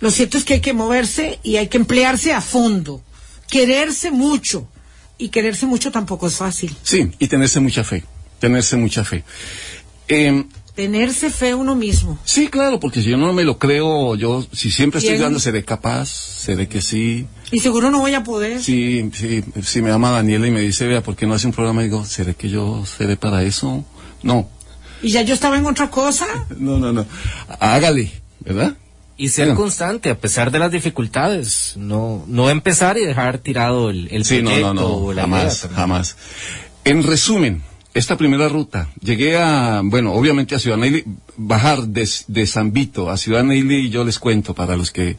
Lo 0.00 0.10
cierto 0.10 0.38
es 0.38 0.44
que 0.44 0.54
hay 0.54 0.60
que 0.60 0.72
moverse 0.72 1.38
y 1.42 1.56
hay 1.56 1.68
que 1.68 1.76
emplearse 1.76 2.32
a 2.32 2.40
fondo, 2.40 3.02
quererse 3.50 4.10
mucho. 4.10 4.68
Y 5.18 5.30
quererse 5.30 5.64
mucho 5.64 5.90
tampoco 5.90 6.26
es 6.26 6.34
fácil. 6.34 6.76
Sí, 6.82 7.10
y 7.18 7.28
tenerse 7.28 7.58
mucha 7.58 7.84
fe, 7.84 8.04
tenerse 8.38 8.76
mucha 8.76 9.02
fe. 9.02 9.24
Eh, 10.08 10.44
Tenerse 10.76 11.30
fe 11.30 11.54
uno 11.54 11.74
mismo. 11.74 12.18
sí, 12.24 12.48
claro, 12.48 12.78
porque 12.78 13.02
si 13.02 13.08
yo 13.10 13.16
no 13.16 13.32
me 13.32 13.44
lo 13.44 13.58
creo, 13.58 14.14
yo 14.14 14.46
si 14.52 14.70
siempre 14.70 15.00
estoy 15.00 15.16
dando, 15.16 15.40
seré 15.40 15.64
capaz, 15.64 16.06
seré 16.08 16.68
que 16.68 16.82
sí. 16.82 17.26
Y 17.50 17.60
seguro 17.60 17.90
no 17.90 17.98
voy 18.00 18.12
a 18.14 18.22
poder. 18.22 18.62
Sí, 18.62 19.10
sí, 19.14 19.42
si 19.62 19.80
me 19.82 19.88
llama 19.88 20.10
Daniela 20.10 20.46
y 20.46 20.50
me 20.50 20.60
dice, 20.60 20.86
vea, 20.86 21.02
¿por 21.02 21.16
qué 21.16 21.26
no 21.26 21.32
hace 21.34 21.46
un 21.46 21.54
programa? 21.54 21.82
Digo, 21.82 22.04
¿seré 22.04 22.34
que 22.34 22.50
yo 22.50 22.84
seré 22.84 23.16
para 23.16 23.42
eso? 23.42 23.84
No, 24.22 24.48
Y 25.02 25.08
ya 25.10 25.22
yo 25.22 25.32
estaba 25.34 25.56
en 25.56 25.64
otra 25.66 25.90
cosa. 25.90 26.26
no, 26.58 26.78
no, 26.78 26.92
no. 26.92 27.06
Hágale, 27.58 28.12
¿verdad? 28.40 28.76
Y 29.18 29.30
ser 29.30 29.46
Bueno. 29.46 29.60
constante 29.62 30.10
a 30.10 30.18
pesar 30.18 30.50
de 30.50 30.58
las 30.58 30.70
dificultades. 30.70 31.72
No, 31.76 32.22
no 32.28 32.50
empezar 32.50 32.98
y 32.98 33.06
dejar 33.06 33.38
tirado 33.38 33.88
el, 33.88 34.08
el 34.10 34.26
Sí, 34.26 34.42
no, 34.42 34.50
proyecto 34.50 34.74
no, 34.74 34.86
o 34.88 35.06
no, 35.06 35.12
la 35.14 35.22
jamás, 35.22 35.64
idea 35.64 35.74
jamás. 35.74 36.16
En 36.84 37.02
resumen, 37.02 37.62
esta 37.98 38.16
primera 38.16 38.48
ruta, 38.48 38.88
llegué 39.00 39.36
a, 39.38 39.80
bueno, 39.84 40.12
obviamente 40.12 40.54
a 40.54 40.58
Ciudad 40.58 40.76
Neyli, 40.76 41.04
bajar 41.36 41.82
de, 41.88 42.08
de 42.28 42.46
San 42.46 42.72
Vito 42.72 43.10
a 43.10 43.16
Ciudad 43.16 43.42
Neyli, 43.44 43.86
y 43.86 43.90
yo 43.90 44.04
les 44.04 44.18
cuento 44.18 44.54
para 44.54 44.76
los 44.76 44.90
que 44.90 45.16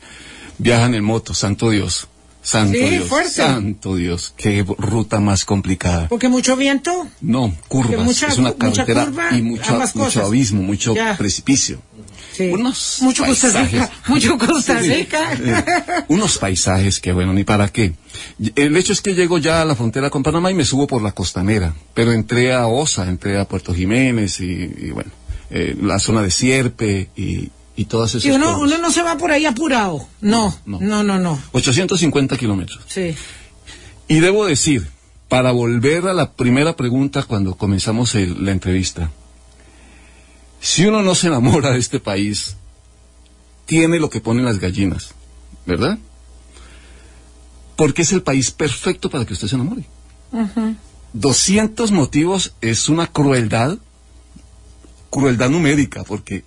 viajan 0.57 0.93
en 0.95 1.03
moto, 1.03 1.33
santo 1.33 1.69
Dios, 1.71 2.07
santo 2.41 2.77
Sí, 2.77 2.89
Dios, 2.89 3.07
fuerte. 3.07 3.31
santo 3.31 3.95
Dios, 3.95 4.33
qué 4.37 4.63
ruta 4.77 5.19
más 5.19 5.43
complicada. 5.45 6.07
Porque 6.07 6.29
mucho 6.29 6.55
viento. 6.55 7.07
No, 7.21 7.53
curvas, 7.67 8.05
mucha 8.05 8.27
es 8.27 8.37
una 8.37 8.53
carretera 8.53 9.05
curva, 9.05 9.29
y 9.37 9.41
mucho, 9.41 9.79
mucho 9.95 10.23
abismo, 10.25 10.61
mucho 10.61 10.93
Ya. 10.95 11.17
precipicio. 11.17 11.81
Sí. 12.33 12.49
Unos 12.51 12.99
mucho 13.01 13.25
Costa 13.25 13.47
Rica. 13.47 13.59
paisajes. 13.87 13.89
Mucho 14.09 14.37
Costa 14.37 14.81
Sí, 14.83 14.89
Rica. 14.93 15.33
eh, 15.33 16.03
unos 16.09 16.37
paisajes 16.37 16.99
que 16.99 17.11
bueno, 17.11 17.33
ni 17.33 17.43
para 17.43 17.67
qué. 17.69 17.93
El 18.55 18.75
hecho 18.77 18.93
es 18.93 19.01
que 19.01 19.13
llego 19.15 19.37
ya 19.37 19.61
a 19.61 19.65
la 19.65 19.75
frontera 19.75 20.09
con 20.09 20.23
Panamá 20.23 20.51
y 20.51 20.53
me 20.53 20.65
subo 20.65 20.87
por 20.87 21.01
la 21.01 21.11
costanera, 21.11 21.73
pero 21.93 22.11
entré 22.11 22.53
a 22.53 22.67
Osa, 22.67 23.07
entré 23.07 23.39
a 23.39 23.45
Puerto 23.45 23.73
Jiménez 23.73 24.39
y, 24.39 24.45
y 24.45 24.91
bueno, 24.91 25.11
eh, 25.49 25.75
la 25.81 25.99
zona 25.99 26.21
de 26.21 26.29
Sierpe 26.31 27.09
y, 27.15 27.49
y 27.75 27.85
todas 27.85 28.15
esas 28.15 28.23
cosas. 28.37 28.55
uno 28.57 28.77
no 28.77 28.91
se 28.91 29.01
va 29.03 29.17
por 29.17 29.31
ahí 29.31 29.45
apurado. 29.45 30.07
No, 30.21 30.55
no, 30.65 30.79
No, 30.79 31.03
no, 31.03 31.17
no. 31.19 31.41
850 31.51 32.37
kilómetros. 32.37 32.79
Sí. 32.87 33.15
Y 34.07 34.19
debo 34.19 34.45
decir, 34.45 34.87
para 35.29 35.51
volver 35.51 36.07
a 36.07 36.13
la 36.13 36.31
primera 36.33 36.75
pregunta 36.75 37.23
cuando 37.23 37.55
comenzamos 37.55 38.15
el- 38.15 38.45
la 38.45 38.51
entrevista, 38.51 39.11
si 40.59 40.85
uno 40.85 41.01
no 41.03 41.15
se 41.15 41.27
enamora 41.27 41.71
de 41.71 41.79
este 41.79 41.99
país, 41.99 42.55
tiene 43.65 43.99
lo 43.99 44.09
que 44.09 44.21
ponen 44.21 44.45
las 44.45 44.59
gallinas, 44.59 45.09
¿verdad? 45.65 45.97
Porque 47.77 48.01
es 48.01 48.11
el 48.11 48.21
país 48.23 48.51
perfecto 48.51 49.09
para 49.09 49.23
que 49.25 49.33
usted 49.33 49.47
se 49.47 49.55
enamore. 49.55 49.83
200 51.13 51.91
motivos 51.91 52.53
es 52.61 52.89
una 52.89 53.07
crueldad, 53.07 53.77
crueldad 55.09 55.49
numérica, 55.49 56.03
porque 56.03 56.43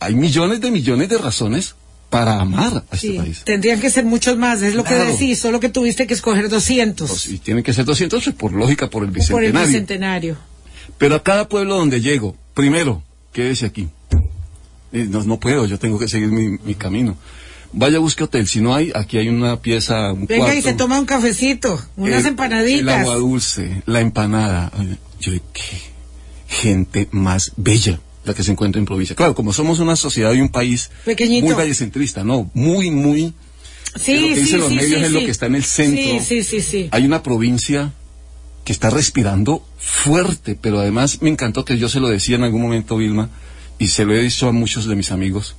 hay 0.00 0.14
millones 0.14 0.60
de 0.60 0.70
millones 0.70 1.08
de 1.08 1.18
razones 1.18 1.74
para 2.10 2.40
amar 2.40 2.84
a 2.90 2.94
este 2.94 2.98
Sí, 3.08 3.18
país. 3.18 3.42
tendrían 3.44 3.80
que 3.80 3.90
ser 3.90 4.04
muchos 4.04 4.36
más, 4.36 4.62
es 4.62 4.74
lo 4.74 4.84
que 4.84 4.94
decís, 4.94 5.38
solo 5.40 5.58
que 5.60 5.68
tuviste 5.68 6.06
que 6.06 6.14
escoger 6.14 6.48
200 6.48 7.08
Pues, 7.10 7.28
y 7.28 7.38
tienen 7.38 7.62
que 7.64 7.72
ser 7.72 7.84
200 7.84 8.22
pues, 8.24 8.36
por 8.36 8.52
lógica, 8.52 8.88
por 8.88 9.02
el 9.04 9.10
por 9.10 9.42
el 9.44 9.52
bicentenario. 9.52 9.66
bicentenario. 9.66 10.36
Pero 10.98 11.16
a 11.16 11.22
cada 11.22 11.48
pueblo 11.48 11.76
donde 11.76 12.00
llego, 12.00 12.36
primero, 12.54 13.02
quédese 13.32 13.66
aquí. 13.66 13.88
Eh, 14.92 15.06
No, 15.10 15.24
no 15.24 15.40
puedo, 15.40 15.66
yo 15.66 15.78
tengo 15.78 15.98
que 15.98 16.06
seguir 16.08 16.28
mi, 16.28 16.56
mi 16.64 16.74
camino. 16.76 17.16
Vaya, 17.76 17.98
busque 17.98 18.24
hotel. 18.24 18.46
Si 18.46 18.60
no 18.60 18.74
hay, 18.74 18.92
aquí 18.94 19.18
hay 19.18 19.28
una 19.28 19.60
pieza, 19.60 20.12
un 20.12 20.26
Venga 20.26 20.44
cuarto. 20.44 20.58
y 20.58 20.62
se 20.62 20.74
toma 20.74 20.98
un 20.98 21.06
cafecito, 21.06 21.80
unas 21.96 22.20
El- 22.20 22.28
empanaditas. 22.28 22.80
El 22.80 22.88
agua 22.88 23.16
dulce, 23.16 23.82
la 23.86 24.00
empanada. 24.00 24.70
Yo, 25.20 25.32
qué 25.52 25.94
gente 26.48 27.08
más 27.10 27.52
bella 27.56 28.00
la 28.24 28.32
que 28.34 28.42
se 28.42 28.52
encuentra 28.52 28.78
en 28.78 28.86
provincia. 28.86 29.16
Claro, 29.16 29.34
como 29.34 29.52
somos 29.52 29.80
una 29.80 29.96
sociedad 29.96 30.32
y 30.32 30.40
un 30.40 30.48
país 30.48 30.90
Pequeñito. 31.04 31.46
muy 31.46 31.54
vallecentrista, 31.54 32.24
no, 32.24 32.50
muy, 32.54 32.90
muy 32.90 33.34
Sí, 33.96 34.14
lo 34.20 34.28
que 34.28 34.34
sí, 34.36 34.40
dicen 34.42 34.60
los 34.60 34.68
sí, 34.70 34.74
medios 34.76 34.98
sí, 35.00 35.04
es 35.06 35.12
lo 35.12 35.18
que 35.20 35.30
está 35.30 35.46
en 35.46 35.54
el 35.56 35.64
centro. 35.64 36.02
Sí, 36.02 36.20
sí, 36.20 36.42
sí, 36.42 36.60
sí. 36.62 36.88
Hay 36.90 37.04
una 37.04 37.22
provincia 37.22 37.92
que 38.64 38.72
está 38.72 38.88
respirando 38.90 39.64
fuerte, 39.78 40.56
pero 40.60 40.78
además 40.80 41.20
me 41.22 41.28
encantó 41.30 41.64
que 41.64 41.76
yo 41.76 41.88
se 41.88 42.00
lo 42.00 42.08
decía 42.08 42.36
en 42.36 42.44
algún 42.44 42.62
momento, 42.62 42.96
Vilma, 42.96 43.28
y 43.78 43.88
se 43.88 44.04
lo 44.04 44.14
he 44.14 44.22
dicho 44.22 44.48
a 44.48 44.52
muchos 44.52 44.86
de 44.86 44.96
mis 44.96 45.10
amigos. 45.12 45.54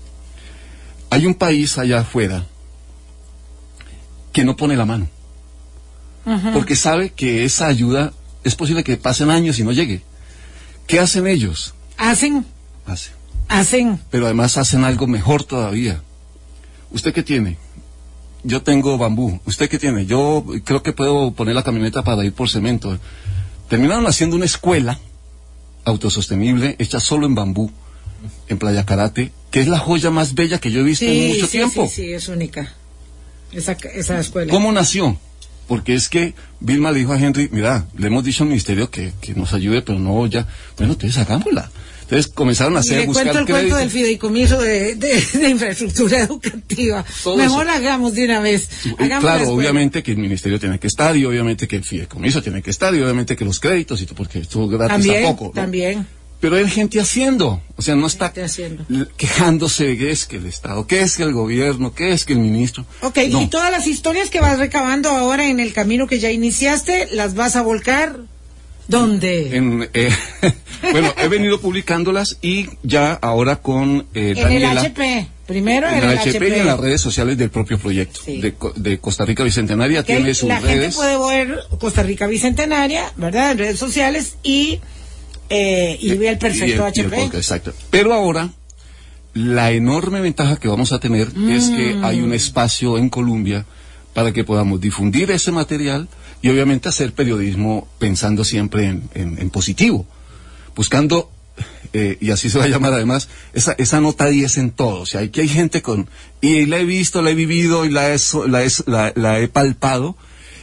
Hay 1.09 1.25
un 1.25 1.33
país 1.35 1.77
allá 1.77 1.99
afuera 2.01 2.45
que 4.33 4.43
no 4.43 4.55
pone 4.57 4.75
la 4.75 4.85
mano, 4.85 5.07
porque 6.53 6.75
sabe 6.75 7.11
que 7.11 7.45
esa 7.45 7.67
ayuda 7.67 8.11
es 8.43 8.55
posible 8.55 8.83
que 8.83 8.97
pasen 8.97 9.29
años 9.29 9.59
y 9.59 9.63
no 9.63 9.71
llegue. 9.71 10.01
¿Qué 10.87 10.99
hacen 10.99 11.25
ellos? 11.27 11.73
Hacen, 11.97 12.45
Hacen. 12.85 13.13
hacen. 13.47 13.99
Pero 14.11 14.25
además 14.25 14.57
hacen 14.57 14.83
algo 14.83 15.07
mejor 15.07 15.43
todavía. 15.43 16.01
¿Usted 16.91 17.13
qué 17.13 17.23
tiene? 17.23 17.57
Yo 18.43 18.61
tengo 18.61 18.97
bambú. 18.97 19.39
¿Usted 19.45 19.69
qué 19.69 19.79
tiene? 19.79 20.05
Yo 20.05 20.45
creo 20.65 20.83
que 20.83 20.91
puedo 20.93 21.31
poner 21.31 21.55
la 21.55 21.63
camioneta 21.63 22.03
para 22.03 22.23
ir 22.25 22.33
por 22.33 22.49
cemento. 22.49 22.97
Terminaron 23.69 24.05
haciendo 24.05 24.35
una 24.35 24.45
escuela 24.45 24.99
autosostenible 25.85 26.75
hecha 26.77 26.99
solo 26.99 27.25
en 27.25 27.35
bambú, 27.35 27.71
en 28.47 28.57
Playa 28.59 28.85
Karate, 28.85 29.31
que 29.55 29.61
es 29.61 29.67
la 29.69 29.79
joya 29.79 30.09
más 30.11 30.33
bella 30.35 30.59
que 30.59 30.69
yo 30.69 30.81
he 30.81 30.83
visto 30.83 31.05
en 31.05 31.29
mucho 31.29 31.45
sí, 31.45 31.51
tiempo. 31.53 31.87
sí, 31.87 31.95
sí, 32.07 32.11
es 32.13 32.27
única. 32.27 32.73
Esa, 33.53 33.71
esa 33.93 34.19
escuela. 34.19 34.51
¿Cómo 34.51 34.69
nació? 34.73 35.17
Porque 35.65 35.93
es 35.95 36.09
que 36.09 36.33
Vilma 36.59 36.91
le 36.91 36.99
dijo 36.99 37.13
a 37.13 37.17
Henry, 37.17 37.47
mira, 37.53 37.87
le 37.97 38.07
hemos 38.07 38.25
dicho 38.25 38.43
al 38.43 38.49
ministerio 38.49 38.89
que, 38.91 39.13
que 39.21 39.33
nos 39.33 39.53
ayude, 39.53 39.81
pero 39.81 39.97
no 39.97 40.27
ya. 40.27 40.45
Bueno, 40.77 40.91
entonces 40.91 41.17
hagámosla. 41.19 41.71
Entonces 42.01 42.27
comenzaron 42.33 42.75
a 42.75 42.81
hacer, 42.81 42.99
le 42.99 43.05
buscar 43.07 43.23
cuento 43.23 43.39
el 43.39 43.45
crédito. 43.45 43.61
cuento 43.63 43.77
del 43.77 43.89
fideicomiso 43.89 44.61
de, 44.61 44.95
de- 44.95 45.25
de 45.39 45.49
infraestructura 45.49 46.19
educativa. 46.19 47.05
Todo 47.23 47.37
Mejor 47.37 47.65
eso. 47.67 47.75
hagamos 47.77 48.13
de 48.13 48.25
una 48.25 48.41
vez. 48.41 48.67
Hagamos 48.99 49.09
la 49.09 49.19
claro, 49.37 49.49
obviamente 49.51 50.03
que 50.03 50.11
el 50.11 50.17
ministerio 50.17 50.59
tiene 50.59 50.79
que 50.79 50.87
estar 50.87 51.15
y 51.15 51.23
obviamente 51.23 51.65
que 51.65 51.77
el 51.77 51.85
fideicomiso 51.85 52.43
tiene 52.43 52.61
que 52.61 52.71
estar 52.71 52.93
y 52.93 53.01
obviamente 53.01 53.37
que 53.37 53.45
los 53.45 53.61
créditos 53.61 54.01
y 54.01 54.05
todo, 54.05 54.15
porque 54.17 54.39
esto 54.39 54.67
gratis 54.67 54.91
También, 54.97 55.23
tampoco. 55.23 55.45
¿no? 55.45 55.51
también. 55.61 56.07
Pero 56.39 56.57
hay 56.57 56.69
gente 56.69 56.99
haciendo, 56.99 57.61
o 57.75 57.81
sea, 57.81 57.95
no 57.95 58.05
está 58.07 58.31
Gente 58.31 58.83
quejándose 59.17 59.85
de 59.85 59.97
que 59.97 60.11
es 60.11 60.25
que 60.25 60.35
el 60.37 60.45
Estado, 60.45 60.85
que 60.85 61.01
es 61.01 61.15
que 61.17 61.23
el 61.23 61.33
gobierno, 61.33 61.93
que 61.95 62.11
es 62.11 62.25
que 62.25 62.33
el 62.33 62.39
ministro. 62.39 62.85
Ok, 63.01 63.17
No. 63.29 63.41
y 63.41 63.47
todas 63.47 63.71
las 63.71 63.87
historias 63.87 64.29
que 64.29 64.39
vas 64.41 64.59
recabando 64.59 65.09
ahora 65.09 65.47
en 65.47 65.59
el 65.59 65.73
camino 65.73 66.07
que 66.07 66.19
ya 66.19 66.29
iniciaste, 66.31 67.07
¿las 67.13 67.33
vas 67.35 67.55
a 67.55 67.61
volcar? 67.61 68.17
¿Dónde? 68.87 69.55
En, 69.57 69.89
eh, 69.93 70.09
bueno, 70.91 71.11
he 71.17 71.27
venido 71.27 71.59
publicándolas 71.59 72.37
y 72.41 72.67
ya 72.83 73.13
ahora 73.13 73.55
con 73.55 74.05
eh, 74.13 74.33
En 74.37 74.51
el. 74.51 74.65
HP. 74.77 75.27
Primero 75.47 75.87
en, 75.87 75.95
en 75.99 76.09
el 76.09 76.17
HP, 76.17 76.49
y 76.49 76.53
en 76.59 76.65
las 76.65 76.79
redes 76.79 76.99
sociales 77.01 77.37
del 77.37 77.51
propio 77.51 77.77
proyecto 77.77 78.19
Sí. 78.25 78.41
de, 78.41 78.55
de 78.77 78.97
Costa 78.97 79.25
Rica 79.25 79.43
Bicentenaria 79.43 80.01
Que 80.03 80.15
tiene 80.15 80.33
sus 80.33 80.49
la 80.49 80.55
gente 80.59 80.73
redes. 80.75 80.95
puede 80.95 81.17
ver 81.45 81.59
Costa 81.79 82.01
Rica 82.01 82.25
Bicentenaria, 82.25 83.11
¿verdad? 83.15 83.51
En 83.51 83.59
redes 83.59 83.77
sociales 83.77 84.37
y, 84.41 84.79
eh, 85.49 85.97
y 86.01 86.13
ve 86.15 86.29
el 86.29 86.37
perfecto 86.37 86.65
y 86.67 86.71
el- 86.71 86.77
y 86.95 86.99
el 87.01 87.13
HP. 87.13 87.37
exacto. 87.37 87.73
Pero 87.89 88.13
ahora, 88.13 88.49
la 89.33 89.71
enorme 89.71 90.21
ventaja 90.21 90.57
que 90.57 90.67
vamos 90.67 90.91
a 90.93 90.99
tener 90.99 91.27
es 91.49 91.69
que 91.69 91.95
Mm. 91.95 92.05
hay 92.05 92.21
un 92.21 92.33
espacio 92.33 92.97
en 92.97 93.09
Colombia 93.09 93.65
para 94.13 94.31
que 94.31 94.43
podamos 94.43 94.79
difundir 94.79 95.29
ese 95.31 95.51
material 95.51 96.07
y 96.41 96.49
obviamente 96.49 96.87
hacer 96.89 97.11
periodismo 97.13 97.87
pensando 97.99 98.43
siempre 98.43 98.85
en, 98.85 99.09
en- 99.13 99.37
en 99.39 99.49
positivo, 99.49 100.05
buscando, 100.75 101.29
eh, 101.93 102.17
y 102.21 102.31
así 102.31 102.49
se 102.49 102.57
va 102.59 102.65
a 102.65 102.67
llamar 102.69 102.93
además, 102.93 103.27
esa, 103.53 103.73
esa 103.77 103.99
nota 104.01 104.27
10 104.27 104.57
en 104.57 104.71
todo. 104.71 105.01
O 105.01 105.05
sea, 105.05 105.21
aquí 105.21 105.41
hay 105.41 105.47
gente 105.49 105.81
con, 105.81 106.07
y 106.41 106.65
la 106.65 106.79
he 106.79 106.85
visto, 106.85 107.21
la 107.21 107.31
he 107.31 107.35
vivido 107.35 107.85
y 107.85 107.89
la 107.89 108.13
he, 108.13 108.17
la 108.47 108.63
he, 108.63 108.67
la- 108.85 109.13
la 109.15 109.39
he 109.39 109.47
palpado, 109.47 110.15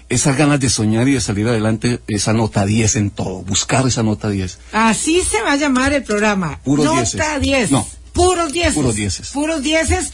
esas 0.08 0.36
ganas 0.36 0.60
de 0.60 0.68
soñar 0.70 1.08
y 1.08 1.12
de 1.14 1.20
salir 1.20 1.46
adelante, 1.48 2.00
esa 2.08 2.32
nota 2.32 2.64
10 2.66 2.96
en 2.96 3.10
todo, 3.10 3.42
buscar 3.42 3.86
esa 3.86 4.02
nota 4.02 4.28
10. 4.28 4.58
Así 4.72 5.22
se 5.22 5.40
va 5.42 5.52
a 5.52 5.56
llamar 5.56 5.92
el 5.92 6.02
programa. 6.02 6.60
Puros 6.62 6.86
Nota 6.86 7.00
dieces. 7.38 7.40
10. 7.40 7.70
No. 7.70 7.88
Puros 8.12 8.52
dieces. 8.52 8.74
Puros 8.74 8.94
dieces. 8.94 9.28
Puros 9.30 9.62
dieces. 9.62 10.12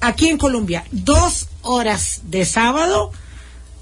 Aquí 0.00 0.28
en 0.28 0.38
Colombia. 0.38 0.84
Dos 0.92 1.48
horas 1.62 2.20
de 2.24 2.44
sábado 2.44 3.10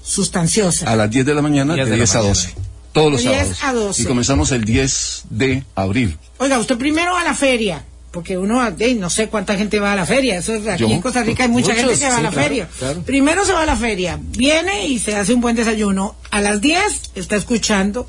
sustanciosas. 0.03 0.87
a 0.87 0.95
las 0.95 1.09
10 1.09 1.25
de 1.25 1.33
la 1.35 1.41
mañana, 1.41 1.73
de 1.73 1.81
10 1.85 1.85
de 1.85 1.91
la 1.91 1.97
10 1.97 2.15
a 2.15 2.17
mañana. 2.19 2.33
12. 2.33 2.55
Todos 2.91 3.11
los 3.11 3.23
De 3.23 3.29
10 3.29 3.57
sábados. 3.57 3.63
a 3.63 3.73
12. 3.87 4.01
Y 4.01 4.05
comenzamos 4.05 4.51
el 4.51 4.63
10 4.65 5.23
de 5.29 5.63
abril. 5.75 6.17
Oiga, 6.39 6.57
usted 6.59 6.77
primero 6.77 7.15
a 7.15 7.23
la 7.23 7.33
feria. 7.35 7.85
Porque 8.11 8.37
uno, 8.39 8.59
no 8.97 9.09
sé 9.11 9.27
cuánta 9.27 9.55
gente 9.55 9.79
va 9.79 9.93
a 9.93 9.95
la 9.95 10.05
feria. 10.05 10.37
Eso, 10.37 10.55
es- 10.55 10.67
aquí 10.67 10.81
Yo. 10.81 10.89
en 10.89 10.99
Costa 11.01 11.21
Rica 11.21 11.43
hay 11.43 11.49
mucha 11.49 11.69
Muchos, 11.73 11.81
gente 11.91 11.99
que 11.99 12.09
va 12.09 12.17
a 12.17 12.21
la 12.21 12.29
claro, 12.31 12.47
feria. 12.47 12.69
claro. 12.79 13.01
Primero 13.03 13.45
se 13.45 13.53
va 13.53 13.61
a 13.61 13.65
la 13.67 13.75
feria. 13.75 14.19
Viene 14.21 14.87
y 14.87 14.97
se 14.97 15.15
hace 15.15 15.33
un 15.33 15.41
buen 15.41 15.55
desayuno. 15.55 16.15
A 16.31 16.41
las 16.41 16.59
10 16.59 17.11
está 17.15 17.35
escuchando. 17.35 18.07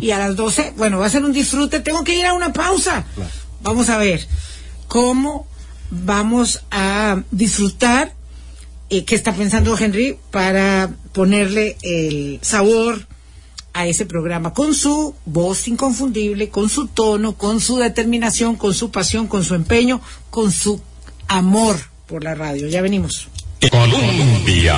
Y 0.00 0.10
a 0.10 0.18
las 0.18 0.34
12, 0.34 0.72
bueno, 0.76 0.98
va 0.98 1.06
a 1.06 1.10
ser 1.10 1.24
un 1.24 1.32
disfrute. 1.32 1.78
Tengo 1.80 2.02
que 2.02 2.14
ir 2.18 2.26
a 2.26 2.32
una 2.32 2.52
pausa. 2.52 3.04
Vamos 3.62 3.88
a 3.88 3.98
ver 3.98 4.26
cómo 4.88 5.46
vamos 5.90 6.62
a 6.72 7.22
disfrutar 7.30 8.12
eh, 8.90 9.04
qué 9.04 9.14
está 9.14 9.32
pensando 9.32 9.76
Henry 9.78 10.16
para 10.30 10.90
ponerle 11.12 11.76
el 11.82 12.38
sabor 12.42 13.06
a 13.76 13.86
ese 13.86 14.06
programa 14.06 14.54
con 14.54 14.74
su 14.74 15.14
voz 15.26 15.68
inconfundible, 15.68 16.48
con 16.48 16.70
su 16.70 16.86
tono, 16.86 17.34
con 17.36 17.60
su 17.60 17.76
determinación, 17.76 18.56
con 18.56 18.72
su 18.72 18.90
pasión, 18.90 19.26
con 19.26 19.44
su 19.44 19.54
empeño, 19.54 20.00
con 20.30 20.50
su 20.50 20.80
amor 21.28 21.76
por 22.06 22.24
la 22.24 22.34
radio. 22.34 22.68
Ya 22.68 22.80
venimos. 22.80 23.28
Colombia. 23.70 24.76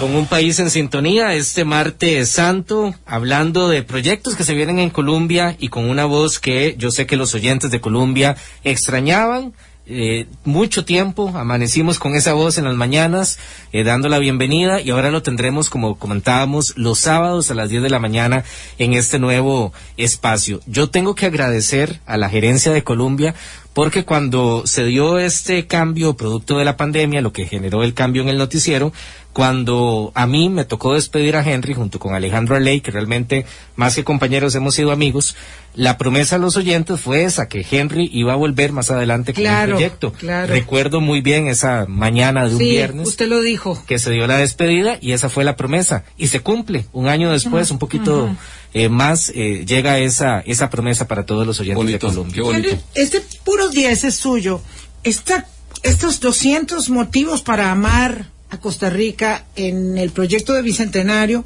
Con 0.00 0.16
un 0.16 0.26
país 0.26 0.58
en 0.58 0.70
sintonía 0.70 1.34
este 1.34 1.64
martes 1.64 2.30
santo, 2.30 2.94
hablando 3.06 3.68
de 3.68 3.84
proyectos 3.84 4.34
que 4.34 4.44
se 4.44 4.54
vienen 4.54 4.80
en 4.80 4.90
Colombia 4.90 5.56
y 5.58 5.68
con 5.68 5.88
una 5.88 6.04
voz 6.04 6.40
que 6.40 6.74
yo 6.76 6.90
sé 6.90 7.06
que 7.06 7.16
los 7.16 7.34
oyentes 7.34 7.70
de 7.70 7.80
Colombia 7.80 8.36
extrañaban. 8.64 9.52
Eh, 9.92 10.28
mucho 10.44 10.84
tiempo 10.84 11.32
amanecimos 11.34 11.98
con 11.98 12.14
esa 12.14 12.32
voz 12.32 12.58
en 12.58 12.64
las 12.64 12.76
mañanas 12.76 13.40
eh, 13.72 13.82
dando 13.82 14.08
la 14.08 14.20
bienvenida 14.20 14.80
y 14.80 14.90
ahora 14.90 15.10
lo 15.10 15.24
tendremos 15.24 15.68
como 15.68 15.98
comentábamos 15.98 16.74
los 16.76 17.00
sábados 17.00 17.50
a 17.50 17.54
las 17.54 17.70
10 17.70 17.82
de 17.82 17.90
la 17.90 17.98
mañana 17.98 18.44
en 18.78 18.92
este 18.92 19.18
nuevo 19.18 19.72
espacio. 19.96 20.60
Yo 20.66 20.90
tengo 20.90 21.16
que 21.16 21.26
agradecer 21.26 21.98
a 22.06 22.16
la 22.16 22.28
gerencia 22.28 22.70
de 22.70 22.84
Colombia 22.84 23.34
porque 23.72 24.04
cuando 24.04 24.62
se 24.66 24.84
dio 24.84 25.18
este 25.18 25.66
cambio 25.66 26.16
producto 26.16 26.58
de 26.58 26.64
la 26.64 26.76
pandemia, 26.76 27.20
lo 27.20 27.32
que 27.32 27.46
generó 27.46 27.82
el 27.84 27.94
cambio 27.94 28.22
en 28.22 28.28
el 28.28 28.38
noticiero, 28.38 28.92
cuando 29.32 30.10
a 30.16 30.26
mí 30.26 30.48
me 30.48 30.64
tocó 30.64 30.94
despedir 30.94 31.36
a 31.36 31.44
Henry 31.48 31.72
junto 31.74 32.00
con 32.00 32.14
Alejandro 32.14 32.56
Arley, 32.56 32.80
que 32.80 32.90
realmente 32.90 33.46
más 33.76 33.94
que 33.94 34.02
compañeros 34.02 34.56
hemos 34.56 34.74
sido 34.74 34.90
amigos, 34.90 35.36
la 35.76 35.96
promesa 35.98 36.34
a 36.34 36.38
los 36.40 36.56
oyentes 36.56 37.00
fue 37.00 37.22
esa, 37.22 37.48
que 37.48 37.64
Henry 37.70 38.10
iba 38.12 38.32
a 38.32 38.36
volver 38.36 38.72
más 38.72 38.90
adelante 38.90 39.32
con 39.32 39.42
Claro, 39.44 39.62
el 39.70 39.70
proyecto. 39.76 40.12
claro. 40.12 40.52
Recuerdo 40.52 41.00
muy 41.00 41.20
bien 41.20 41.46
esa 41.46 41.86
mañana 41.88 42.44
de 42.48 42.54
un 42.54 42.58
Sí, 42.58 42.70
viernes 42.70 43.06
usted 43.06 43.28
lo 43.28 43.40
dijo. 43.40 43.80
que 43.86 44.00
se 44.00 44.10
dio 44.10 44.26
la 44.26 44.36
despedida 44.36 44.98
y 45.00 45.12
esa 45.12 45.28
fue 45.28 45.44
la 45.44 45.54
promesa 45.54 46.02
y 46.18 46.26
se 46.26 46.40
cumple 46.40 46.86
un 46.92 47.06
año 47.08 47.30
después 47.30 47.70
un 47.70 47.78
poquito 47.78 48.28
eh, 48.72 48.88
más 48.88 49.30
eh, 49.34 49.64
llega 49.66 49.98
esa 49.98 50.40
esa 50.40 50.70
promesa 50.70 51.08
para 51.08 51.26
todos 51.26 51.46
los 51.46 51.58
oyentes 51.60 51.76
Bonito, 51.76 52.06
de 52.08 52.12
Colombia 52.14 52.34
qué 52.34 52.40
bonito. 52.42 52.68
Henry, 52.68 52.80
este 52.94 53.20
puro 53.44 53.68
10 53.68 54.04
es 54.04 54.14
suyo. 54.16 54.60
Esta, 55.02 55.46
estos 55.82 56.20
200 56.20 56.88
motivos 56.90 57.42
para 57.42 57.70
amar 57.70 58.26
a 58.50 58.58
Costa 58.58 58.90
Rica 58.90 59.44
en 59.56 59.96
el 59.98 60.10
proyecto 60.10 60.52
de 60.52 60.62
Bicentenario, 60.62 61.44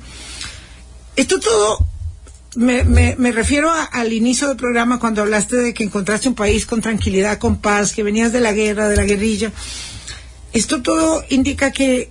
esto 1.16 1.38
todo 1.38 1.86
me, 2.56 2.84
me, 2.84 3.14
me 3.18 3.32
refiero 3.32 3.70
a- 3.70 3.84
al 3.84 4.12
inicio 4.12 4.48
del 4.48 4.56
programa 4.56 4.98
cuando 4.98 5.22
hablaste 5.22 5.56
de 5.56 5.74
que 5.74 5.84
encontraste 5.84 6.28
un 6.28 6.34
país 6.34 6.66
con 6.66 6.80
tranquilidad, 6.80 7.38
con 7.38 7.56
paz, 7.56 7.92
que 7.92 8.02
venías 8.02 8.32
de 8.32 8.40
la 8.40 8.52
guerra, 8.52 8.88
de 8.88 8.96
la 8.96 9.04
guerrilla. 9.04 9.52
Esto 10.52 10.82
todo 10.82 11.24
indica 11.30 11.72
que 11.72 12.10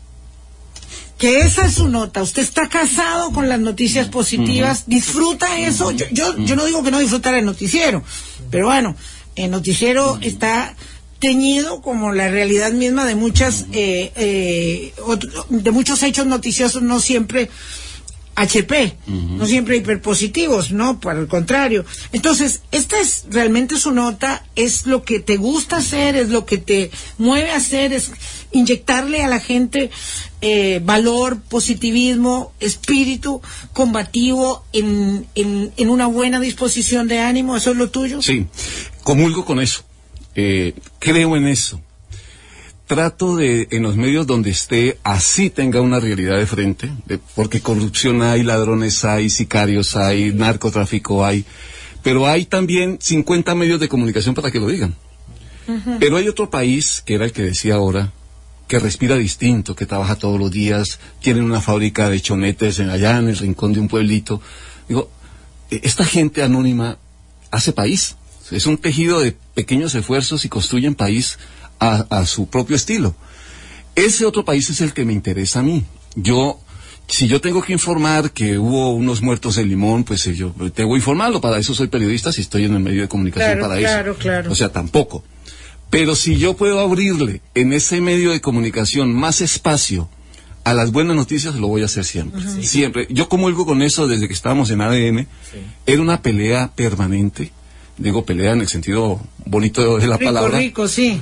que 1.24 1.40
esa 1.40 1.68
es 1.68 1.76
su 1.76 1.88
nota. 1.88 2.22
Usted 2.22 2.42
está 2.42 2.68
casado 2.68 3.32
con 3.32 3.48
las 3.48 3.58
noticias 3.58 4.10
positivas, 4.10 4.84
disfruta 4.88 5.58
eso. 5.58 5.92
Yo, 5.92 6.06
yo, 6.12 6.38
yo 6.40 6.58
no 6.58 6.66
digo 6.66 6.84
que 6.84 6.92
no 6.92 7.00
disfrutar 7.00 7.34
el 7.34 7.46
noticiero, 7.46 8.04
pero 8.52 8.66
bueno, 8.66 8.98
el 9.38 9.50
noticiero 9.50 10.20
está 10.20 10.76
teñido 11.20 11.82
como 11.82 12.12
la 12.12 12.28
realidad 12.28 12.74
misma 12.74 13.06
de 13.06 13.16
muchas 13.16 13.68
eh, 13.72 14.12
eh, 14.18 14.94
de 15.48 15.72
muchos 15.72 16.04
hechos 16.04 16.26
noticiosos, 16.26 16.82
no 16.82 17.00
siempre 17.00 17.50
HP, 18.36 18.98
no 19.08 19.46
siempre 19.46 19.78
hiperpositivos, 19.78 20.72
no, 20.72 21.00
por 21.00 21.16
el 21.16 21.28
contrario. 21.28 21.86
Entonces, 22.12 22.62
esta 22.72 23.00
es 23.00 23.26
realmente 23.30 23.78
su 23.78 23.92
nota, 23.92 24.44
es 24.56 24.88
lo 24.88 25.04
que 25.04 25.20
te 25.20 25.38
gusta 25.38 25.78
hacer, 25.78 26.16
es 26.16 26.30
lo 26.30 26.46
que 26.46 26.58
te 26.58 26.90
mueve 27.18 27.52
a 27.52 27.58
hacer, 27.58 27.94
es 27.94 28.12
inyectarle 28.52 29.24
a 29.24 29.28
la 29.28 29.40
gente 29.40 29.92
eh, 30.44 30.82
valor, 30.84 31.40
positivismo, 31.50 32.52
espíritu 32.60 33.42
combativo 33.74 34.64
en, 34.74 35.26
en, 35.36 35.72
en 35.78 35.90
una 35.90 36.06
buena 36.08 36.40
disposición 36.40 37.08
de 37.08 37.20
ánimo, 37.20 37.56
¿eso 37.58 37.72
es 37.72 37.78
lo 37.78 37.90
tuyo? 37.90 38.22
Sí, 38.22 38.46
comulgo 39.04 39.46
con 39.46 39.60
eso. 39.62 39.84
Eh, 40.36 40.74
creo 41.00 41.36
en 41.38 41.48
eso. 41.48 41.80
trato 42.88 43.38
de, 43.38 43.68
en 43.72 43.84
los 43.84 43.96
medios 43.96 44.28
donde 44.28 44.50
esté, 44.52 44.98
así 45.04 45.50
tenga 45.50 45.80
una 45.82 46.00
realidad 46.00 46.38
de 46.38 46.46
frente, 46.46 46.92
de- 47.06 47.20
porque 47.36 47.62
corrupción 47.62 48.22
hay, 48.22 48.44
ladrones 48.44 49.04
hay, 49.06 49.30
sicarios 49.30 49.96
hay, 49.96 50.32
narcotráfico 50.34 51.26
hay, 51.26 51.46
pero 52.04 52.28
hay 52.28 52.46
también 52.46 52.98
50 53.02 53.56
medios 53.56 53.80
de 53.80 53.88
comunicación 53.88 54.36
para 54.36 54.52
que 54.52 54.60
lo 54.60 54.68
digan. 54.68 54.94
Pero 56.00 56.18
hay 56.18 56.28
otro 56.28 56.50
país, 56.50 57.02
que 57.06 57.14
era 57.16 57.24
el 57.26 57.32
que 57.32 57.42
decía 57.42 57.76
ahora, 57.76 58.12
que 58.68 58.80
respira 58.80 59.16
distinto, 59.16 59.76
que 59.76 59.86
trabaja 59.86 60.16
todos 60.16 60.40
los 60.40 60.50
días, 60.52 61.00
tienen 61.22 61.44
una 61.44 61.62
fábrica 61.62 62.10
de 62.10 62.20
chonetes 62.22 62.80
en 62.80 62.90
allá 62.90 63.18
en 63.18 63.28
el 63.30 63.38
rincón 63.38 63.74
de 63.74 63.80
un 63.80 63.88
pueblito. 63.88 64.42
Digo, 64.88 65.10
eh, 65.70 65.82
esta 65.84 66.06
gente 66.06 66.44
anónima 66.44 66.98
hace 67.52 67.74
país. 67.74 68.16
Es 68.52 68.66
un 68.66 68.78
tejido 68.78 69.20
de 69.20 69.36
pequeños 69.54 69.94
esfuerzos 69.96 70.44
y 70.46 70.50
construyen 70.50 70.96
país 70.96 71.38
a, 71.80 72.06
a 72.10 72.26
su 72.26 72.48
propio 72.48 72.76
estilo. 72.76 73.16
Ese 73.96 74.26
otro 74.26 74.44
país 74.44 74.70
es 74.70 74.82
el 74.82 74.94
que 74.94 75.06
me 75.06 75.14
interesa 75.14 75.60
a 75.60 75.64
mí. 75.64 75.86
Yo, 76.16 76.60
si 77.08 77.28
yo 77.28 77.42
tengo 77.42 77.62
que 77.62 77.74
informar 77.74 78.32
que 78.32 78.58
hubo 78.58 78.92
unos 78.94 79.22
muertos 79.22 79.58
en 79.58 79.70
Limón, 79.70 80.04
pues 80.04 80.26
eh, 80.28 80.36
yo 80.36 80.52
tengo 80.74 80.92
que 80.92 80.98
informarlo. 80.98 81.42
Para 81.42 81.58
eso 81.60 81.74
soy 81.76 81.88
periodista 81.88 82.32
si 82.32 82.42
estoy 82.42 82.66
en 82.66 82.74
el 82.74 82.80
medio 82.80 83.02
de 83.02 83.08
comunicación 83.08 83.58
Claro, 83.58 83.68
para 83.68 83.80
claro, 83.80 84.12
eso. 84.14 84.20
claro. 84.20 84.52
O 84.52 84.56
sea, 84.56 84.72
tampoco. 84.72 85.24
Pero 85.94 86.16
si 86.16 86.38
yo 86.40 86.56
puedo 86.56 86.80
abrirle 86.80 87.42
en 87.54 87.72
ese 87.72 88.02
medio 88.02 88.32
de 88.32 88.42
comunicación 88.42 89.14
más 89.14 89.42
espacio 89.42 90.10
a 90.64 90.74
las 90.74 90.92
buenas 90.92 91.16
noticias, 91.16 91.54
lo 91.54 91.68
voy 91.68 91.84
a 91.84 91.86
hacer 91.86 92.04
siempre. 92.04 92.42
Siempre. 92.64 93.06
Yo 93.12 93.30
comulgo 93.30 93.68
con 93.68 93.84
eso 93.84 94.08
desde 94.08 94.28
que 94.28 94.34
estábamos 94.34 94.72
en 94.72 94.82
ADN. 94.82 95.28
Era 95.86 96.02
una 96.02 96.24
pelea 96.24 96.72
permanente. 96.76 97.52
Digo 98.00 98.26
pelea 98.26 98.54
en 98.54 98.62
el 98.62 98.68
sentido 98.68 99.22
bonito 99.46 100.00
de 100.00 100.08
la 100.08 100.18
Rico, 100.18 100.26
palabra. 100.34 100.58
rico, 100.58 100.88
sí. 100.88 101.22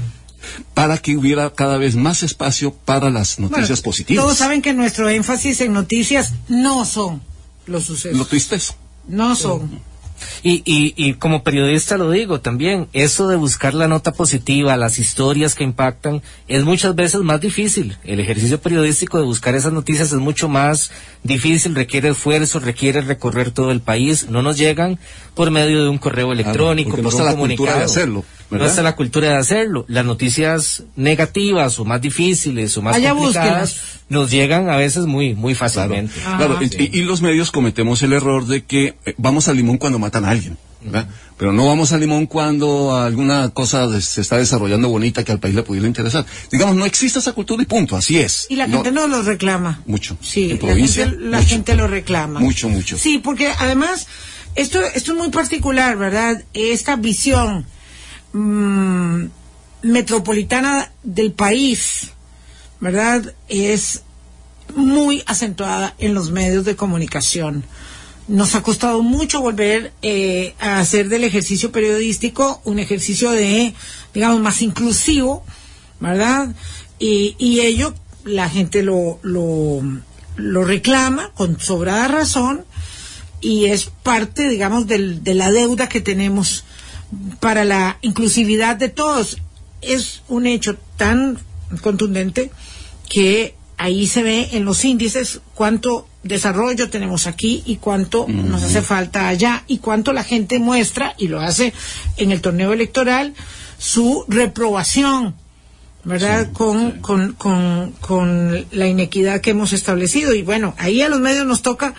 Para 0.74 0.98
que 1.00 1.18
hubiera 1.18 1.50
cada 1.54 1.78
vez 1.78 1.96
más 1.96 2.24
espacio 2.24 2.74
para 2.74 3.10
las 3.10 3.40
noticias 3.40 3.68
Bueno, 3.70 3.84
positivas. 3.84 4.24
Todos 4.24 4.38
saben 4.38 4.62
que 4.62 4.74
nuestro 4.74 5.10
énfasis 5.10 5.60
en 5.60 5.74
noticias 5.74 6.32
no 6.48 6.86
son 6.86 7.22
los 7.66 7.84
sucesos. 7.84 8.18
Lo 8.18 8.26
triste 8.26 8.56
es. 8.56 8.74
No 9.06 9.36
son. 9.36 9.91
Y, 10.44 10.64
y, 10.66 10.94
y 10.96 11.14
como 11.14 11.44
periodista 11.44 11.98
lo 11.98 12.12
digo 12.12 12.42
también, 12.42 12.88
eso 12.94 13.28
de 13.28 13.36
buscar 13.36 13.74
la 13.74 13.88
nota 13.88 14.12
positiva, 14.12 14.76
las 14.78 15.00
historias 15.00 15.56
que 15.56 15.64
impactan, 15.64 16.22
es 16.48 16.64
muchas 16.64 16.96
veces 16.96 17.22
más 17.22 17.42
difícil. 17.42 17.98
El 18.04 18.20
ejercicio 18.20 18.60
periodístico 18.60 19.18
de 19.18 19.26
buscar 19.26 19.56
esas 19.56 19.74
noticias 19.74 20.12
es 20.12 20.20
mucho 20.20 20.50
más 20.50 20.92
difícil, 21.24 21.76
requiere 21.76 22.10
esfuerzo, 22.10 22.60
requiere 22.60 23.02
recorrer 23.02 23.52
todo 23.52 23.72
el 23.72 23.82
país. 23.82 24.30
No 24.30 24.42
nos 24.42 24.58
llegan 24.58 25.00
por 25.36 25.52
medio 25.52 25.84
de 25.84 25.90
un 25.90 25.98
correo 25.98 26.32
electrónico, 26.32 26.98
no 26.98 27.04
por 27.04 27.14
está 27.14 27.24
un 27.26 27.32
comunicado. 27.32 27.80
de 27.80 27.86
hacerlo, 27.86 28.26
No 28.52 28.58
¿verdad? 28.58 28.70
está 28.70 28.84
la 28.84 28.96
cultura 28.96 29.30
de 29.30 29.38
hacerlo. 29.38 29.86
Las 29.88 30.04
noticias 30.06 30.84
negativas 30.98 31.80
o 31.80 31.86
más 31.86 32.02
difíciles 32.02 32.76
o 32.78 32.82
más 32.82 32.96
Allá 32.96 33.12
complicadas 33.14 33.72
búsquelas. 33.72 34.00
nos 34.10 34.30
llegan 34.32 34.70
a 34.70 34.76
veces 34.76 35.06
muy, 35.06 35.34
muy 35.36 35.56
Claro, 35.56 35.74
fácilmente. 35.74 36.14
claro. 36.20 36.60
Y, 36.62 37.00
y 37.00 37.04
los 37.04 37.22
medios 37.22 37.52
cometemos 37.52 38.02
el 38.04 38.14
error 38.14 38.46
de 38.46 38.64
que 38.66 38.96
eh, 39.06 39.14
vamos 39.18 39.48
al 39.48 39.56
limón 39.58 39.78
cuando 39.78 40.00
matan 40.00 40.26
a 40.26 40.32
alguien, 40.32 40.58
¿verdad? 40.82 41.08
Pero 41.38 41.54
no 41.54 41.66
vamos 41.66 41.92
al 41.94 42.02
limón 42.02 42.28
cuando 42.28 42.96
alguna 42.96 43.50
cosa 43.50 44.00
se 44.02 44.22
está 44.22 44.38
desarrollando 44.38 44.90
bonita 44.90 45.24
que 45.24 45.32
al 45.32 45.40
país 45.40 45.56
le 45.56 45.64
pudiera 45.64 45.88
interesar. 45.88 46.26
Digamos, 46.52 46.76
no 46.76 46.86
existe 46.86 47.20
esa 47.20 47.32
cultura 47.32 47.64
y 47.64 47.66
punto, 47.66 47.96
así 47.96 48.20
es. 48.20 48.46
Y 48.50 48.58
la 48.58 48.68
No- 48.68 48.76
gente 48.84 48.92
no 48.92 49.08
los 49.08 49.26
reclama. 49.26 49.82
Mucho. 49.88 50.18
Sí, 50.22 50.52
En 50.52 50.60
la, 50.68 50.76
gente, 50.76 51.06
la 51.20 51.38
mucho. 51.38 51.50
gente 51.50 51.76
lo 51.76 51.88
reclama. 51.88 52.40
Mucho, 52.42 52.70
mucho. 52.70 52.98
Sí, 52.98 53.18
porque 53.18 53.50
además, 53.60 54.06
esto, 54.56 54.82
esto 54.94 55.14
es 55.14 55.18
muy 55.18 55.30
particular, 55.30 55.98
¿verdad? 55.98 56.44
Esta 56.54 56.96
visión 56.98 57.66
mm, 58.34 59.26
metropolitana 59.84 60.92
del 61.04 61.32
país, 61.34 62.12
¿verdad? 62.80 63.34
Es 63.48 64.04
muy 64.76 65.24
acentuada 65.26 65.96
en 65.98 66.14
los 66.14 66.32
medios 66.32 66.66
de 66.66 66.76
comunicación. 66.76 67.64
Nos 68.28 68.56
ha 68.56 68.64
costado 68.64 69.02
mucho 69.02 69.42
volver 69.42 69.92
eh, 70.02 70.56
a 70.60 70.80
hacer 70.80 71.10
del 71.10 71.24
ejercicio 71.24 71.72
periodístico 71.72 72.62
un 72.64 72.80
ejercicio 72.80 73.32
de, 73.32 73.74
digamos, 74.14 74.40
más 74.40 74.62
inclusivo, 74.62 75.44
¿verdad? 76.00 76.56
Y, 77.00 77.36
ello 77.60 77.94
la 78.24 78.48
gente 78.48 78.84
lo, 78.84 79.20
lo, 79.24 79.82
lo 80.36 80.64
reclama 80.64 81.32
con 81.34 81.60
sobrada 81.60 82.08
razón 82.08 82.64
y 83.42 83.66
es 83.66 83.86
parte, 84.04 84.48
digamos, 84.48 84.86
del- 84.88 85.24
de 85.24 85.34
la 85.34 85.52
deuda 85.52 85.90
que 85.90 86.00
tenemos 86.00 86.64
para 87.40 87.66
la 87.66 87.98
inclusividad 88.02 88.76
de 88.76 88.90
todos. 88.90 89.38
Es 89.82 90.22
un 90.28 90.48
hecho 90.48 90.78
tan 90.98 91.40
contundente 91.82 92.52
que 93.10 93.56
ahí 93.78 94.08
se 94.08 94.24
ve 94.24 94.50
en 94.54 94.66
los 94.66 94.86
índices 94.86 95.42
cuánto 95.56 96.08
desarrollo 96.24 96.90
tenemos 96.90 97.26
aquí 97.26 97.64
y 97.66 97.78
cuánto 97.78 98.28
nos 98.28 98.62
hace 98.64 98.82
falta 98.82 99.28
allá 99.28 99.64
y 99.68 99.80
cuánto 99.80 100.14
la 100.14 100.24
gente 100.24 100.60
muestra 100.60 101.16
y 101.18 101.28
lo 101.28 101.42
hace 101.42 101.74
en 102.18 102.32
el 102.32 102.42
torneo 102.42 102.74
electoral 102.74 103.34
su 103.80 104.24
reprobación 104.28 105.36
¿verdad? 106.04 106.52
con, 106.52 107.02
Con, 107.02 107.34
con, 107.34 107.94
con 108.00 108.66
la 108.72 108.88
inequidad 108.88 109.42
que 109.42 109.52
hemos 109.52 109.74
establecido. 109.74 110.34
Y 110.34 110.42
bueno, 110.42 110.74
ahí 110.78 111.02
a 111.02 111.10
los 111.10 111.20
medios 111.20 111.46
nos 111.46 111.62
toca, 111.62 111.94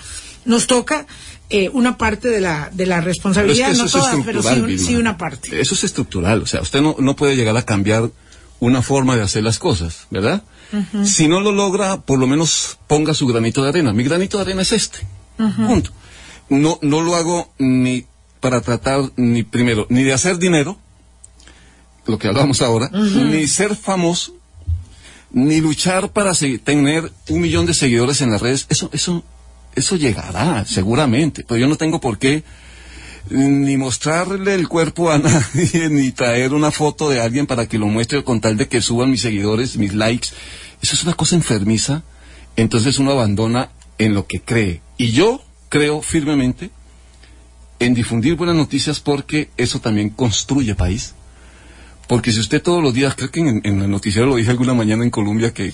nos 0.44 0.66
toca 0.66 1.06
eh, 1.52 1.70
una 1.72 1.96
parte 1.98 2.28
de 2.28 2.40
la, 2.40 2.70
de 2.72 2.86
la 2.86 2.96
Pero 2.96 3.00
es 3.10 3.16
responsabilidad, 3.16 3.66
que 3.66 3.72
eso 3.72 3.84
no 3.84 3.90
todas, 3.90 4.16
pero 4.24 4.42
sí, 4.42 4.94
un- 4.94 5.00
una 5.00 5.16
parte. 5.18 5.60
Eso 5.60 5.74
es 5.74 5.84
estructural, 5.84 6.42
o 6.42 6.46
sea, 6.46 6.60
usted 6.62 6.80
no, 6.80 6.96
no 6.98 7.14
puede 7.14 7.36
llegar 7.36 7.56
a 7.56 7.62
cambiar 7.64 8.10
una 8.58 8.82
forma 8.82 9.16
de 9.16 9.22
hacer 9.22 9.42
las 9.42 9.58
cosas, 9.58 10.06
¿verdad? 10.10 10.42
Si 11.04 11.28
no 11.28 11.40
lo 11.40 11.52
logra, 11.52 12.00
por 12.00 12.18
lo 12.18 12.26
menos 12.26 12.78
ponga 12.86 13.12
su 13.12 13.26
granito 13.26 13.62
de 13.62 13.68
arena. 13.68 13.92
Mi 13.92 14.04
granito 14.04 14.38
de 14.38 14.42
arena 14.44 14.62
es 14.62 14.72
este. 14.72 15.00
Punto. 15.36 15.90
No, 16.48 16.78
no 16.80 17.02
lo 17.02 17.14
hago 17.14 17.52
ni 17.58 18.06
para 18.40 18.60
tratar, 18.62 19.10
ni 19.16 19.42
primero, 19.42 19.86
ni 19.90 20.02
de 20.02 20.12
hacer 20.14 20.38
dinero, 20.38 20.78
lo 22.06 22.18
que 22.18 22.28
hablamos 22.28 22.62
ahora, 22.62 22.88
ni 22.92 23.46
ser 23.46 23.76
famoso, 23.76 24.34
ni 25.30 25.60
luchar 25.60 26.10
para 26.12 26.32
tener 26.64 27.12
un 27.28 27.40
millón 27.40 27.66
de 27.66 27.74
seguidores 27.74 28.20
en 28.22 28.30
las 28.30 28.40
redes. 28.40 28.66
Eso, 28.70 28.88
eso, 28.92 29.22
eso 29.74 29.96
llegará, 29.96 30.64
seguramente. 30.64 31.44
Pero 31.46 31.58
yo 31.58 31.68
no 31.68 31.76
tengo 31.76 32.00
por 32.00 32.18
qué 32.18 32.44
ni 33.30 33.76
mostrarle 33.76 34.54
el 34.54 34.68
cuerpo 34.68 35.10
a 35.10 35.18
nadie, 35.18 35.88
ni 35.88 36.12
traer 36.12 36.54
una 36.54 36.70
foto 36.70 37.08
de 37.08 37.20
alguien 37.20 37.46
para 37.46 37.66
que 37.66 37.78
lo 37.78 37.86
muestre 37.86 38.24
con 38.24 38.40
tal 38.40 38.56
de 38.56 38.68
que 38.68 38.80
suban 38.80 39.10
mis 39.10 39.22
seguidores, 39.22 39.76
mis 39.76 39.94
likes. 39.94 40.28
Eso 40.80 40.94
es 40.94 41.04
una 41.04 41.14
cosa 41.14 41.36
enfermiza. 41.36 42.02
Entonces 42.56 42.98
uno 42.98 43.12
abandona 43.12 43.70
en 43.98 44.14
lo 44.14 44.26
que 44.26 44.40
cree. 44.40 44.82
Y 44.98 45.12
yo 45.12 45.42
creo 45.68 46.02
firmemente 46.02 46.70
en 47.78 47.94
difundir 47.94 48.34
buenas 48.34 48.56
noticias 48.56 49.00
porque 49.00 49.50
eso 49.56 49.80
también 49.80 50.10
construye 50.10 50.74
país. 50.74 51.14
Porque 52.08 52.30
si 52.32 52.40
usted 52.40 52.60
todos 52.60 52.82
los 52.82 52.92
días, 52.92 53.14
creo 53.14 53.30
que 53.30 53.40
en, 53.40 53.64
el 53.64 53.90
noticiero 53.90 54.26
lo 54.26 54.36
dije 54.36 54.50
alguna 54.50 54.74
mañana 54.74 55.02
en 55.02 55.10
Colombia 55.10 55.54
que, 55.54 55.72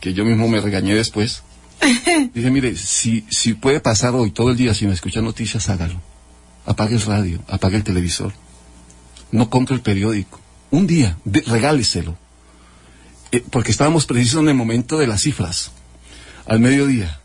que 0.00 0.12
yo 0.12 0.24
mismo 0.24 0.48
me 0.48 0.60
regañé 0.60 0.94
después. 0.94 1.42
Dije, 2.34 2.50
mire, 2.50 2.76
si, 2.76 3.24
si 3.30 3.54
puede 3.54 3.80
pasar 3.80 4.14
hoy 4.14 4.30
todo 4.30 4.50
el 4.50 4.56
día 4.56 4.74
sin 4.74 4.90
escuchar 4.90 5.22
noticias, 5.22 5.68
hágalo. 5.68 6.00
Apague 6.64 6.94
el 6.94 7.02
radio, 7.02 7.40
apague 7.48 7.76
el 7.76 7.84
televisor. 7.84 8.32
No 9.32 9.50
compre 9.50 9.74
el 9.74 9.80
periódico. 9.82 10.40
Un 10.70 10.86
día, 10.86 11.16
de- 11.24 11.40
regáleselo. 11.42 12.16
Eh, 13.32 13.42
porque 13.50 13.70
estábamos 13.72 14.06
precisos 14.06 14.42
en 14.42 14.48
el 14.48 14.54
momento 14.54 14.98
de 14.98 15.06
las 15.06 15.22
cifras. 15.22 15.70
Al 16.46 16.60
mediodía. 16.60 17.18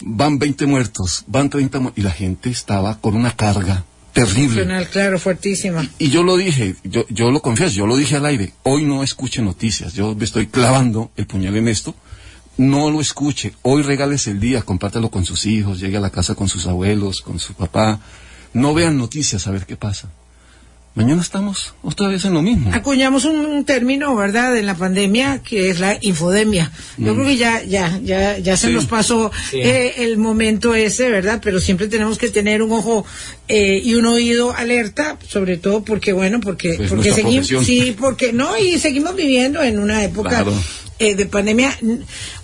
Van 0.00 0.38
20 0.38 0.66
muertos, 0.66 1.24
van 1.26 1.48
30 1.48 1.78
muertos. 1.80 1.98
Y 1.98 2.02
la 2.02 2.10
gente 2.10 2.50
estaba 2.50 3.00
con 3.00 3.14
una 3.16 3.30
carga 3.34 3.84
terrible. 4.12 4.64
Nacional, 4.64 4.88
claro, 4.90 5.18
fuertísima. 5.18 5.88
Y 5.98 6.10
yo 6.10 6.22
lo 6.22 6.36
dije, 6.36 6.76
yo, 6.84 7.06
yo 7.08 7.30
lo 7.30 7.40
confieso, 7.40 7.74
yo 7.74 7.86
lo 7.86 7.96
dije 7.96 8.16
al 8.16 8.26
aire. 8.26 8.52
Hoy 8.64 8.84
no 8.84 9.02
escuche 9.02 9.40
noticias. 9.40 9.94
Yo 9.94 10.14
me 10.14 10.24
estoy 10.24 10.48
clavando 10.48 11.10
el 11.16 11.26
puñal 11.26 11.56
en 11.56 11.68
esto. 11.68 11.94
No 12.56 12.90
lo 12.90 13.00
escuche. 13.00 13.52
Hoy 13.62 13.82
regales 13.82 14.26
el 14.28 14.38
día, 14.40 14.62
compártelo 14.62 15.10
con 15.10 15.24
sus 15.24 15.44
hijos, 15.46 15.80
llegue 15.80 15.96
a 15.96 16.00
la 16.00 16.10
casa 16.10 16.34
con 16.34 16.48
sus 16.48 16.66
abuelos, 16.66 17.20
con 17.20 17.38
su 17.40 17.54
papá. 17.54 18.00
No 18.52 18.74
vean 18.74 18.96
noticias 18.96 19.46
a 19.46 19.50
ver 19.50 19.66
qué 19.66 19.76
pasa. 19.76 20.08
Mañana 20.96 21.22
estamos 21.22 21.74
otra 21.82 22.06
vez 22.06 22.24
en 22.24 22.34
lo 22.34 22.42
mismo. 22.42 22.70
Acuñamos 22.72 23.24
un, 23.24 23.34
un 23.44 23.64
término, 23.64 24.14
¿verdad?, 24.14 24.56
en 24.56 24.64
la 24.66 24.76
pandemia, 24.76 25.42
que 25.42 25.68
es 25.68 25.80
la 25.80 25.98
infodemia. 26.00 26.70
Yo 26.98 27.14
creo 27.14 27.26
que 27.26 27.36
ya, 27.36 27.64
ya, 27.64 27.98
ya, 28.04 28.38
ya 28.38 28.56
se 28.56 28.68
Mm. 28.68 28.70
Sí. 28.70 28.74
nos 28.76 28.86
pasó 28.86 29.32
Sí. 29.50 29.56
eh, 29.60 30.04
el 30.04 30.18
momento 30.18 30.72
ese, 30.76 31.10
¿verdad? 31.10 31.40
Pero 31.42 31.58
siempre 31.58 31.88
tenemos 31.88 32.16
que 32.16 32.28
tener 32.28 32.62
un 32.62 32.70
ojo 32.70 33.04
eh, 33.48 33.80
y 33.82 33.94
un 33.96 34.06
oído 34.06 34.54
alerta, 34.54 35.18
sobre 35.28 35.56
todo 35.56 35.82
porque, 35.82 36.12
bueno, 36.12 36.38
porque, 36.38 36.74
Pues 36.76 36.90
porque 36.90 37.10
seguimos, 37.10 37.48
sí, 37.66 37.96
porque, 37.98 38.32
no, 38.32 38.56
y 38.56 38.78
seguimos 38.78 39.16
viviendo 39.16 39.64
en 39.64 39.80
una 39.80 40.04
época 40.04 40.28
Claro. 40.30 40.54
Eh, 40.98 41.14
de 41.14 41.26
pandemia. 41.26 41.76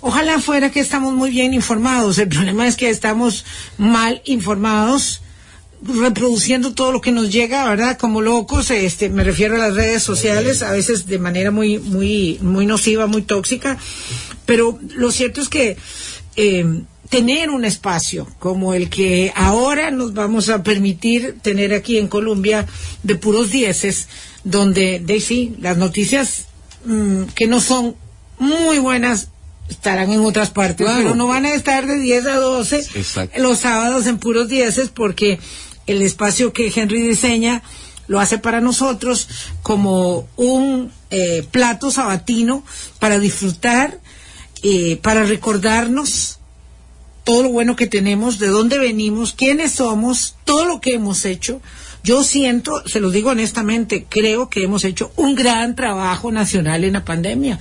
Ojalá 0.01 0.39
fuera 0.39 0.71
que 0.71 0.79
estamos 0.79 1.13
muy 1.13 1.29
bien 1.29 1.53
informados. 1.53 2.17
El 2.17 2.29
problema 2.29 2.67
es 2.67 2.75
que 2.75 2.89
estamos 2.89 3.45
mal 3.77 4.21
informados 4.25 5.21
reproduciendo 5.83 6.73
todo 6.73 6.91
lo 6.91 7.01
que 7.01 7.11
nos 7.11 7.31
llega, 7.31 7.67
¿verdad? 7.67 7.97
Como 7.97 8.21
locos, 8.21 8.69
este, 8.69 9.09
me 9.09 9.23
refiero 9.23 9.55
a 9.55 9.59
las 9.59 9.73
redes 9.73 10.03
sociales, 10.03 10.61
a 10.61 10.71
veces 10.71 11.07
de 11.07 11.17
manera 11.17 11.49
muy, 11.49 11.79
muy, 11.79 12.37
muy 12.41 12.65
nociva, 12.65 13.07
muy 13.07 13.23
tóxica, 13.23 13.77
pero 14.45 14.79
lo 14.95 15.11
cierto 15.11 15.41
es 15.41 15.49
que 15.49 15.77
eh, 16.35 16.83
tener 17.09 17.49
un 17.49 17.65
espacio 17.65 18.27
como 18.39 18.73
el 18.73 18.89
que 18.89 19.33
ahora 19.35 19.91
nos 19.91 20.13
vamos 20.13 20.49
a 20.49 20.63
permitir 20.63 21.37
tener 21.41 21.73
aquí 21.73 21.97
en 21.97 22.07
Colombia 22.07 22.65
de 23.03 23.15
puros 23.15 23.51
dieces, 23.51 24.07
donde, 24.43 24.99
de 24.99 25.19
sí, 25.19 25.55
las 25.59 25.77
noticias 25.77 26.45
mm, 26.85 27.23
que 27.35 27.47
no 27.47 27.59
son 27.59 27.95
muy 28.41 28.79
buenas 28.79 29.29
estarán 29.69 30.11
en 30.11 30.19
otras 30.25 30.49
partes, 30.49 30.85
Claro. 30.85 31.01
pero 31.03 31.15
no 31.15 31.27
van 31.27 31.45
a 31.45 31.53
estar 31.53 31.87
de 31.87 31.97
10 31.97 32.25
a 32.25 32.35
12 32.35 32.79
Exacto. 32.95 33.39
los 33.41 33.59
sábados 33.59 34.05
en 34.07 34.17
puros 34.17 34.49
dieces 34.49 34.89
porque 34.89 35.39
el 35.87 36.01
espacio 36.01 36.51
que 36.51 36.71
Henry 36.75 37.01
diseña 37.01 37.61
lo 38.07 38.19
hace 38.19 38.37
para 38.37 38.59
nosotros 38.59 39.27
como 39.61 40.27
un 40.35 40.91
eh, 41.11 41.45
plato 41.51 41.89
sabatino 41.91 42.65
para 42.99 43.19
disfrutar, 43.19 43.99
eh, 44.63 44.97
para 45.01 45.23
recordarnos 45.23 46.39
todo 47.23 47.43
lo 47.43 47.49
bueno 47.49 47.75
que 47.77 47.87
tenemos, 47.87 48.39
de 48.39 48.47
dónde 48.47 48.77
venimos, 48.79 49.31
quiénes 49.33 49.73
somos, 49.73 50.35
todo 50.43 50.65
lo 50.65 50.81
que 50.81 50.95
hemos 50.95 51.23
hecho. 51.23 51.61
Yo 52.03 52.23
siento, 52.23 52.81
se 52.87 52.99
lo 52.99 53.11
digo 53.11 53.29
honestamente, 53.29 54.07
creo 54.09 54.49
que 54.49 54.63
hemos 54.63 54.83
hecho 54.85 55.11
un 55.17 55.35
gran 55.35 55.75
trabajo 55.75 56.31
nacional 56.31 56.83
en 56.83 56.93
la 56.93 57.05
pandemia. 57.05 57.59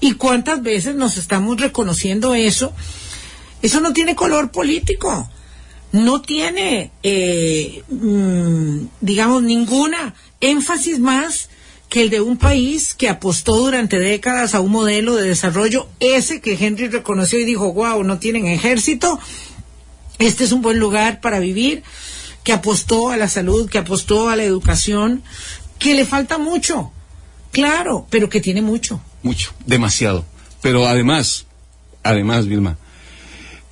¿Y 0.00 0.12
cuántas 0.12 0.62
veces 0.62 0.96
nos 0.96 1.16
estamos 1.16 1.60
reconociendo 1.60 2.34
eso? 2.34 2.72
Eso 3.62 3.80
no 3.80 3.92
tiene 3.92 4.16
color 4.16 4.50
político, 4.50 5.28
no 5.92 6.20
tiene, 6.20 6.90
eh, 7.02 7.82
mm, 7.88 8.86
digamos, 9.00 9.42
ninguna 9.42 10.14
énfasis 10.40 10.98
más 10.98 11.48
que 11.88 12.02
el 12.02 12.10
de 12.10 12.20
un 12.20 12.36
país 12.36 12.94
que 12.94 13.08
apostó 13.08 13.56
durante 13.56 13.98
décadas 13.98 14.54
a 14.54 14.60
un 14.60 14.72
modelo 14.72 15.14
de 15.14 15.28
desarrollo, 15.28 15.88
ese 16.00 16.40
que 16.40 16.54
Henry 16.54 16.88
reconoció 16.88 17.38
y 17.38 17.44
dijo, 17.44 17.72
wow, 17.72 18.02
no 18.02 18.18
tienen 18.18 18.46
ejército, 18.46 19.20
este 20.18 20.44
es 20.44 20.52
un 20.52 20.62
buen 20.62 20.78
lugar 20.78 21.20
para 21.20 21.38
vivir, 21.38 21.84
que 22.46 22.52
apostó 22.52 23.10
a 23.10 23.16
la 23.16 23.26
salud, 23.26 23.68
que 23.68 23.78
apostó 23.78 24.28
a 24.28 24.36
la 24.36 24.44
educación, 24.44 25.24
que 25.80 25.96
le 25.96 26.04
falta 26.04 26.38
mucho, 26.38 26.92
claro, 27.50 28.06
pero 28.08 28.28
que 28.28 28.40
tiene 28.40 28.62
mucho. 28.62 29.00
Mucho, 29.24 29.52
demasiado. 29.66 30.24
Pero 30.62 30.86
además, 30.86 31.46
además, 32.04 32.46
Vilma, 32.46 32.78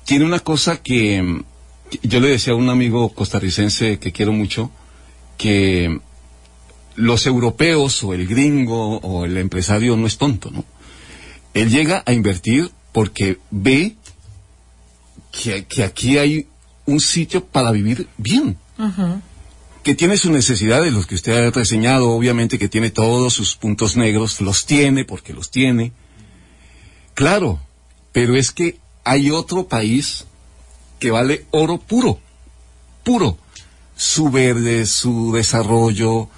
tiene 0.03 0.25
una 0.25 0.39
cosa 0.41 0.81
que, 0.83 1.23
mm, 1.23 1.43
yo 2.03 2.19
le 2.19 2.27
decía 2.27 2.51
a 2.51 2.57
un 2.57 2.67
amigo 2.67 3.13
costarricense 3.13 3.97
que 3.97 4.11
quiero 4.11 4.33
mucho, 4.33 4.71
que 5.37 6.01
los 6.95 7.25
europeos 7.27 8.03
o 8.03 8.13
el 8.13 8.27
gringo 8.27 8.97
o 8.97 9.23
el 9.23 9.37
empresario 9.37 9.95
no 9.95 10.05
es 10.05 10.17
tonto, 10.17 10.51
¿no? 10.51 10.65
Él 11.53 11.69
llega 11.69 12.03
a 12.05 12.11
invertir 12.11 12.71
porque 12.91 13.39
ve 13.51 13.95
que, 15.31 15.63
que 15.63 15.85
aquí 15.85 16.17
hay 16.17 16.49
un 16.85 16.99
sitio 16.99 17.45
para 17.45 17.71
vivir 17.71 18.09
bien 18.17 18.57
que 19.83 19.93
tiene 19.93 20.17
sus 20.17 20.31
necesidades, 20.31 20.91
los 20.91 21.05
que 21.05 21.13
usted 21.13 21.47
ha 21.47 21.51
reseñado, 21.51 22.09
obviamente 22.09 22.57
que 22.57 22.67
tiene 22.67 22.89
todos 22.89 23.33
sus 23.33 23.55
puntos 23.55 23.95
negros, 23.95 24.41
los 24.41 24.65
tiene 24.65 25.05
porque 25.05 25.31
los 25.31 25.51
tiene. 25.51 25.91
Claro, 27.13 27.59
pero 28.11 28.35
es 28.35 28.51
que 28.51 28.79
hay 29.03 29.29
otro 29.29 29.67
país 29.67 30.25
que 30.99 31.11
vale 31.11 31.45
oro 31.51 31.77
puro, 31.77 32.19
puro. 33.03 33.37
Su 33.95 34.31
verde, 34.31 34.87
su 34.87 35.31
desarrollo. 35.31 36.29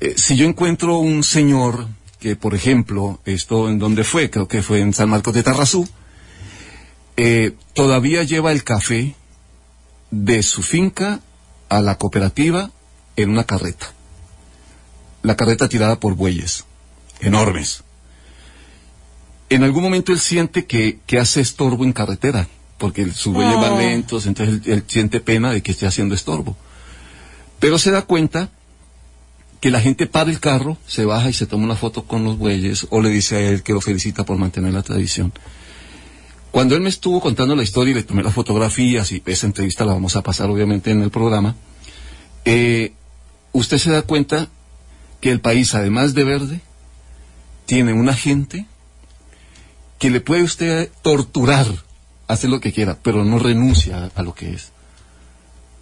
Eh, 0.00 0.14
si 0.16 0.36
yo 0.36 0.46
encuentro 0.46 0.98
un 0.98 1.24
señor 1.24 1.88
que, 2.20 2.36
por 2.36 2.54
ejemplo, 2.54 3.18
esto 3.24 3.70
en 3.70 3.78
donde 3.78 4.04
fue, 4.04 4.28
creo 4.28 4.46
que 4.46 4.62
fue 4.62 4.80
en 4.80 4.92
San 4.92 5.08
Marcos 5.08 5.32
de 5.32 5.42
Tarrazú, 5.42 5.88
eh, 7.16 7.52
todavía 7.72 8.22
lleva 8.24 8.52
el 8.52 8.62
café 8.62 9.14
de 10.10 10.42
su 10.42 10.62
finca 10.62 11.20
a 11.76 11.80
la 11.80 11.96
cooperativa 11.96 12.70
en 13.16 13.30
una 13.30 13.44
carreta. 13.44 13.92
La 15.22 15.36
carreta 15.36 15.68
tirada 15.68 15.98
por 15.98 16.14
bueyes, 16.14 16.64
enormes. 17.20 17.82
En 19.48 19.62
algún 19.62 19.82
momento 19.82 20.12
él 20.12 20.20
siente 20.20 20.66
que, 20.66 20.98
que 21.06 21.18
hace 21.18 21.40
estorbo 21.40 21.84
en 21.84 21.92
carretera, 21.92 22.48
porque 22.78 23.10
sus 23.12 23.32
bueyes 23.32 23.54
van 23.54 23.72
Oh. 23.72 23.78
lentos, 23.78 24.26
entonces 24.26 24.66
él, 24.66 24.72
él 24.72 24.84
siente 24.86 25.20
pena 25.20 25.50
de 25.50 25.62
que 25.62 25.72
esté 25.72 25.86
haciendo 25.86 26.14
estorbo. 26.14 26.56
Pero 27.60 27.78
se 27.78 27.90
da 27.90 28.02
cuenta 28.02 28.50
que 29.60 29.70
la 29.70 29.80
gente 29.80 30.06
para 30.06 30.30
el 30.30 30.40
carro, 30.40 30.76
se 30.86 31.06
baja 31.06 31.30
y 31.30 31.32
se 31.32 31.46
toma 31.46 31.64
una 31.64 31.76
foto 31.76 32.04
con 32.04 32.22
los 32.22 32.36
bueyes, 32.36 32.86
o 32.90 33.00
le 33.00 33.08
dice 33.08 33.36
a 33.36 33.40
él 33.40 33.62
que 33.62 33.72
lo 33.72 33.80
felicita 33.80 34.24
por 34.24 34.36
mantener 34.36 34.74
la 34.74 34.82
tradición. 34.82 35.32
Cuando 36.54 36.76
él 36.76 36.82
me 36.82 36.88
estuvo 36.88 37.20
contando 37.20 37.56
la 37.56 37.64
historia 37.64 37.90
y 37.90 37.94
le 37.94 38.04
tomé 38.04 38.22
las 38.22 38.32
fotografías, 38.32 39.10
y 39.10 39.20
esa 39.26 39.46
entrevista 39.46 39.84
la 39.84 39.94
vamos 39.94 40.14
a 40.14 40.22
pasar 40.22 40.48
obviamente 40.50 40.92
en 40.92 41.02
el 41.02 41.10
programa, 41.10 41.56
eh, 42.44 42.92
usted 43.50 43.78
se 43.78 43.90
da 43.90 44.02
cuenta 44.02 44.46
que 45.20 45.32
el 45.32 45.40
país, 45.40 45.74
además 45.74 46.14
de 46.14 46.22
verde, 46.22 46.60
tiene 47.66 47.92
una 47.92 48.14
gente 48.14 48.68
que 49.98 50.10
le 50.10 50.20
puede 50.20 50.44
usted 50.44 50.92
torturar, 51.02 51.66
hacer 52.28 52.50
lo 52.50 52.60
que 52.60 52.72
quiera, 52.72 53.00
pero 53.02 53.24
no 53.24 53.40
renuncia 53.40 54.12
a, 54.14 54.22
lo 54.22 54.32
que 54.32 54.54
es. 54.54 54.70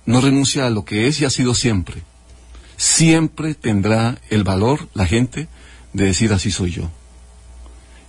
No 0.07 0.23
renuncia 0.23 0.67
a 0.67 0.71
lo 0.71 0.87
que 0.87 1.07
es 1.07 1.21
y 1.21 1.27
ha 1.27 1.31
sido 1.31 1.55
siempre. 1.55 2.03
Siempre 2.79 3.55
tendrá 3.55 4.17
el 4.31 4.43
valor, 4.43 4.89
la 4.95 5.05
gente, 5.05 5.49
de 5.93 6.07
decir 6.07 6.33
así 6.33 6.51
soy 6.51 6.71
yo. 6.71 6.91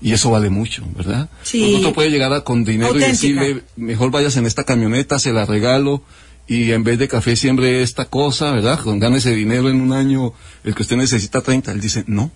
Y 0.04 0.12
eso 0.12 0.30
vale 0.30 0.49
mucho, 0.49 0.84
¿verdad? 0.95 1.30
Sí. 1.43 1.72
Nosotros 1.72 1.93
puede 1.93 2.12
llegar 2.12 2.34
a, 2.34 2.41
con 2.41 2.66
dinero 2.66 2.89
Auténtica. 2.89 3.08
y 3.08 3.34
decirle, 3.34 3.64
mejor 3.78 4.12
vayas 4.12 4.36
en 4.36 4.45
esta 4.45 4.66
camioneta, 4.66 5.18
se 5.18 5.32
la 5.32 5.45
regalo, 5.45 6.04
y 6.45 6.72
en 6.72 6.84
vez 6.84 6.99
de 6.99 7.08
café 7.08 7.38
siembre 7.38 7.82
esta 7.82 8.06
cosa, 8.06 8.51
¿verdad? 8.51 8.80
Con 8.80 8.99
gane 8.99 9.18
ese 9.18 9.34
dinero 9.34 9.70
en 9.70 9.80
un 9.80 9.93
año, 9.93 10.34
el 10.66 10.76
que 10.76 10.82
usted 10.82 10.97
necesita 10.97 11.41
30, 11.41 11.72
él 11.72 11.80
dice, 11.80 12.04
no. 12.06 12.32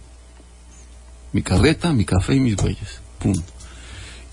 Mi 1.34 1.42
carreta, 1.42 1.92
mi 1.92 2.06
café 2.06 2.36
y 2.36 2.40
mis 2.40 2.56
bueyes. 2.56 3.02
Punto. 3.20 3.57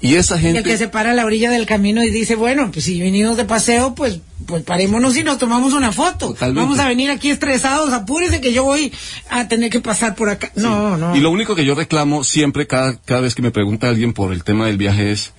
Y 0.04 0.16
esa 0.16 0.38
gente... 0.38 0.58
el 0.58 0.64
que 0.64 0.76
se 0.76 0.86
para 0.86 1.12
a 1.12 1.14
la 1.14 1.24
orilla 1.24 1.50
del 1.50 1.64
camino 1.64 2.02
y 2.02 2.10
dice, 2.10 2.34
bueno, 2.34 2.70
pues 2.70 2.84
si 2.84 3.00
venimos 3.00 3.38
de 3.38 3.46
paseo, 3.46 3.94
pues, 3.94 4.20
pues 4.44 4.62
parémonos 4.62 5.16
y 5.16 5.24
nos 5.24 5.38
tomamos 5.38 5.72
una 5.72 5.92
foto. 5.92 6.34
Totalmente. 6.34 6.60
Vamos 6.60 6.78
a 6.78 6.88
venir 6.88 7.10
aquí 7.10 7.30
estresados, 7.30 7.90
apúrese 7.90 8.42
que 8.42 8.52
yo 8.52 8.64
voy 8.64 8.92
a 9.30 9.48
tener 9.48 9.70
que 9.70 9.80
pasar 9.80 10.14
por 10.14 10.28
acá. 10.28 10.52
No, 10.56 10.98
no. 10.98 11.16
Y 11.16 11.20
lo 11.20 11.30
único 11.30 11.54
que 11.54 11.64
yo 11.64 11.74
reclamo 11.74 12.22
siempre, 12.22 12.66
cada, 12.66 12.96
cada 12.96 13.22
vez 13.22 13.34
que 13.34 13.40
me 13.40 13.50
pregunta 13.50 13.88
alguien 13.88 14.12
por 14.12 14.34
el 14.34 14.44
tema 14.44 14.66
del 14.66 14.76
viaje 14.76 15.10
es, 15.10 15.32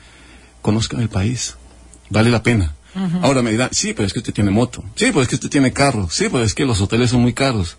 conozcan 0.64 1.00
el 1.00 1.10
país, 1.10 1.58
vale 2.10 2.32
la 2.32 2.42
pena. 2.42 2.74
Ahora 3.22 3.44
me 3.44 3.52
dirán, 3.52 3.70
sí, 3.72 3.94
pero 3.94 4.08
es 4.08 4.14
que 4.14 4.20
usted 4.20 4.34
tiene 4.34 4.50
moto, 4.50 4.84
sí, 4.96 5.08
pero 5.08 5.22
es 5.22 5.28
que 5.28 5.36
usted 5.36 5.50
tiene 5.50 5.74
carro, 5.74 6.10
sí, 6.10 6.26
pero 6.32 6.44
es 6.44 6.56
que 6.56 6.66
los 6.66 6.82
hoteles 6.82 7.12
son 7.12 7.22
muy 7.22 7.34
caros. 7.34 7.78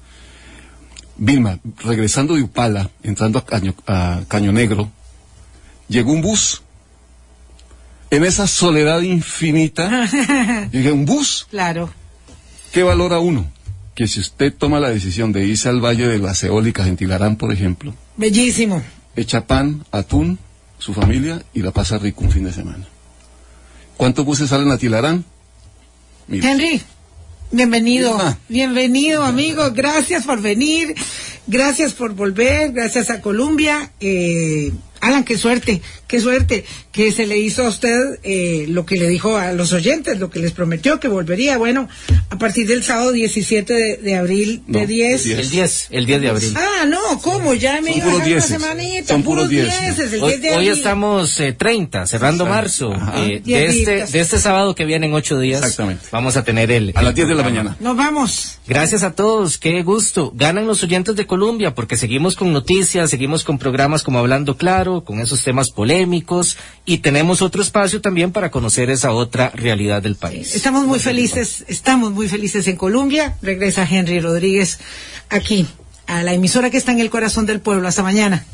Vilma, 1.17 1.59
regresando 1.83 2.37
de 2.37 2.43
Upala, 2.43 2.91
entrando 3.03 3.41
a 3.41 3.45
Caño, 3.45 3.75
a 3.89 4.21
Caño 4.29 4.53
Negro, 4.53 4.89
llegó 5.89 6.13
un 6.13 6.21
bus. 6.21 6.63
En 8.11 8.25
esa 8.25 8.47
soledad 8.47 9.01
infinita, 9.03 10.07
llegué 10.73 10.93
un 10.93 11.05
bus. 11.05 11.47
Claro. 11.51 11.91
¿Qué 12.73 12.83
valora 12.83 13.19
uno? 13.19 13.51
Que 13.95 14.07
si 14.07 14.21
usted 14.21 14.53
toma 14.53 14.79
la 14.81 14.91
decisión 14.91 15.33
de 15.33 15.45
irse 15.47 15.69
al 15.69 15.81
Valle 15.85 16.07
de 16.07 16.19
las 16.19 16.43
Eólicas 16.45 16.87
en 16.87 16.97
Tilarán, 16.97 17.37
por 17.37 17.53
ejemplo, 17.53 17.95
Bellísimo. 18.17 18.83
echa 19.17 19.47
pan, 19.47 19.85
atún, 19.91 20.39
su 20.79 20.93
familia 20.93 21.43
y 21.55 21.63
la 21.63 21.71
pasa 21.73 21.99
rico 21.99 22.23
un 22.25 22.31
fin 22.31 22.45
de 22.45 22.53
semana. 22.53 22.87
¿Cuántos 23.97 24.25
buses 24.25 24.51
salen 24.51 24.71
a 24.71 24.77
Tilarán? 24.79 25.25
Henry, 26.31 26.83
bienvenido. 27.51 28.19
Bienvenido, 28.49 29.23
amigo. 29.25 29.71
Gracias 29.73 30.25
por 30.27 30.43
venir. 30.43 30.95
Gracias 31.47 31.93
por 31.95 32.13
volver. 32.15 32.73
Gracias 32.73 33.09
a 33.11 33.21
Colombia. 33.23 33.93
Eh, 34.01 34.73
Alan, 35.07 35.25
qué 35.25 35.37
suerte, 35.39 35.81
qué 36.07 36.21
suerte 36.21 36.65
que 36.93 37.13
se 37.13 37.27
le 37.27 37.39
hizo 37.39 37.65
a 37.67 37.69
usted 37.69 38.19
eh, 38.23 38.67
lo 38.69 38.87
que 38.87 38.97
le 38.97 39.09
dijo 39.09 39.37
a 39.37 39.53
los 39.53 39.73
oyentes, 39.73 40.19
lo 40.19 40.31
que 40.31 40.41
les 40.41 40.53
prometió 40.53 40.99
que 40.99 41.09
volvería. 41.09 41.59
Bueno, 41.59 41.89
a 42.31 42.39
partir 42.39 42.67
del 42.67 42.83
sábado 42.83 43.13
17 43.13 43.73
de, 43.75 43.97
de 43.99 44.15
abril 44.17 44.63
No, 44.67 44.79
de 44.81 44.87
10. 44.87 45.25
Diez. 45.25 45.39
El 45.39 45.51
10, 45.51 45.87
el 45.91 46.07
10 46.07 46.21
de 46.23 46.29
abril. 46.31 46.55
Ah, 46.57 46.85
no, 46.87 47.21
¿cómo? 47.23 47.55
Ya 47.55 47.81
me 47.81 47.91
Son 47.91 47.99
iba 47.99 48.13
a 48.13 48.17
una 48.17 48.41
semanita. 48.41 49.09
Son 49.15 49.23
puros 49.23 49.45
puros 49.47 49.51
dieces. 49.51 49.81
dieces, 49.97 50.13
el 50.15 50.23
Hoy, 50.23 50.31
10 50.33 50.43
de 50.43 50.49
hoy 50.49 50.55
abril. 50.55 50.71
estamos 50.73 51.41
eh, 51.41 51.53
30, 51.53 52.07
cerrando 52.07 52.45
Exacto. 52.45 52.91
marzo. 52.91 53.17
Eh, 53.17 53.43
de, 53.45 53.67
este, 53.67 54.07
de 54.07 54.21
este 54.21 54.39
sábado 54.39 54.75
que 54.75 54.85
viene 54.85 55.07
en 55.07 55.15
ocho 55.15 55.39
días, 55.39 55.61
Exactamente. 55.63 56.07
vamos 56.11 56.37
a 56.37 56.45
tener 56.45 56.71
el... 56.71 56.93
a 56.95 57.01
el 57.01 57.05
las 57.07 57.15
10 57.15 57.29
de 57.29 57.35
la 57.35 57.43
mañana. 57.43 57.77
Nos 57.81 57.97
vamos. 57.97 58.59
Gracias 58.67 59.03
a 59.03 59.15
todos, 59.15 59.59
qué 59.59 59.83
gusto. 59.83 60.33
Ganan 60.35 60.67
los 60.67 60.83
oyentes 60.83 61.15
de 61.17 61.27
Colombia 61.27 61.75
porque 61.75 61.97
seguimos 61.97 62.35
con 62.37 62.53
noticias, 62.53 63.11
seguimos 63.11 63.45
con 63.45 63.59
programas 63.59 64.03
como 64.03 64.19
Hablando 64.19 64.57
Claro, 64.57 64.96
con 65.05 65.21
esos 65.21 65.43
temas 65.43 65.71
polémicos 65.71 66.57
y 66.85 66.99
tenemos 66.99 67.43
otro 67.43 67.63
espacio 67.63 68.01
también 68.01 68.33
para 68.33 68.51
conocer 68.51 68.91
esa 68.91 69.13
otra 69.13 69.51
realidad 69.51 70.03
del 70.03 70.17
país. 70.17 70.55
Estamos 70.55 70.87
muy 70.87 70.99
felices, 70.99 71.65
estamos 71.69 72.13
muy 72.13 72.29
felices 72.29 72.67
en 72.69 72.77
Colombia. 72.77 73.37
Regresa 73.43 73.87
Henry 73.89 74.21
Rodríguez 74.21 74.79
aquí, 75.29 75.67
a 76.07 76.23
la 76.23 76.33
emisora 76.33 76.71
que 76.71 76.77
está 76.77 76.93
en 76.93 77.01
el 77.01 77.11
corazón 77.11 77.47
del 77.47 77.61
pueblo. 77.61 77.89
Hasta 77.89 78.03
mañana. 78.03 78.45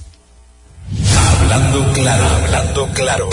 Hablando 1.40 1.92
claro, 1.92 2.24
hablando 2.24 2.88
claro. 2.94 3.30